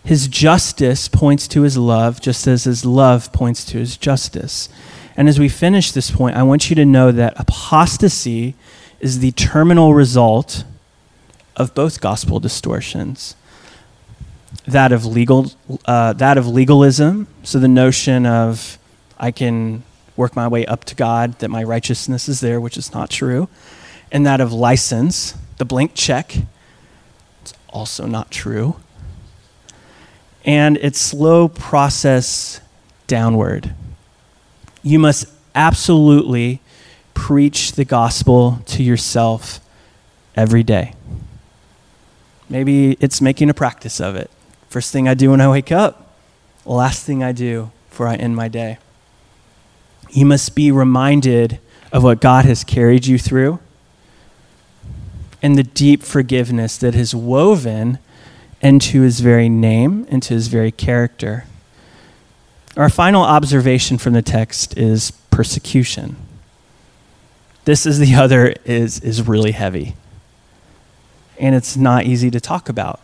His 0.04 0.28
justice 0.28 1.08
points 1.08 1.47
to 1.49 1.62
his 1.62 1.78
love, 1.78 2.21
just 2.21 2.47
as 2.47 2.63
his 2.63 2.86
love 2.86 3.34
points 3.34 3.65
to 3.65 3.80
his 3.80 3.97
justice. 3.97 4.69
And 5.17 5.30
as 5.30 5.39
we 5.39 5.49
finish 5.49 5.91
this 5.91 6.12
point, 6.12 6.36
I 6.36 6.43
want 6.43 6.69
you 6.69 6.75
to 6.75 6.86
know 6.86 7.12
that 7.12 7.39
apostasy 7.39 8.56
is 8.99 9.19
the 9.19 9.32
terminal 9.32 9.93
result 9.93 10.63
of 11.56 11.73
both 11.73 12.01
gospel 12.01 12.39
distortions 12.39 13.36
that 14.67 14.91
of 14.91 15.06
legal 15.06 15.51
uh, 15.86 16.13
that 16.13 16.38
of 16.38 16.47
legalism. 16.47 17.28
So 17.43 17.60
the 17.60 17.67
notion 17.67 18.25
of 18.25 18.78
I 19.17 19.32
can 19.32 19.84
work 20.15 20.36
my 20.36 20.47
way 20.47 20.65
up 20.65 20.86
to 20.86 20.95
God, 20.95 21.39
that 21.39 21.49
my 21.49 21.63
righteousness 21.63 22.30
is 22.30 22.39
there, 22.39 22.60
which 22.60 22.78
is 22.78 22.93
not 22.93 23.10
true, 23.10 23.49
and 24.12 24.25
that 24.25 24.41
of 24.41 24.54
license, 24.54 25.36
the 25.58 25.65
blank 25.65 25.91
check. 25.93 26.36
It's 27.41 27.54
also 27.69 28.08
not 28.08 28.32
true. 28.32 28.78
And 30.45 30.78
its 30.78 30.99
slow 30.99 31.47
process 31.47 32.62
downward. 33.08 33.73
You 34.86 35.00
must 35.00 35.26
absolutely 35.56 36.62
preach 37.15 37.71
the 37.71 37.86
gospel 37.86 38.60
to 38.67 38.84
yourself 38.84 39.60
every 40.36 40.62
day. 40.62 40.93
Maybe 42.50 42.91
it's 43.00 43.19
making 43.19 43.50
a 43.50 43.56
practice 43.56 44.00
of 44.00 44.15
it. 44.15 44.30
First 44.69 44.93
thing 44.93 45.08
I 45.08 45.15
do 45.15 45.32
when 45.32 45.41
I 45.41 45.50
wake 45.50 45.71
up, 45.71 46.15
last 46.65 47.04
thing 47.04 47.24
I 47.24 47.32
do 47.32 47.71
before 47.89 48.08
I 48.08 48.15
end 48.15 48.36
my 48.36 48.48
day. 48.48 48.78
You 50.12 50.28
must 50.28 50.54
be 50.54 50.71
reminded 50.71 51.60
of 51.91 52.04
what 52.04 52.21
God 52.21 52.45
has 52.45 52.63
carried 52.63 53.08
you 53.08 53.17
through 53.17 53.58
and 55.41 55.58
the 55.58 55.63
deep 55.63 56.04
forgiveness 56.04 56.78
that 56.78 56.93
has 56.93 57.15
woven 57.15 57.98
into 58.62 59.02
his 59.02 59.19
very 59.19 59.50
name, 59.50 60.06
into 60.12 60.36
his 60.36 60.48
very 60.48 60.71
character. 60.71 61.45
Our 62.77 62.89
final 62.89 63.23
observation 63.23 63.97
from 63.97 64.13
the 64.13 64.21
text 64.21 64.77
is 64.77 65.11
persecution. 65.31 66.17
This 67.63 67.85
is 67.85 67.99
the 67.99 68.15
other 68.23 68.55
is 68.65 68.99
is 68.99 69.27
really 69.27 69.51
heavy. 69.51 69.95
And 71.39 71.55
it's 71.55 71.75
not 71.75 72.05
easy 72.05 72.31
to 72.31 72.39
talk 72.39 72.69
about 72.69 72.99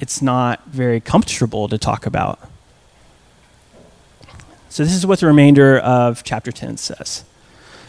it's 0.00 0.22
not 0.22 0.64
very 0.66 0.98
comfortable 0.98 1.68
to 1.68 1.78
talk 1.78 2.06
about. 2.06 2.40
So, 4.70 4.82
this 4.82 4.94
is 4.94 5.06
what 5.06 5.20
the 5.20 5.26
remainder 5.26 5.78
of 5.78 6.24
chapter 6.24 6.50
10 6.50 6.78
says. 6.78 7.24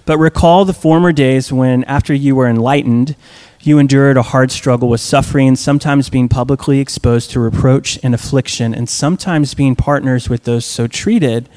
But 0.06 0.18
recall 0.18 0.66
the 0.66 0.74
former 0.74 1.12
days 1.12 1.54
when, 1.54 1.84
after 1.86 2.14
you 2.14 2.36
were 2.36 2.48
enlightened, 2.48 3.16
you 3.64 3.78
endured 3.78 4.18
a 4.18 4.24
hard 4.24 4.52
struggle 4.52 4.90
with 4.90 5.02
suffering, 5.02 5.56
sometimes 5.56 6.10
being 6.10 6.28
publicly 6.28 6.80
exposed 6.80 7.32
to 7.32 7.40
reproach 7.40 8.00
and 8.04 8.16
affliction, 8.16 8.74
and 8.74 8.90
sometimes 8.90 9.54
being 9.54 9.76
partners 9.76 10.30
with 10.30 10.44
those 10.46 10.66
so 10.66 10.88
treated. 10.88 11.48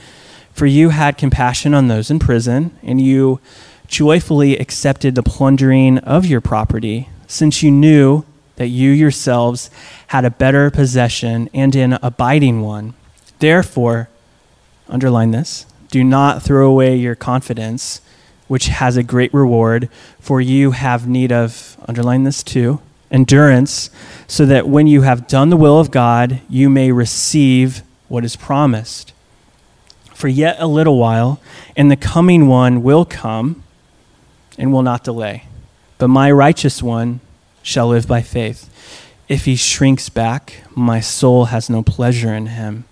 For 0.52 0.66
you 0.66 0.90
had 0.90 1.18
compassion 1.18 1.74
on 1.74 1.88
those 1.88 2.10
in 2.10 2.18
prison, 2.18 2.76
and 2.82 3.00
you 3.00 3.40
joyfully 3.86 4.58
accepted 4.58 5.14
the 5.14 5.22
plundering 5.22 5.98
of 5.98 6.26
your 6.26 6.40
property, 6.40 7.08
since 7.26 7.62
you 7.62 7.70
knew 7.70 8.24
that 8.56 8.68
you 8.68 8.90
yourselves 8.90 9.70
had 10.08 10.24
a 10.24 10.30
better 10.30 10.70
possession 10.70 11.48
and 11.52 11.74
an 11.74 11.94
abiding 12.02 12.60
one. 12.60 12.94
Therefore, 13.38 14.08
underline 14.88 15.30
this 15.30 15.66
do 15.90 16.04
not 16.04 16.42
throw 16.42 16.68
away 16.68 16.96
your 16.96 17.14
confidence, 17.14 18.00
which 18.48 18.66
has 18.66 18.96
a 18.96 19.02
great 19.02 19.32
reward, 19.32 19.88
for 20.20 20.40
you 20.40 20.72
have 20.72 21.08
need 21.08 21.32
of, 21.32 21.76
underline 21.88 22.24
this 22.24 22.42
too, 22.42 22.80
endurance, 23.10 23.90
so 24.26 24.44
that 24.46 24.68
when 24.68 24.86
you 24.86 25.02
have 25.02 25.26
done 25.26 25.50
the 25.50 25.56
will 25.56 25.78
of 25.78 25.90
God, 25.90 26.40
you 26.48 26.68
may 26.68 26.92
receive 26.92 27.82
what 28.08 28.24
is 28.24 28.36
promised. 28.36 29.12
For 30.14 30.28
yet 30.28 30.56
a 30.58 30.66
little 30.66 30.98
while, 30.98 31.40
and 31.76 31.90
the 31.90 31.96
coming 31.96 32.46
one 32.46 32.82
will 32.82 33.04
come 33.04 33.62
and 34.58 34.72
will 34.72 34.82
not 34.82 35.04
delay. 35.04 35.44
But 35.98 36.08
my 36.08 36.30
righteous 36.30 36.82
one 36.82 37.20
shall 37.62 37.88
live 37.88 38.06
by 38.06 38.22
faith. 38.22 38.70
If 39.28 39.46
he 39.46 39.56
shrinks 39.56 40.08
back, 40.08 40.62
my 40.74 41.00
soul 41.00 41.46
has 41.46 41.70
no 41.70 41.82
pleasure 41.82 42.32
in 42.34 42.46
him. 42.46 42.84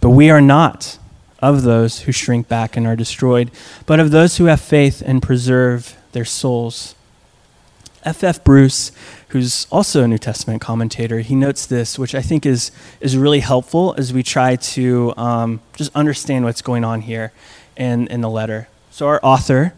But 0.00 0.10
we 0.10 0.30
are 0.30 0.40
not 0.40 0.97
of 1.40 1.62
those 1.62 2.00
who 2.00 2.12
shrink 2.12 2.48
back 2.48 2.76
and 2.76 2.86
are 2.86 2.96
destroyed, 2.96 3.50
but 3.86 4.00
of 4.00 4.10
those 4.10 4.36
who 4.36 4.46
have 4.46 4.60
faith 4.60 5.02
and 5.04 5.22
preserve 5.22 5.96
their 6.12 6.24
souls. 6.24 6.94
F. 8.04 8.24
F. 8.24 8.42
Bruce, 8.44 8.92
who's 9.28 9.66
also 9.70 10.02
a 10.02 10.08
New 10.08 10.18
Testament 10.18 10.60
commentator, 10.60 11.20
he 11.20 11.34
notes 11.34 11.66
this, 11.66 11.98
which 11.98 12.14
I 12.14 12.22
think 12.22 12.46
is, 12.46 12.70
is 13.00 13.16
really 13.16 13.40
helpful 13.40 13.94
as 13.98 14.12
we 14.12 14.22
try 14.22 14.56
to 14.56 15.12
um, 15.16 15.60
just 15.76 15.94
understand 15.94 16.44
what's 16.44 16.62
going 16.62 16.84
on 16.84 17.02
here 17.02 17.32
in, 17.76 18.06
in 18.08 18.20
the 18.20 18.30
letter. 18.30 18.68
So, 18.90 19.06
our 19.06 19.20
author 19.22 19.74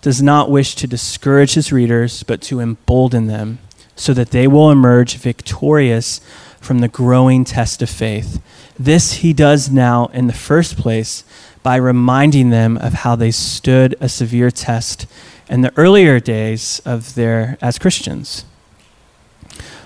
does 0.00 0.22
not 0.22 0.50
wish 0.50 0.74
to 0.76 0.86
discourage 0.86 1.54
his 1.54 1.72
readers, 1.72 2.22
but 2.22 2.40
to 2.42 2.60
embolden 2.60 3.26
them 3.26 3.58
so 3.96 4.14
that 4.14 4.30
they 4.30 4.46
will 4.46 4.70
emerge 4.70 5.16
victorious 5.16 6.20
from 6.60 6.78
the 6.78 6.88
growing 6.88 7.44
test 7.44 7.82
of 7.82 7.90
faith. 7.90 8.42
This 8.78 9.14
he 9.14 9.32
does 9.32 9.70
now 9.70 10.06
in 10.12 10.26
the 10.26 10.32
first 10.32 10.76
place 10.76 11.24
by 11.62 11.76
reminding 11.76 12.50
them 12.50 12.76
of 12.78 12.92
how 12.94 13.16
they 13.16 13.30
stood 13.30 13.94
a 14.00 14.08
severe 14.08 14.50
test 14.50 15.06
in 15.48 15.62
the 15.62 15.76
earlier 15.76 16.20
days 16.20 16.80
of 16.84 17.14
their 17.14 17.58
as 17.60 17.78
Christians. 17.78 18.44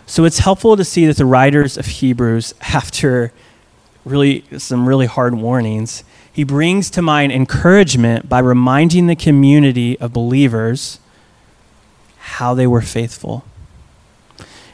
So 0.07 0.25
it's 0.25 0.41
helpful 0.41 0.77
to 0.77 0.85
see 0.85 1.07
that 1.07 1.17
the 1.17 1.25
writers 1.25 1.79
of 1.79 1.87
Hebrews, 1.87 2.55
after 2.61 3.33
really 4.05 4.45
some 4.59 4.89
really 4.89 5.07
hard 5.07 5.35
warnings, 5.35 6.05
he 6.33 6.45
brings 6.45 6.91
to 6.91 7.03
mind 7.03 7.33
encouragement 7.33 8.29
by 8.29 8.41
reminding 8.41 9.07
the 9.07 9.17
community 9.17 9.99
of 10.01 10.13
believers 10.13 10.99
how 12.19 12.55
they 12.55 12.67
were 12.67 12.81
faithful. 12.81 13.45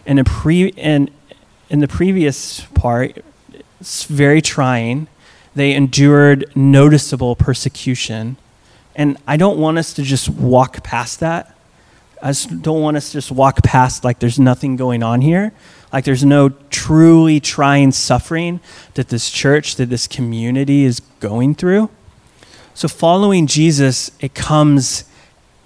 In, 0.06 0.18
a 0.18 0.24
pre, 0.24 0.68
in, 0.68 1.10
in 1.70 1.80
the 1.80 1.88
previous 1.88 2.62
part, 2.74 3.22
it's 3.80 4.04
very 4.04 4.40
trying. 4.40 5.08
They 5.54 5.72
endured 5.72 6.50
noticeable 6.56 7.36
persecution. 7.36 8.36
And 8.94 9.16
I 9.26 9.36
don't 9.36 9.58
want 9.58 9.78
us 9.78 9.92
to 9.94 10.02
just 10.02 10.28
walk 10.28 10.82
past 10.82 11.20
that. 11.20 11.54
I 12.22 12.28
just 12.28 12.62
don't 12.62 12.82
want 12.82 12.96
us 12.96 13.08
to 13.08 13.12
just 13.12 13.30
walk 13.30 13.62
past 13.62 14.02
like 14.02 14.18
there's 14.18 14.38
nothing 14.38 14.76
going 14.76 15.02
on 15.02 15.20
here. 15.20 15.52
Like 15.92 16.04
there's 16.04 16.24
no 16.24 16.50
truly 16.70 17.40
trying 17.40 17.92
suffering 17.92 18.60
that 18.94 19.08
this 19.08 19.30
church, 19.30 19.76
that 19.76 19.86
this 19.86 20.06
community 20.06 20.84
is 20.84 21.00
going 21.20 21.54
through. 21.54 21.90
So 22.74 22.88
following 22.88 23.46
Jesus, 23.46 24.10
it 24.20 24.34
comes 24.34 25.04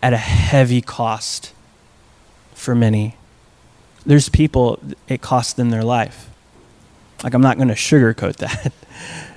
at 0.03 0.13
a 0.13 0.19
heavy 0.19 0.81
cost 0.81 1.53
for 2.55 2.75
many. 2.75 3.17
There's 4.05 4.29
people, 4.29 4.81
it 5.09 5.21
costs 5.21 5.53
them 5.53 5.71
their 5.71 5.85
life. 5.85 6.29
Like, 7.23 7.35
I'm 7.35 7.43
not 7.43 7.57
going 7.57 7.69
to 7.69 7.75
sugarcoat 7.75 8.37
that. 8.37 8.73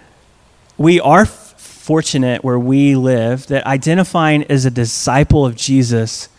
we 0.78 1.00
are 1.00 1.26
fortunate 1.26 2.44
where 2.44 2.58
we 2.58 2.96
live 2.96 3.46
that 3.48 3.66
identifying 3.66 4.44
as 4.46 4.66
a 4.66 4.72
disciple 4.72 5.46
of 5.46 5.56
Jesus 5.56 6.30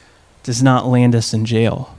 does 0.42 0.62
not 0.62 0.86
land 0.86 1.14
us 1.14 1.32
in 1.32 1.44
jail. 1.44 1.96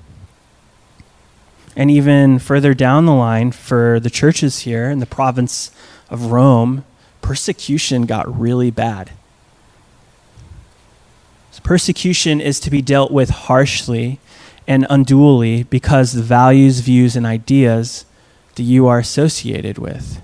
And 1.76 1.90
even 1.90 2.40
further 2.40 2.74
down 2.74 3.06
the 3.06 3.14
line, 3.14 3.52
for 3.52 4.00
the 4.00 4.10
churches 4.10 4.60
here 4.60 4.90
in 4.90 5.00
the 5.00 5.06
province 5.06 5.72
of 6.10 6.32
Rome, 6.32 6.84
persecution 7.22 8.06
got 8.06 8.40
really 8.40 8.72
bad. 8.72 9.12
So 11.52 11.62
persecution 11.64 12.42
is 12.42 12.60
to 12.62 12.70
be 12.70 12.82
dealt 12.82 13.12
with 13.12 13.30
harshly 13.30 14.20
and 14.68 14.86
unduly 14.90 15.64
because 15.64 16.14
the 16.14 16.22
values, 16.22 16.82
views, 16.82 17.16
and 17.16 17.26
ideas 17.26 18.06
that 18.56 18.64
you 18.64 18.88
are 18.88 19.00
associated 19.00 19.78
with. 19.78 20.22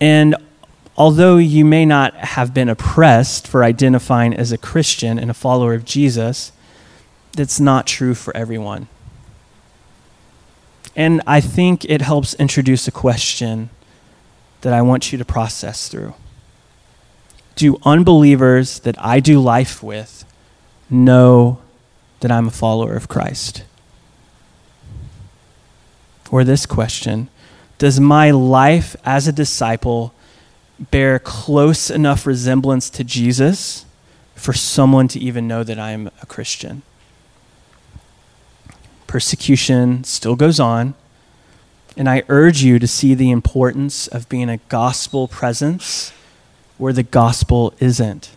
And 0.00 0.36
although 0.96 1.36
you 1.36 1.64
may 1.64 1.86
not 1.86 2.14
have 2.16 2.52
been 2.52 2.68
oppressed 2.68 3.48
for 3.48 3.64
identifying 3.64 4.34
as 4.34 4.52
a 4.52 4.58
Christian 4.58 5.18
and 5.18 5.30
a 5.30 5.34
follower 5.34 5.74
of 5.74 5.84
Jesus, 5.84 6.52
that's 7.32 7.60
not 7.60 7.86
true 7.86 8.14
for 8.14 8.36
everyone. 8.36 8.88
And 10.94 11.22
I 11.26 11.40
think 11.40 11.84
it 11.84 12.02
helps 12.02 12.34
introduce 12.34 12.88
a 12.88 12.92
question 12.92 13.70
that 14.62 14.72
I 14.72 14.82
want 14.82 15.12
you 15.12 15.18
to 15.18 15.24
process 15.24 15.88
through. 15.88 16.14
Do 17.54 17.78
unbelievers 17.84 18.80
that 18.80 18.96
I 18.98 19.20
do 19.20 19.40
life 19.40 19.82
with 19.82 20.24
know 20.90 21.60
that 22.20 22.30
I'm 22.30 22.48
a 22.48 22.50
follower 22.50 22.94
of 22.94 23.08
Christ? 23.08 23.64
Or 26.30 26.44
this 26.44 26.66
question 26.66 27.28
Does 27.78 28.00
my 28.00 28.30
life 28.30 28.96
as 29.04 29.28
a 29.28 29.32
disciple 29.32 30.12
bear 30.78 31.18
close 31.18 31.90
enough 31.90 32.26
resemblance 32.26 32.90
to 32.90 33.04
Jesus 33.04 33.86
for 34.34 34.52
someone 34.52 35.08
to 35.08 35.18
even 35.18 35.48
know 35.48 35.62
that 35.62 35.78
I'm 35.78 36.08
a 36.22 36.26
Christian? 36.26 36.82
Persecution 39.06 40.04
still 40.04 40.36
goes 40.36 40.60
on. 40.60 40.94
And 41.96 42.10
I 42.10 42.24
urge 42.28 42.62
you 42.62 42.78
to 42.78 42.86
see 42.86 43.14
the 43.14 43.30
importance 43.30 44.06
of 44.06 44.28
being 44.28 44.50
a 44.50 44.58
gospel 44.68 45.28
presence 45.28 46.12
where 46.76 46.92
the 46.92 47.02
gospel 47.02 47.72
isn't. 47.78 48.30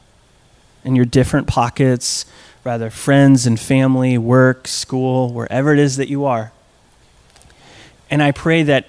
In 0.85 0.95
your 0.95 1.03
different 1.03 1.45
pockets, 1.45 2.25
rather 2.63 2.89
friends 2.89 3.45
and 3.45 3.59
family, 3.59 4.17
work, 4.17 4.67
school, 4.67 5.33
wherever 5.33 5.73
it 5.73 5.79
is 5.79 5.97
that 5.97 6.09
you 6.09 6.25
are. 6.25 6.51
And 8.09 8.21
I 8.21 8.31
pray 8.31 8.63
that, 8.63 8.87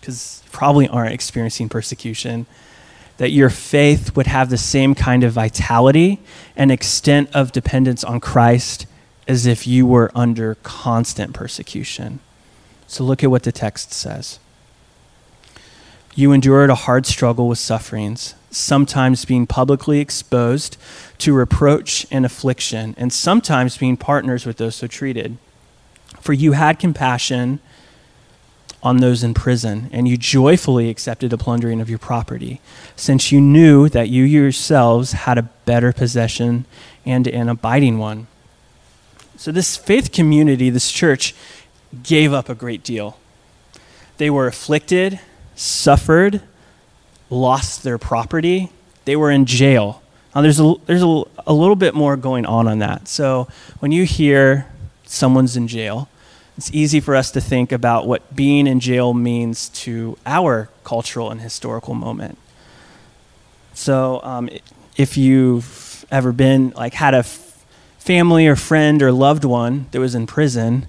because 0.00 0.42
you 0.44 0.50
probably 0.50 0.88
aren't 0.88 1.12
experiencing 1.12 1.68
persecution, 1.68 2.46
that 3.18 3.30
your 3.30 3.50
faith 3.50 4.16
would 4.16 4.26
have 4.26 4.50
the 4.50 4.58
same 4.58 4.94
kind 4.94 5.22
of 5.22 5.32
vitality 5.32 6.18
and 6.56 6.72
extent 6.72 7.30
of 7.34 7.52
dependence 7.52 8.02
on 8.02 8.20
Christ 8.20 8.86
as 9.28 9.46
if 9.46 9.66
you 9.66 9.86
were 9.86 10.10
under 10.14 10.56
constant 10.56 11.32
persecution. 11.32 12.18
So 12.88 13.04
look 13.04 13.22
at 13.22 13.30
what 13.30 13.44
the 13.44 13.52
text 13.52 13.92
says. 13.92 14.38
You 16.14 16.32
endured 16.32 16.68
a 16.68 16.74
hard 16.74 17.06
struggle 17.06 17.48
with 17.48 17.58
sufferings, 17.58 18.34
sometimes 18.52 19.24
being 19.24 19.46
publicly 19.46 19.98
exposed 19.98 20.76
to 21.18 21.32
reproach 21.32 22.06
and 22.10 22.24
affliction, 22.24 22.94
and 22.98 23.12
sometimes 23.12 23.76
being 23.76 23.96
partners 23.96 24.46
with 24.46 24.58
those 24.58 24.76
so 24.76 24.86
treated. 24.86 25.36
For 26.20 26.32
you 26.32 26.52
had 26.52 26.78
compassion 26.78 27.60
on 28.82 28.98
those 28.98 29.22
in 29.22 29.32
prison, 29.32 29.88
and 29.92 30.08
you 30.08 30.16
joyfully 30.16 30.90
accepted 30.90 31.30
the 31.30 31.38
plundering 31.38 31.80
of 31.80 31.88
your 31.88 31.98
property, 31.98 32.60
since 32.96 33.30
you 33.30 33.40
knew 33.40 33.88
that 33.88 34.08
you 34.08 34.24
yourselves 34.24 35.12
had 35.12 35.38
a 35.38 35.48
better 35.64 35.92
possession 35.92 36.64
and 37.06 37.26
an 37.28 37.48
abiding 37.48 37.98
one. 37.98 38.26
So, 39.36 39.50
this 39.50 39.76
faith 39.76 40.12
community, 40.12 40.68
this 40.70 40.90
church, 40.90 41.34
gave 42.02 42.32
up 42.32 42.48
a 42.48 42.54
great 42.54 42.84
deal. 42.84 43.18
They 44.18 44.30
were 44.30 44.46
afflicted, 44.46 45.20
suffered, 45.54 46.42
lost 47.32 47.82
their 47.82 47.96
property, 47.98 48.70
they 49.06 49.16
were 49.16 49.30
in 49.30 49.46
jail. 49.46 50.02
Now, 50.34 50.42
there's 50.42 50.60
a, 50.60 50.74
there's 50.86 51.02
a, 51.02 51.22
a 51.46 51.52
little 51.52 51.76
bit 51.76 51.94
more 51.94 52.16
going 52.16 52.46
on 52.46 52.68
on 52.68 52.78
that. 52.80 53.08
So, 53.08 53.48
when 53.80 53.90
you 53.90 54.04
hear 54.04 54.66
someone's 55.04 55.56
in 55.56 55.66
jail, 55.66 56.08
it's 56.56 56.70
easy 56.72 57.00
for 57.00 57.16
us 57.16 57.30
to 57.32 57.40
think 57.40 57.72
about 57.72 58.06
what 58.06 58.36
being 58.36 58.66
in 58.66 58.80
jail 58.80 59.14
means 59.14 59.70
to 59.70 60.18
our 60.26 60.68
cultural 60.84 61.30
and 61.30 61.40
historical 61.40 61.94
moment. 61.94 62.38
So, 63.74 64.20
um, 64.22 64.50
if 64.96 65.16
you've 65.16 66.04
ever 66.10 66.32
been, 66.32 66.70
like, 66.76 66.94
had 66.94 67.14
a 67.14 67.22
family 67.98 68.46
or 68.46 68.56
friend 68.56 69.02
or 69.02 69.10
loved 69.10 69.44
one 69.44 69.86
that 69.92 70.00
was 70.00 70.14
in 70.14 70.26
prison, 70.26 70.86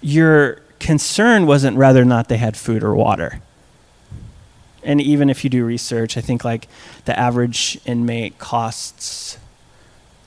your 0.00 0.62
concern 0.80 1.46
wasn't 1.46 1.76
whether 1.76 2.02
or 2.02 2.06
not 2.06 2.28
they 2.28 2.38
had 2.38 2.56
food 2.56 2.82
or 2.82 2.94
water. 2.94 3.40
And 4.82 5.00
even 5.00 5.28
if 5.28 5.44
you 5.44 5.50
do 5.50 5.64
research, 5.64 6.16
I 6.16 6.20
think 6.20 6.44
like 6.44 6.68
the 7.04 7.18
average 7.18 7.78
inmate 7.84 8.38
costs 8.38 9.38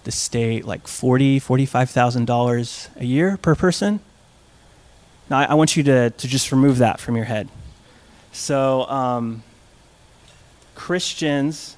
the 0.04 0.12
state 0.12 0.66
like 0.66 0.88
forty, 0.88 1.40
forty-five 1.40 1.90
thousand 1.90 2.26
dollars 2.26 2.90
a 2.98 3.06
year 3.06 3.38
per 3.38 3.56
person. 3.56 4.00
Now 5.30 5.40
I, 5.40 5.44
I, 5.46 5.54
want 5.54 5.78
you 5.78 5.84
to 5.84 6.10
to 6.10 6.28
just 6.28 6.52
remove 6.52 6.78
that 6.80 7.00
from 7.00 7.16
your 7.16 7.26
head. 7.26 7.48
So 8.32 8.86
um, 8.90 9.44
Christians 10.76 11.78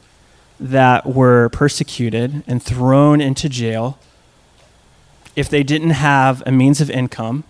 that 0.60 1.06
were 1.06 1.50
persecuted 1.50 2.44
and 2.48 2.64
thrown 2.64 3.22
into 3.22 3.50
jail 3.50 4.00
if 5.36 5.50
they 5.50 5.64
didn't 5.64 5.92
have 5.92 6.42
a 6.46 6.52
means 6.52 6.80
of 6.80 6.90
income 6.90 7.44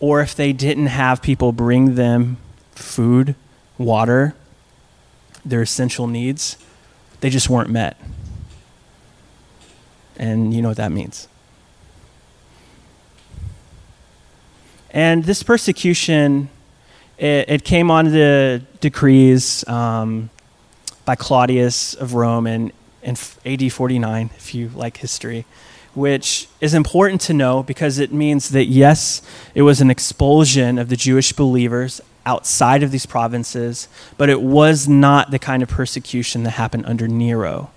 or 0.00 0.20
if 0.20 0.34
they 0.34 0.52
didn't 0.52 0.86
have 0.86 1.20
people 1.20 1.52
bring 1.52 1.94
them 1.94 2.38
food, 2.72 3.34
water, 3.78 4.34
their 5.44 5.62
essential 5.62 6.06
needs, 6.06 6.56
they 7.20 7.30
just 7.30 7.48
weren't 7.48 7.70
met. 7.70 8.00
And 10.16 10.54
you 10.54 10.62
know 10.62 10.68
what 10.68 10.76
that 10.76 10.92
means. 10.92 11.28
And 14.90 15.24
this 15.24 15.42
persecution, 15.42 16.48
it, 17.18 17.48
it 17.48 17.64
came 17.64 17.90
on 17.90 18.12
the 18.12 18.62
decrees. 18.80 19.66
Um, 19.66 20.30
by 21.04 21.14
Claudius 21.14 21.94
of 21.94 22.14
Rome 22.14 22.46
in, 22.46 22.72
in 23.02 23.16
AD 23.44 23.72
49, 23.72 24.30
if 24.36 24.54
you 24.54 24.68
like 24.74 24.98
history, 24.98 25.44
which 25.94 26.48
is 26.60 26.74
important 26.74 27.20
to 27.22 27.34
know 27.34 27.62
because 27.62 27.98
it 27.98 28.12
means 28.12 28.50
that, 28.50 28.64
yes, 28.64 29.22
it 29.54 29.62
was 29.62 29.80
an 29.80 29.90
expulsion 29.90 30.78
of 30.78 30.88
the 30.88 30.96
Jewish 30.96 31.32
believers 31.32 32.00
outside 32.26 32.82
of 32.82 32.90
these 32.90 33.06
provinces, 33.06 33.88
but 34.16 34.28
it 34.28 34.40
was 34.40 34.88
not 34.88 35.30
the 35.30 35.38
kind 35.38 35.62
of 35.62 35.68
persecution 35.68 36.42
that 36.44 36.50
happened 36.50 36.86
under 36.86 37.06
Nero, 37.06 37.70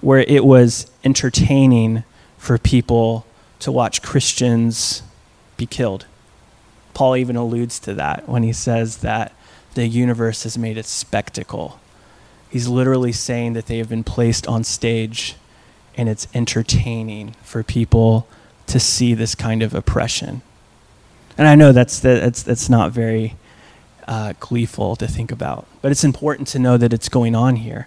where 0.00 0.20
it 0.20 0.44
was 0.44 0.90
entertaining 1.04 2.04
for 2.36 2.58
people 2.58 3.26
to 3.60 3.72
watch 3.72 4.02
Christians 4.02 5.02
be 5.56 5.66
killed. 5.66 6.06
Paul 6.94 7.16
even 7.16 7.36
alludes 7.36 7.78
to 7.80 7.94
that 7.94 8.28
when 8.28 8.42
he 8.42 8.52
says 8.52 8.98
that 8.98 9.32
the 9.74 9.86
universe 9.86 10.42
has 10.42 10.58
made 10.58 10.78
a 10.78 10.82
spectacle. 10.82 11.78
He's 12.50 12.68
literally 12.68 13.12
saying 13.12 13.52
that 13.52 13.66
they 13.66 13.78
have 13.78 13.88
been 13.88 14.04
placed 14.04 14.46
on 14.46 14.64
stage 14.64 15.36
and 15.96 16.08
it's 16.08 16.28
entertaining 16.32 17.34
for 17.42 17.62
people 17.62 18.26
to 18.68 18.80
see 18.80 19.14
this 19.14 19.34
kind 19.34 19.62
of 19.62 19.74
oppression. 19.74 20.42
And 21.38 21.46
I 21.46 21.54
know 21.54 21.70
that's, 21.70 22.00
that's, 22.00 22.42
that's 22.42 22.68
not 22.68 22.90
very 22.90 23.36
uh, 24.08 24.34
gleeful 24.40 24.96
to 24.96 25.06
think 25.06 25.30
about, 25.30 25.66
but 25.80 25.92
it's 25.92 26.02
important 26.02 26.48
to 26.48 26.58
know 26.58 26.76
that 26.76 26.92
it's 26.92 27.08
going 27.08 27.36
on 27.36 27.56
here. 27.56 27.86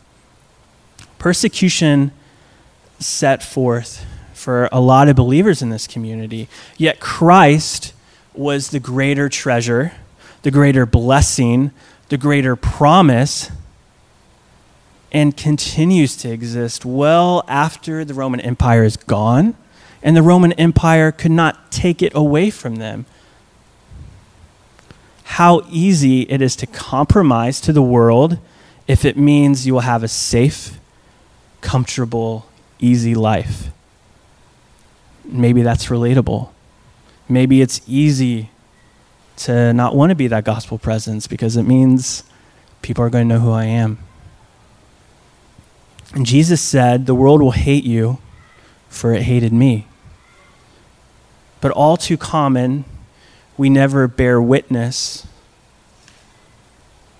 Persecution 1.19 2.11
set 2.99 3.43
forth 3.43 4.05
for 4.33 4.69
a 4.71 4.79
lot 4.79 5.09
of 5.09 5.15
believers 5.15 5.61
in 5.61 5.69
this 5.69 5.85
community, 5.85 6.47
yet 6.77 6.99
Christ 6.99 7.93
was 8.33 8.69
the 8.69 8.79
greater 8.79 9.27
treasure, 9.27 9.91
the 10.43 10.51
greater 10.51 10.85
blessing, 10.85 11.71
the 12.09 12.17
greater 12.17 12.55
promise, 12.55 13.51
and 15.11 15.35
continues 15.35 16.15
to 16.17 16.31
exist 16.31 16.85
well 16.85 17.43
after 17.47 18.05
the 18.05 18.13
Roman 18.13 18.39
Empire 18.39 18.85
is 18.85 18.95
gone, 18.95 19.55
and 20.01 20.15
the 20.15 20.23
Roman 20.23 20.53
Empire 20.53 21.11
could 21.11 21.31
not 21.31 21.71
take 21.71 22.01
it 22.01 22.13
away 22.15 22.49
from 22.49 22.77
them. 22.77 23.05
How 25.35 25.61
easy 25.69 26.23
it 26.23 26.41
is 26.41 26.57
to 26.57 26.67
compromise 26.67 27.61
to 27.61 27.71
the 27.71 27.81
world 27.81 28.37
if 28.85 29.05
it 29.05 29.15
means 29.15 29.65
you 29.65 29.73
will 29.73 29.79
have 29.79 30.03
a 30.03 30.09
safe, 30.09 30.77
comfortable, 31.61 32.47
easy 32.79 33.15
life. 33.15 33.69
Maybe 35.23 35.61
that's 35.61 35.85
relatable. 35.85 36.49
Maybe 37.29 37.61
it's 37.61 37.79
easy 37.87 38.49
to 39.37 39.71
not 39.71 39.95
want 39.95 40.09
to 40.09 40.15
be 40.15 40.27
that 40.27 40.43
gospel 40.43 40.77
presence 40.77 41.27
because 41.27 41.55
it 41.55 41.63
means 41.63 42.25
people 42.81 43.01
are 43.01 43.09
going 43.09 43.29
to 43.29 43.35
know 43.35 43.41
who 43.41 43.51
I 43.51 43.63
am. 43.63 43.99
And 46.13 46.25
Jesus 46.25 46.61
said, 46.61 47.05
The 47.05 47.15
world 47.15 47.41
will 47.41 47.51
hate 47.51 47.85
you, 47.85 48.17
for 48.89 49.13
it 49.13 49.21
hated 49.21 49.53
me. 49.53 49.87
But 51.61 51.71
all 51.71 51.95
too 51.95 52.17
common, 52.17 52.83
we 53.61 53.69
never 53.69 54.07
bear 54.07 54.41
witness 54.41 55.27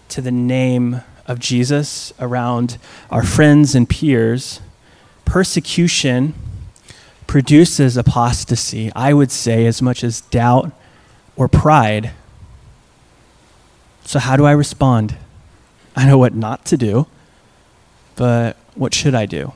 to 0.09 0.21
the 0.21 0.31
name 0.31 1.01
of 1.27 1.37
Jesus 1.37 2.11
around 2.19 2.79
our 3.11 3.21
friends 3.21 3.75
and 3.75 3.87
peers. 3.87 4.59
Persecution 5.23 6.33
produces 7.27 7.95
apostasy, 7.95 8.91
I 8.95 9.13
would 9.13 9.29
say, 9.29 9.67
as 9.67 9.83
much 9.83 10.03
as 10.03 10.21
doubt 10.21 10.71
or 11.35 11.47
pride. 11.47 12.09
So, 14.03 14.17
how 14.17 14.35
do 14.35 14.43
I 14.43 14.51
respond? 14.53 15.17
I 15.95 16.07
know 16.07 16.17
what 16.17 16.33
not 16.33 16.65
to 16.65 16.75
do, 16.75 17.05
but 18.15 18.57
what 18.73 18.95
should 18.95 19.13
I 19.13 19.27
do? 19.27 19.53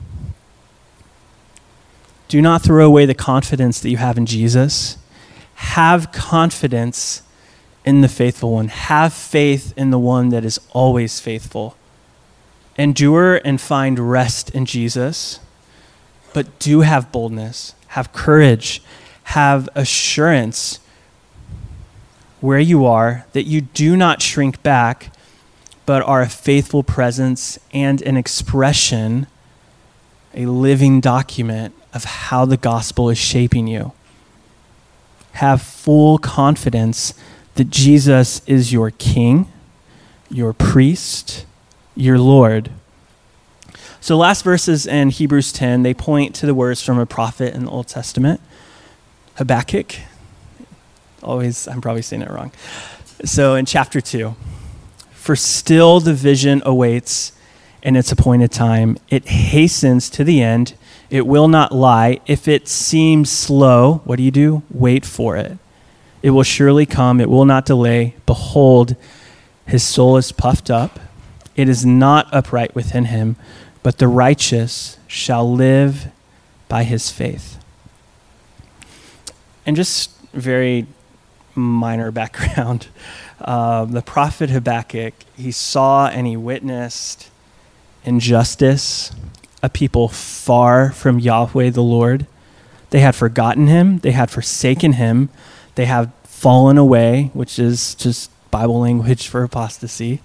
Do 2.28 2.40
not 2.40 2.62
throw 2.62 2.86
away 2.86 3.06
the 3.06 3.14
confidence 3.14 3.80
that 3.80 3.90
you 3.90 3.96
have 3.96 4.16
in 4.16 4.24
Jesus. 4.24 4.98
Have 5.56 6.12
confidence 6.12 7.22
in 7.84 8.00
the 8.00 8.08
faithful 8.08 8.52
one. 8.52 8.68
Have 8.68 9.12
faith 9.12 9.72
in 9.76 9.90
the 9.90 9.98
one 9.98 10.30
that 10.30 10.44
is 10.44 10.60
always 10.70 11.20
faithful. 11.20 11.76
Endure 12.78 13.40
and 13.44 13.60
find 13.60 13.98
rest 13.98 14.50
in 14.50 14.66
Jesus 14.66 15.40
but 16.36 16.58
do 16.58 16.82
have 16.82 17.10
boldness, 17.12 17.74
have 17.86 18.12
courage, 18.12 18.82
have 19.22 19.70
assurance 19.74 20.80
where 22.42 22.60
you 22.60 22.84
are, 22.84 23.24
that 23.32 23.44
you 23.44 23.62
do 23.62 23.96
not 23.96 24.20
shrink 24.20 24.62
back, 24.62 25.16
but 25.86 26.02
are 26.02 26.20
a 26.20 26.28
faithful 26.28 26.82
presence 26.82 27.58
and 27.72 28.02
an 28.02 28.18
expression, 28.18 29.26
a 30.34 30.44
living 30.44 31.00
document 31.00 31.74
of 31.94 32.04
how 32.04 32.44
the 32.44 32.58
gospel 32.58 33.08
is 33.08 33.16
shaping 33.16 33.66
you. 33.66 33.92
Have 35.36 35.62
full 35.62 36.18
confidence 36.18 37.14
that 37.54 37.70
Jesus 37.70 38.42
is 38.46 38.72
your 38.72 38.90
king, 38.90 39.50
your 40.30 40.52
priest, 40.52 41.46
your 41.94 42.18
Lord 42.18 42.70
so, 44.06 44.16
last 44.16 44.44
verses 44.44 44.86
in 44.86 45.10
Hebrews 45.10 45.52
10, 45.52 45.82
they 45.82 45.92
point 45.92 46.32
to 46.36 46.46
the 46.46 46.54
words 46.54 46.80
from 46.80 46.96
a 47.00 47.06
prophet 47.06 47.54
in 47.54 47.64
the 47.64 47.70
Old 47.72 47.88
Testament, 47.88 48.40
Habakkuk. 49.34 49.96
Always, 51.24 51.66
I'm 51.66 51.80
probably 51.80 52.02
saying 52.02 52.22
it 52.22 52.30
wrong. 52.30 52.52
So, 53.24 53.56
in 53.56 53.66
chapter 53.66 54.00
2, 54.00 54.36
for 55.10 55.34
still 55.34 55.98
the 55.98 56.14
vision 56.14 56.62
awaits 56.64 57.32
in 57.82 57.96
its 57.96 58.12
appointed 58.12 58.52
time, 58.52 58.96
it 59.10 59.26
hastens 59.26 60.08
to 60.10 60.22
the 60.22 60.40
end. 60.40 60.74
It 61.10 61.26
will 61.26 61.48
not 61.48 61.72
lie. 61.72 62.20
If 62.26 62.48
it 62.48 62.68
seems 62.68 63.30
slow, 63.30 64.00
what 64.04 64.16
do 64.16 64.22
you 64.22 64.30
do? 64.30 64.62
Wait 64.70 65.04
for 65.04 65.36
it. 65.36 65.58
It 66.22 66.30
will 66.30 66.42
surely 66.42 66.86
come. 66.86 67.20
It 67.20 67.30
will 67.30 67.44
not 67.44 67.66
delay. 67.66 68.14
Behold, 68.26 68.96
his 69.66 69.82
soul 69.82 70.16
is 70.16 70.32
puffed 70.32 70.70
up. 70.70 70.98
It 71.54 71.68
is 71.68 71.86
not 71.86 72.28
upright 72.32 72.74
within 72.74 73.06
him 73.06 73.36
but 73.86 73.98
the 73.98 74.08
righteous 74.08 74.98
shall 75.06 75.48
live 75.48 76.08
by 76.66 76.82
his 76.82 77.12
faith. 77.12 77.64
And 79.64 79.76
just 79.76 80.10
very 80.32 80.88
minor 81.54 82.10
background 82.22 82.88
um, 83.40 83.92
the 83.92 84.02
prophet 84.02 84.50
Habakkuk, 84.50 85.14
he 85.36 85.52
saw 85.52 86.08
and 86.08 86.26
he 86.26 86.36
witnessed 86.36 87.30
injustice, 88.02 89.12
a 89.62 89.68
people 89.68 90.08
far 90.08 90.90
from 90.92 91.18
Yahweh 91.18 91.70
the 91.70 91.82
Lord. 91.82 92.26
They 92.90 93.00
had 93.00 93.14
forgotten 93.14 93.66
him, 93.66 93.98
they 93.98 94.12
had 94.12 94.30
forsaken 94.30 94.94
him, 94.94 95.28
they 95.74 95.86
have 95.86 96.12
fallen 96.24 96.78
away, 96.78 97.30
which 97.34 97.58
is 97.58 97.94
just 97.94 98.30
Bible 98.50 98.80
language 98.80 99.26
for 99.26 99.42
apostasy. 99.42 100.20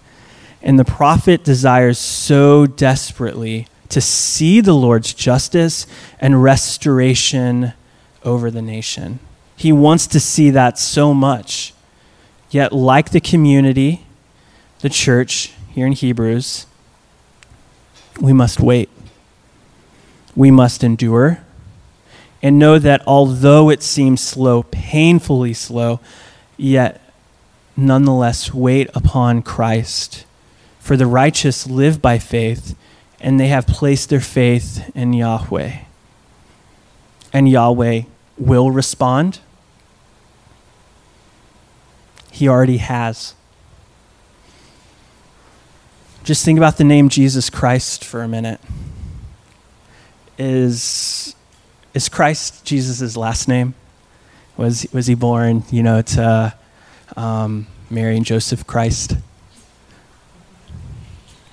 And 0.61 0.77
the 0.77 0.85
prophet 0.85 1.43
desires 1.43 1.97
so 1.97 2.67
desperately 2.67 3.67
to 3.89 3.99
see 3.99 4.61
the 4.61 4.73
Lord's 4.73 5.13
justice 5.13 5.85
and 6.19 6.41
restoration 6.41 7.73
over 8.23 8.51
the 8.51 8.61
nation. 8.61 9.19
He 9.55 9.71
wants 9.71 10.07
to 10.07 10.19
see 10.19 10.49
that 10.51 10.77
so 10.79 11.13
much. 11.13 11.73
Yet, 12.49 12.73
like 12.73 13.11
the 13.11 13.19
community, 13.19 14.05
the 14.79 14.89
church 14.89 15.53
here 15.73 15.85
in 15.85 15.93
Hebrews, 15.93 16.65
we 18.19 18.33
must 18.33 18.59
wait. 18.59 18.89
We 20.35 20.51
must 20.51 20.83
endure 20.83 21.43
and 22.41 22.57
know 22.57 22.79
that 22.79 23.03
although 23.05 23.69
it 23.69 23.83
seems 23.83 24.21
slow, 24.21 24.63
painfully 24.63 25.53
slow, 25.53 25.99
yet 26.57 27.01
nonetheless 27.77 28.53
wait 28.53 28.89
upon 28.93 29.41
Christ 29.41 30.25
for 30.79 30.97
the 30.97 31.05
righteous 31.05 31.67
live 31.67 32.01
by 32.01 32.17
faith, 32.17 32.75
and 33.19 33.39
they 33.39 33.47
have 33.49 33.67
placed 33.67 34.09
their 34.09 34.19
faith 34.19 34.89
in 34.95 35.13
Yahweh. 35.13 35.77
And 37.31 37.47
Yahweh 37.47 38.03
will 38.37 38.71
respond. 38.71 39.39
He 42.31 42.47
already 42.47 42.77
has. 42.77 43.35
Just 46.23 46.43
think 46.43 46.57
about 46.57 46.77
the 46.77 46.83
name 46.83 47.09
Jesus 47.09 47.49
Christ 47.49 48.03
for 48.03 48.23
a 48.23 48.27
minute. 48.27 48.59
Is, 50.43 51.35
is 51.93 52.09
Christ 52.09 52.65
Jesus' 52.65 53.15
last 53.15 53.47
name? 53.47 53.75
Was, 54.57 54.87
was 54.91 55.05
he 55.05 55.13
born, 55.13 55.63
you 55.69 55.83
know, 55.83 56.01
to 56.01 56.55
um, 57.15 57.67
Mary 57.91 58.17
and 58.17 58.25
Joseph 58.25 58.65
Christ? 58.65 59.17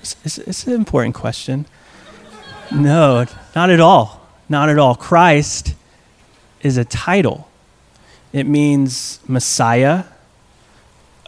It's, 0.01 0.39
it's 0.39 0.65
an 0.65 0.73
important 0.73 1.13
question. 1.13 1.67
No, 2.71 3.27
not 3.55 3.69
at 3.69 3.79
all. 3.79 4.27
Not 4.49 4.69
at 4.69 4.79
all. 4.79 4.95
Christ 4.95 5.75
is 6.61 6.75
a 6.75 6.83
title, 6.83 7.47
it 8.33 8.47
means 8.47 9.19
Messiah, 9.27 10.05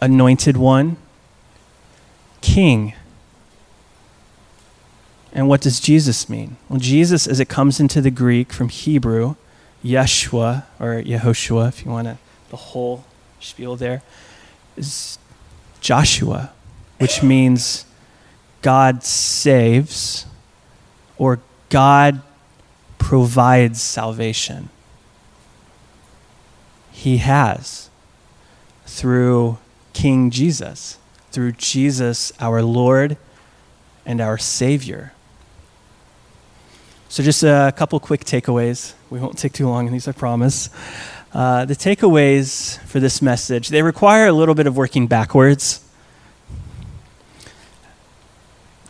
anointed 0.00 0.56
one, 0.56 0.96
king. 2.40 2.94
And 5.32 5.48
what 5.48 5.62
does 5.62 5.80
Jesus 5.80 6.28
mean? 6.28 6.56
Well, 6.68 6.78
Jesus, 6.78 7.26
as 7.26 7.40
it 7.40 7.48
comes 7.48 7.80
into 7.80 8.00
the 8.00 8.10
Greek 8.10 8.52
from 8.52 8.68
Hebrew, 8.68 9.36
Yeshua, 9.82 10.64
or 10.78 11.02
Yehoshua, 11.02 11.68
if 11.68 11.84
you 11.84 11.90
want 11.90 12.06
to, 12.06 12.18
the 12.50 12.56
whole 12.56 13.04
spiel 13.40 13.76
there, 13.76 14.02
is 14.76 15.18
Joshua, 15.80 16.52
which 16.98 17.22
means 17.22 17.86
God 18.60 19.02
saves 19.02 20.26
or 21.16 21.40
God 21.70 22.22
provides 22.98 23.80
salvation. 23.80 24.68
He 26.92 27.16
has 27.16 27.90
through 28.86 29.58
King 29.92 30.30
Jesus, 30.30 30.98
through 31.30 31.52
Jesus, 31.52 32.32
our 32.38 32.62
Lord 32.62 33.16
and 34.06 34.20
our 34.20 34.38
Savior. 34.38 35.12
So, 37.12 37.22
just 37.22 37.42
a 37.42 37.74
couple 37.76 38.00
quick 38.00 38.24
takeaways. 38.24 38.94
We 39.10 39.20
won't 39.20 39.36
take 39.36 39.52
too 39.52 39.68
long 39.68 39.86
in 39.86 39.92
these, 39.92 40.08
I 40.08 40.12
promise. 40.12 40.70
Uh, 41.34 41.66
the 41.66 41.76
takeaways 41.76 42.78
for 42.86 43.00
this 43.00 43.20
message 43.20 43.68
they 43.68 43.82
require 43.82 44.28
a 44.28 44.32
little 44.32 44.54
bit 44.54 44.66
of 44.66 44.78
working 44.78 45.08
backwards. 45.08 45.86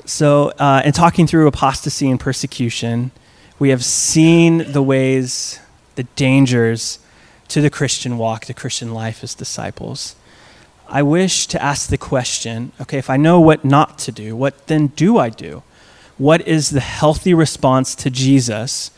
So, 0.05 0.53
uh, 0.57 0.83
in 0.85 0.93
talking 0.93 1.27
through 1.27 1.49
apostasy 1.49 2.09
and 2.09 2.21
persecution, 2.21 3.11
we 3.59 3.71
have 3.71 3.85
seen 3.85 4.71
the 4.71 4.85
ways, 4.85 5.59
the 5.97 6.05
dangers 6.15 7.01
to 7.49 7.61
the 7.61 7.71
Christian 7.71 8.19
walk, 8.19 8.47
the 8.47 8.55
Christian 8.55 8.95
life 8.95 9.25
as 9.25 9.35
disciples. 9.35 10.15
I 10.89 11.03
wish 11.03 11.49
to 11.49 11.61
ask 11.61 11.91
the 11.91 11.99
question 11.99 12.71
okay, 12.81 12.99
if 12.99 13.11
I 13.11 13.17
know 13.17 13.41
what 13.41 13.65
not 13.65 13.99
to 13.99 14.13
do, 14.13 14.37
what 14.37 14.69
then 14.69 14.93
do 14.95 15.19
I 15.19 15.29
do? 15.29 15.65
What 16.19 16.47
is 16.47 16.71
the 16.71 16.81
healthy 16.81 17.35
response 17.35 17.95
to 17.97 18.11
Jesus? 18.11 18.91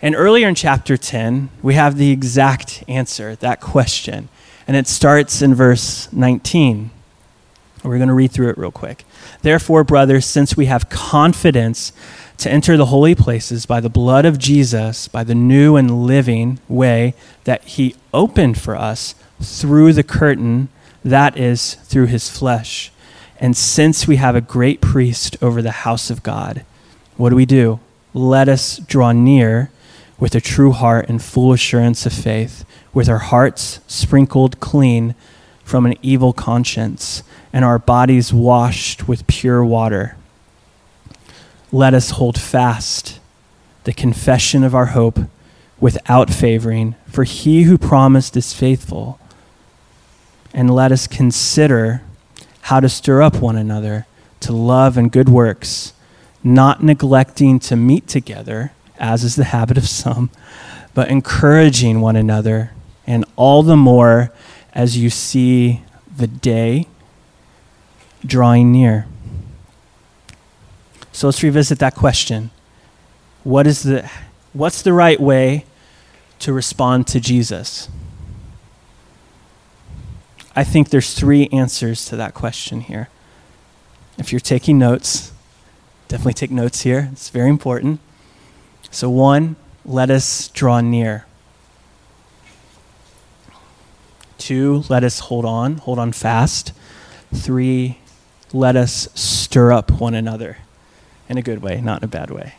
And 0.00 0.14
earlier 0.16 0.48
in 0.48 0.54
chapter 0.54 0.96
10, 0.96 1.50
we 1.62 1.74
have 1.74 1.96
the 1.96 2.10
exact 2.10 2.82
answer, 2.88 3.36
that 3.36 3.60
question. 3.60 4.28
And 4.66 4.76
it 4.76 4.88
starts 4.88 5.42
in 5.42 5.54
verse 5.54 6.12
19. 6.12 6.90
We're 7.84 7.98
going 7.98 8.08
to 8.08 8.14
read 8.14 8.30
through 8.30 8.50
it 8.50 8.58
real 8.58 8.70
quick. 8.70 9.04
Therefore, 9.42 9.84
brothers, 9.84 10.24
since 10.24 10.56
we 10.56 10.66
have 10.66 10.88
confidence 10.88 11.92
to 12.38 12.50
enter 12.50 12.76
the 12.76 12.86
holy 12.86 13.14
places 13.14 13.66
by 13.66 13.80
the 13.80 13.88
blood 13.88 14.24
of 14.24 14.38
Jesus, 14.38 15.08
by 15.08 15.24
the 15.24 15.34
new 15.34 15.76
and 15.76 16.06
living 16.06 16.60
way 16.68 17.14
that 17.44 17.62
he 17.64 17.94
opened 18.14 18.60
for 18.60 18.76
us 18.76 19.14
through 19.40 19.92
the 19.92 20.02
curtain, 20.02 20.68
that 21.04 21.36
is, 21.36 21.74
through 21.74 22.06
his 22.06 22.28
flesh 22.28 22.92
and 23.42 23.56
since 23.56 24.06
we 24.06 24.16
have 24.16 24.36
a 24.36 24.40
great 24.40 24.80
priest 24.80 25.36
over 25.42 25.60
the 25.60 25.72
house 25.82 26.10
of 26.10 26.22
God, 26.22 26.64
what 27.16 27.30
do 27.30 27.36
we 27.36 27.44
do? 27.44 27.80
Let 28.14 28.48
us 28.48 28.78
draw 28.78 29.10
near 29.10 29.72
with 30.16 30.36
a 30.36 30.40
true 30.40 30.70
heart 30.70 31.08
and 31.08 31.20
full 31.20 31.52
assurance 31.52 32.06
of 32.06 32.12
faith, 32.12 32.64
with 32.94 33.08
our 33.08 33.18
hearts 33.18 33.80
sprinkled 33.88 34.60
clean 34.60 35.16
from 35.64 35.86
an 35.86 35.96
evil 36.02 36.32
conscience, 36.32 37.24
and 37.52 37.64
our 37.64 37.80
bodies 37.80 38.32
washed 38.32 39.08
with 39.08 39.26
pure 39.26 39.64
water. 39.64 40.16
Let 41.72 41.94
us 41.94 42.10
hold 42.10 42.40
fast 42.40 43.18
the 43.82 43.92
confession 43.92 44.62
of 44.62 44.72
our 44.72 44.86
hope 44.86 45.18
without 45.80 46.30
favoring, 46.30 46.94
for 47.08 47.24
he 47.24 47.64
who 47.64 47.76
promised 47.76 48.36
is 48.36 48.52
faithful. 48.52 49.18
And 50.54 50.72
let 50.72 50.92
us 50.92 51.08
consider 51.08 52.02
how 52.62 52.80
to 52.80 52.88
stir 52.88 53.22
up 53.22 53.36
one 53.36 53.56
another 53.56 54.06
to 54.40 54.52
love 54.52 54.96
and 54.96 55.10
good 55.10 55.28
works, 55.28 55.92
not 56.42 56.82
neglecting 56.82 57.58
to 57.58 57.76
meet 57.76 58.06
together, 58.06 58.72
as 58.98 59.24
is 59.24 59.36
the 59.36 59.44
habit 59.44 59.78
of 59.78 59.88
some, 59.88 60.30
but 60.94 61.08
encouraging 61.08 62.00
one 62.00 62.16
another, 62.16 62.70
and 63.06 63.24
all 63.36 63.62
the 63.62 63.76
more 63.76 64.32
as 64.72 64.96
you 64.96 65.10
see 65.10 65.82
the 66.16 66.26
day 66.26 66.86
drawing 68.24 68.70
near. 68.70 69.06
So 71.12 71.26
let's 71.26 71.42
revisit 71.42 71.78
that 71.80 71.94
question. 71.94 72.50
What 73.44 73.66
is 73.66 73.82
the, 73.82 74.08
what's 74.52 74.82
the 74.82 74.92
right 74.92 75.20
way 75.20 75.66
to 76.38 76.52
respond 76.52 77.06
to 77.08 77.20
Jesus? 77.20 77.88
I 80.54 80.64
think 80.64 80.90
there's 80.90 81.14
three 81.14 81.48
answers 81.50 82.04
to 82.06 82.16
that 82.16 82.34
question 82.34 82.82
here. 82.82 83.08
If 84.18 84.32
you're 84.32 84.40
taking 84.40 84.78
notes, 84.78 85.32
definitely 86.08 86.34
take 86.34 86.50
notes 86.50 86.82
here. 86.82 87.08
It's 87.12 87.30
very 87.30 87.48
important. 87.48 88.00
So, 88.90 89.08
one, 89.08 89.56
let 89.84 90.10
us 90.10 90.48
draw 90.48 90.80
near. 90.82 91.24
Two, 94.36 94.84
let 94.90 95.04
us 95.04 95.20
hold 95.20 95.46
on, 95.46 95.78
hold 95.78 95.98
on 95.98 96.12
fast. 96.12 96.72
Three, 97.32 97.98
let 98.52 98.76
us 98.76 99.08
stir 99.14 99.72
up 99.72 99.90
one 99.90 100.14
another 100.14 100.58
in 101.28 101.38
a 101.38 101.42
good 101.42 101.62
way, 101.62 101.80
not 101.80 102.02
in 102.02 102.04
a 102.04 102.08
bad 102.08 102.30
way. 102.30 102.54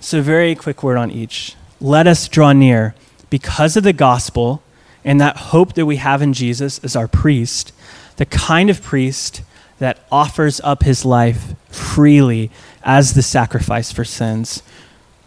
So, 0.00 0.22
very 0.22 0.54
quick 0.54 0.82
word 0.82 0.96
on 0.96 1.10
each. 1.10 1.54
Let 1.78 2.06
us 2.06 2.26
draw 2.28 2.52
near. 2.52 2.94
Because 3.28 3.76
of 3.76 3.84
the 3.84 3.92
gospel, 3.92 4.62
and 5.04 5.20
that 5.20 5.36
hope 5.36 5.74
that 5.74 5.86
we 5.86 5.96
have 5.96 6.22
in 6.22 6.32
Jesus 6.32 6.78
as 6.84 6.96
our 6.96 7.08
priest, 7.08 7.72
the 8.16 8.26
kind 8.26 8.70
of 8.70 8.82
priest 8.82 9.42
that 9.78 9.98
offers 10.12 10.60
up 10.62 10.82
his 10.82 11.04
life 11.04 11.54
freely 11.68 12.50
as 12.82 13.14
the 13.14 13.22
sacrifice 13.22 13.92
for 13.92 14.04
sins. 14.04 14.62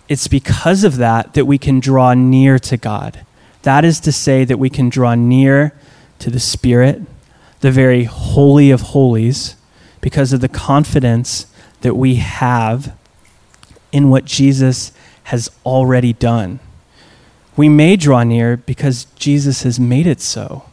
It's 0.07 0.27
because 0.27 0.83
of 0.83 0.97
that 0.97 1.33
that 1.33 1.45
we 1.45 1.57
can 1.57 1.79
draw 1.79 2.13
near 2.13 2.59
to 2.59 2.77
God. 2.77 3.25
That 3.63 3.85
is 3.85 3.99
to 4.01 4.11
say, 4.11 4.43
that 4.45 4.59
we 4.59 4.69
can 4.69 4.89
draw 4.89 5.15
near 5.15 5.73
to 6.19 6.29
the 6.29 6.39
Spirit, 6.39 7.01
the 7.61 7.71
very 7.71 8.03
holy 8.03 8.69
of 8.71 8.81
holies, 8.81 9.55
because 10.01 10.33
of 10.33 10.41
the 10.41 10.49
confidence 10.49 11.47
that 11.81 11.95
we 11.95 12.15
have 12.15 12.95
in 13.91 14.09
what 14.09 14.25
Jesus 14.25 14.91
has 15.23 15.49
already 15.65 16.13
done. 16.13 16.59
We 17.55 17.69
may 17.69 17.95
draw 17.95 18.23
near 18.23 18.57
because 18.57 19.05
Jesus 19.15 19.63
has 19.63 19.79
made 19.79 20.07
it 20.07 20.21
so. 20.21 20.65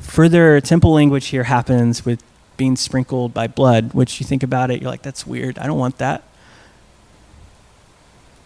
Further 0.00 0.60
temple 0.60 0.92
language 0.92 1.26
here 1.26 1.44
happens 1.44 2.04
with 2.04 2.22
being 2.56 2.76
sprinkled 2.76 3.34
by 3.34 3.46
blood, 3.46 3.94
which 3.94 4.20
you 4.20 4.26
think 4.26 4.42
about 4.42 4.70
it, 4.70 4.80
you're 4.80 4.90
like, 4.90 5.02
that's 5.02 5.26
weird. 5.26 5.58
I 5.58 5.66
don't 5.66 5.78
want 5.78 5.98
that. 5.98 6.24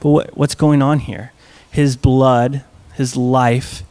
But 0.01 0.09
what, 0.11 0.37
what's 0.37 0.55
going 0.55 0.83
on 0.83 1.01
here? 1.01 1.33
His 1.71 1.97
blood, 1.97 2.65
his 2.95 3.17
life, 3.17 3.83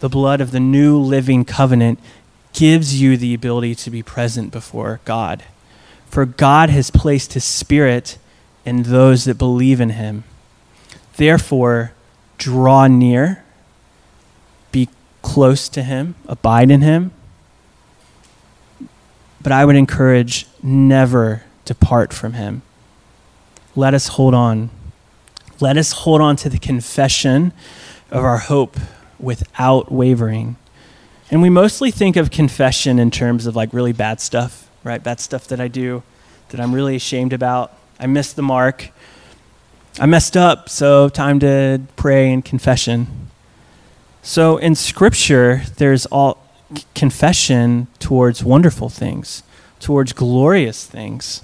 the 0.00 0.08
blood 0.08 0.40
of 0.40 0.50
the 0.50 0.60
new 0.60 0.98
living 0.98 1.44
covenant 1.44 1.98
gives 2.52 3.00
you 3.00 3.16
the 3.16 3.34
ability 3.34 3.74
to 3.74 3.90
be 3.90 4.02
present 4.02 4.52
before 4.52 5.00
God. 5.04 5.44
For 6.06 6.24
God 6.24 6.70
has 6.70 6.90
placed 6.90 7.32
his 7.32 7.44
spirit 7.44 8.18
in 8.64 8.84
those 8.84 9.24
that 9.24 9.36
believe 9.36 9.80
in 9.80 9.90
him. 9.90 10.24
Therefore, 11.16 11.92
draw 12.38 12.86
near, 12.86 13.44
be 14.72 14.88
close 15.22 15.68
to 15.70 15.82
Him, 15.82 16.14
abide 16.26 16.70
in 16.70 16.80
Him. 16.80 17.12
But 19.40 19.52
I 19.52 19.64
would 19.64 19.76
encourage 19.76 20.46
never 20.62 21.44
depart 21.64 22.12
from 22.12 22.32
Him. 22.32 22.62
Let 23.76 23.94
us 23.94 24.08
hold 24.08 24.34
on. 24.34 24.70
Let 25.60 25.76
us 25.76 25.92
hold 25.92 26.20
on 26.20 26.36
to 26.36 26.48
the 26.48 26.58
confession 26.58 27.52
of 28.10 28.24
our 28.24 28.38
hope 28.38 28.76
without 29.18 29.90
wavering. 29.90 30.56
And 31.30 31.42
we 31.42 31.50
mostly 31.50 31.90
think 31.90 32.16
of 32.16 32.30
confession 32.30 32.98
in 32.98 33.10
terms 33.10 33.46
of 33.46 33.56
like 33.56 33.72
really 33.72 33.92
bad 33.92 34.20
stuff, 34.20 34.68
right? 34.82 35.02
Bad 35.02 35.20
stuff 35.20 35.46
that 35.48 35.60
I 35.60 35.68
do 35.68 36.02
that 36.50 36.60
I'm 36.60 36.74
really 36.74 36.96
ashamed 36.96 37.32
about. 37.32 37.72
I 37.98 38.06
missed 38.06 38.36
the 38.36 38.42
mark. 38.42 38.90
I 40.00 40.06
messed 40.06 40.36
up, 40.36 40.68
so 40.68 41.08
time 41.08 41.38
to 41.38 41.82
pray 41.94 42.32
and 42.32 42.44
confession. 42.44 43.30
So 44.22 44.56
in 44.56 44.74
Scripture, 44.74 45.62
there's 45.76 46.04
all 46.06 46.38
confession 46.96 47.86
towards 48.00 48.42
wonderful 48.42 48.88
things, 48.88 49.44
towards 49.78 50.12
glorious 50.12 50.84
things. 50.84 51.42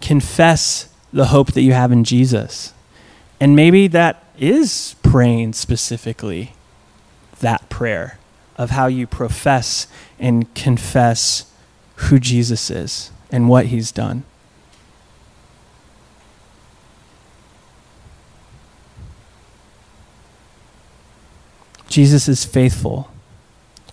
Confess 0.00 0.88
the 1.12 1.26
hope 1.26 1.52
that 1.54 1.62
you 1.62 1.72
have 1.72 1.90
in 1.90 2.04
Jesus. 2.04 2.72
And 3.40 3.56
maybe 3.56 3.88
that 3.88 4.22
is 4.38 4.94
praying 5.02 5.54
specifically 5.54 6.52
that 7.40 7.68
prayer 7.68 8.20
of 8.56 8.70
how 8.70 8.86
you 8.86 9.08
profess 9.08 9.88
and 10.20 10.52
confess 10.54 11.50
who 11.96 12.20
Jesus 12.20 12.70
is 12.70 13.10
and 13.32 13.48
what 13.48 13.66
he's 13.66 13.90
done. 13.90 14.22
Jesus 21.88 22.28
is 22.28 22.44
faithful. 22.44 23.10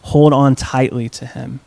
Hold 0.04 0.34
on 0.34 0.56
tightly 0.56 1.10
to 1.10 1.26
him. 1.26 1.62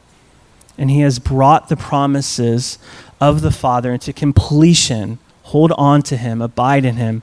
And 0.76 0.90
he 0.90 1.00
has 1.00 1.18
brought 1.18 1.68
the 1.68 1.76
promises 1.76 2.78
of 3.20 3.40
the 3.40 3.50
Father 3.50 3.92
into 3.92 4.12
completion. 4.12 5.18
Hold 5.44 5.72
on 5.72 6.02
to 6.02 6.16
him, 6.16 6.40
abide 6.40 6.84
in 6.84 6.96
him. 6.96 7.22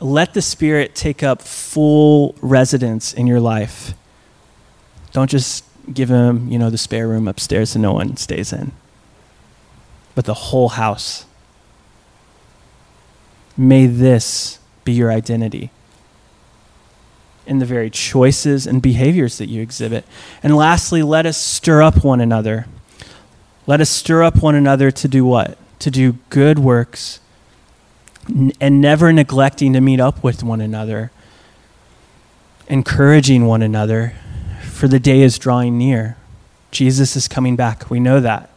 Let 0.00 0.34
the 0.34 0.42
Spirit 0.42 0.94
take 0.94 1.22
up 1.22 1.42
full 1.42 2.34
residence 2.40 3.12
in 3.12 3.26
your 3.26 3.40
life. 3.40 3.94
Don't 5.12 5.30
just 5.30 5.64
give 5.92 6.08
him, 6.08 6.48
you 6.48 6.58
know, 6.58 6.70
the 6.70 6.78
spare 6.78 7.06
room 7.06 7.28
upstairs 7.28 7.72
that 7.72 7.78
no 7.78 7.92
one 7.92 8.16
stays 8.16 8.52
in, 8.52 8.72
but 10.14 10.24
the 10.24 10.34
whole 10.34 10.70
house. 10.70 11.24
May 13.56 13.86
this 13.86 14.58
be 14.84 14.92
your 14.92 15.10
identity. 15.10 15.70
In 17.48 17.58
the 17.58 17.66
very 17.66 17.90
choices 17.90 18.66
and 18.66 18.82
behaviors 18.82 19.38
that 19.38 19.48
you 19.48 19.62
exhibit. 19.62 20.04
And 20.42 20.56
lastly, 20.56 21.02
let 21.02 21.26
us 21.26 21.36
stir 21.36 21.82
up 21.82 22.04
one 22.04 22.20
another. 22.20 22.66
Let 23.66 23.80
us 23.80 23.90
stir 23.90 24.22
up 24.22 24.42
one 24.42 24.54
another 24.54 24.90
to 24.90 25.08
do 25.08 25.24
what? 25.24 25.58
To 25.80 25.90
do 25.90 26.18
good 26.30 26.58
works 26.58 27.20
and 28.60 28.80
never 28.80 29.12
neglecting 29.12 29.72
to 29.72 29.80
meet 29.80 30.00
up 30.00 30.22
with 30.22 30.42
one 30.42 30.60
another, 30.60 31.10
encouraging 32.68 33.46
one 33.46 33.62
another, 33.62 34.14
for 34.62 34.86
the 34.86 35.00
day 35.00 35.22
is 35.22 35.38
drawing 35.38 35.78
near. 35.78 36.16
Jesus 36.70 37.16
is 37.16 37.26
coming 37.26 37.56
back. 37.56 37.90
We 37.90 38.00
know 38.00 38.20
that. 38.20 38.50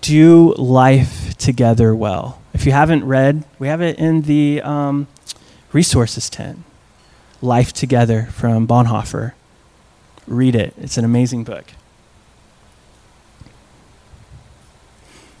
Do 0.00 0.54
life 0.54 1.36
together 1.36 1.94
well. 1.94 2.40
If 2.54 2.64
you 2.66 2.72
haven't 2.72 3.04
read, 3.04 3.44
we 3.58 3.68
have 3.68 3.80
it 3.80 3.98
in 3.98 4.22
the 4.22 4.62
um, 4.62 5.08
resources 5.72 6.30
tent. 6.30 6.60
Life 7.42 7.72
Together 7.72 8.28
from 8.32 8.66
Bonhoeffer. 8.66 9.32
Read 10.26 10.54
it, 10.54 10.74
it's 10.78 10.98
an 10.98 11.04
amazing 11.04 11.44
book. 11.44 11.66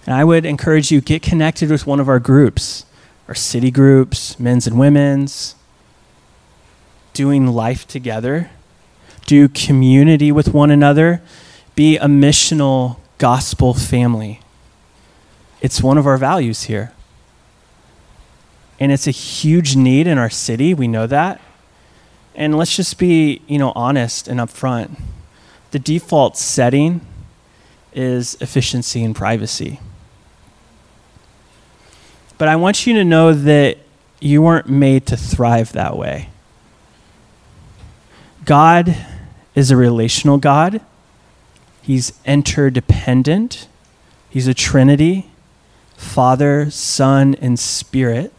And 0.06 0.14
I 0.14 0.24
would 0.24 0.46
encourage 0.46 0.90
you 0.90 1.00
get 1.00 1.22
connected 1.22 1.70
with 1.70 1.86
one 1.86 2.00
of 2.00 2.08
our 2.08 2.18
groups, 2.18 2.86
our 3.28 3.34
city 3.34 3.70
groups, 3.70 4.40
men's 4.40 4.66
and 4.66 4.78
women's, 4.78 5.54
doing 7.12 7.46
life 7.46 7.86
together, 7.86 8.50
do 9.26 9.48
community 9.48 10.32
with 10.32 10.54
one 10.54 10.70
another, 10.70 11.22
be 11.74 11.96
a 11.96 12.06
missional 12.06 12.96
gospel 13.18 13.74
family. 13.74 14.40
It's 15.60 15.82
one 15.82 15.98
of 15.98 16.06
our 16.06 16.16
values 16.16 16.64
here. 16.64 16.92
And 18.80 18.90
it's 18.90 19.06
a 19.06 19.12
huge 19.12 19.76
need 19.76 20.06
in 20.06 20.16
our 20.16 20.30
city, 20.30 20.72
we 20.72 20.88
know 20.88 21.06
that. 21.06 21.40
And 22.34 22.56
let's 22.56 22.76
just 22.76 22.98
be, 22.98 23.42
you 23.46 23.58
know, 23.58 23.72
honest 23.74 24.28
and 24.28 24.40
upfront. 24.40 25.00
The 25.72 25.78
default 25.78 26.36
setting 26.36 27.00
is 27.92 28.36
efficiency 28.40 29.02
and 29.02 29.14
privacy. 29.14 29.80
But 32.38 32.48
I 32.48 32.56
want 32.56 32.86
you 32.86 32.94
to 32.94 33.04
know 33.04 33.34
that 33.34 33.78
you 34.20 34.42
weren't 34.42 34.68
made 34.68 35.06
to 35.06 35.16
thrive 35.16 35.72
that 35.72 35.96
way. 35.96 36.30
God 38.44 38.96
is 39.54 39.70
a 39.70 39.76
relational 39.76 40.38
God. 40.38 40.80
He's 41.82 42.12
interdependent. 42.24 43.68
He's 44.28 44.46
a 44.46 44.54
Trinity 44.54 45.30
Father, 45.96 46.70
Son, 46.70 47.34
and 47.42 47.58
Spirit. 47.58 48.32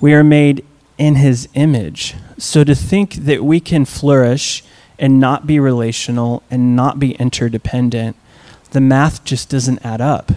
We 0.00 0.14
are 0.14 0.24
made 0.24 0.66
in 1.02 1.16
His 1.16 1.48
image. 1.54 2.14
So 2.38 2.62
to 2.62 2.76
think 2.76 3.14
that 3.14 3.42
we 3.42 3.58
can 3.58 3.84
flourish 3.84 4.62
and 5.00 5.18
not 5.18 5.48
be 5.48 5.58
relational 5.58 6.44
and 6.48 6.76
not 6.76 7.00
be 7.00 7.14
interdependent, 7.14 8.14
the 8.70 8.80
math 8.80 9.24
just 9.24 9.50
doesn't 9.50 9.84
add 9.84 10.00
up. 10.00 10.30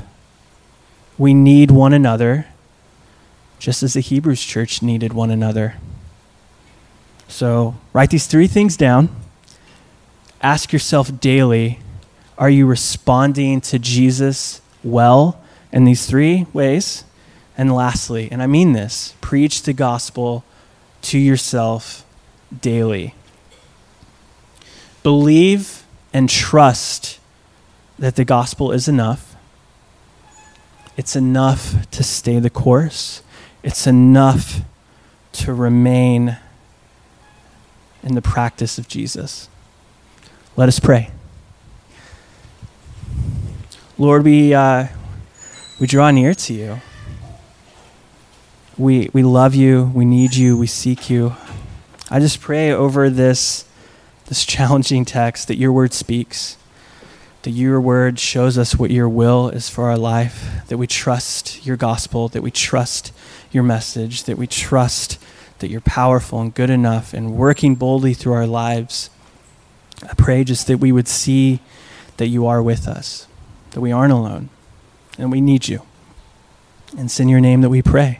We 1.20 1.36
need 1.36 1.70
one 1.70 1.94
another, 1.94 2.48
just 3.60 3.84
as 3.84 3.94
the 3.94 4.00
Hebrews 4.00 4.44
church 4.44 4.82
needed 4.82 5.14
one 5.14 5.30
another. 5.30 5.76
So 7.28 7.76
write 7.94 8.10
these 8.10 8.26
three 8.26 8.48
things 8.48 8.76
down. 8.76 9.16
Ask 10.42 10.74
yourself 10.74 11.20
daily 11.20 11.80
are 12.40 12.50
you 12.50 12.66
responding 12.66 13.62
to 13.62 13.78
Jesus 13.78 14.62
well 14.84 15.40
in 15.72 15.86
these 15.86 16.08
three 16.08 16.48
ways? 16.54 17.04
And 17.56 17.74
lastly, 17.74 18.30
and 18.32 18.42
I 18.42 18.48
mean 18.48 18.74
this, 18.74 19.14
preach 19.22 19.62
the 19.62 19.72
gospel 19.72 20.44
to 21.06 21.20
yourself 21.20 22.04
daily. 22.62 23.14
Believe 25.04 25.84
and 26.12 26.28
trust 26.28 27.20
that 28.00 28.16
the 28.16 28.26
gospel 28.26 28.72
is 28.72 28.88
enough. 28.88 29.36
It's 30.98 31.16
enough 31.16 31.90
to 31.92 32.04
stay 32.04 32.40
the 32.40 32.50
course. 32.50 33.22
It's 33.62 33.86
enough 33.86 34.62
to 35.34 35.54
remain 35.54 36.38
in 38.02 38.16
the 38.16 38.22
practice 38.22 38.80
of 38.80 38.88
Jesus. 38.88 39.48
Let 40.56 40.70
us 40.70 40.80
pray. 40.80 41.12
Lord, 43.98 44.24
we, 44.24 44.56
uh, 44.56 44.88
we 45.80 45.86
draw 45.86 46.10
near 46.10 46.34
to 46.34 46.54
you. 46.54 46.82
We, 48.78 49.10
we 49.14 49.24
love 49.24 49.56
you. 49.56 49.90
We 49.94 50.04
need 50.04 50.36
you. 50.36 50.58
We 50.58 50.68
seek 50.68 51.10
you. 51.10 51.36
I 52.12 52.20
just 52.20 52.42
pray 52.42 52.72
over 52.72 53.10
this, 53.10 53.64
this 54.26 54.46
challenging 54.46 55.06
text 55.06 55.48
that 55.48 55.58
your 55.58 55.72
word 55.72 55.94
speaks, 55.94 56.58
that 57.44 57.52
your 57.52 57.80
word 57.80 58.20
shows 58.20 58.58
us 58.58 58.76
what 58.76 58.92
your 58.92 59.08
will 59.08 59.48
is 59.48 59.70
for 59.70 59.86
our 59.86 59.98
life, 59.98 60.50
that 60.68 60.78
we 60.78 60.88
trust 60.88 61.66
your 61.66 61.78
gospel, 61.78 62.28
that 62.30 62.42
we 62.42 62.52
trust 62.52 63.14
your 63.50 63.64
message, 63.64 64.24
that 64.26 64.38
we 64.38 64.46
trust 64.46 65.20
that 65.60 65.70
you're 65.70 65.80
powerful 65.80 66.42
and 66.42 66.54
good 66.54 66.70
enough 66.70 67.14
and 67.14 67.38
working 67.38 67.76
boldly 67.76 68.14
through 68.14 68.34
our 68.34 68.48
lives. 68.48 69.10
I 70.04 70.14
pray 70.16 70.44
just 70.44 70.68
that 70.68 70.80
we 70.80 70.92
would 70.92 71.08
see 71.08 71.62
that 72.18 72.28
you 72.28 72.46
are 72.46 72.62
with 72.62 72.90
us, 72.90 73.26
that 73.72 73.80
we 73.80 73.94
aren't 73.94 74.12
alone, 74.12 74.50
and 75.18 75.32
we 75.32 75.40
need 75.40 75.70
you. 75.70 75.82
And 76.92 77.06
it's 77.06 77.22
in 77.22 77.30
your 77.30 77.40
name 77.40 77.62
that 77.62 77.70
we 77.70 77.82
pray. 77.82 78.20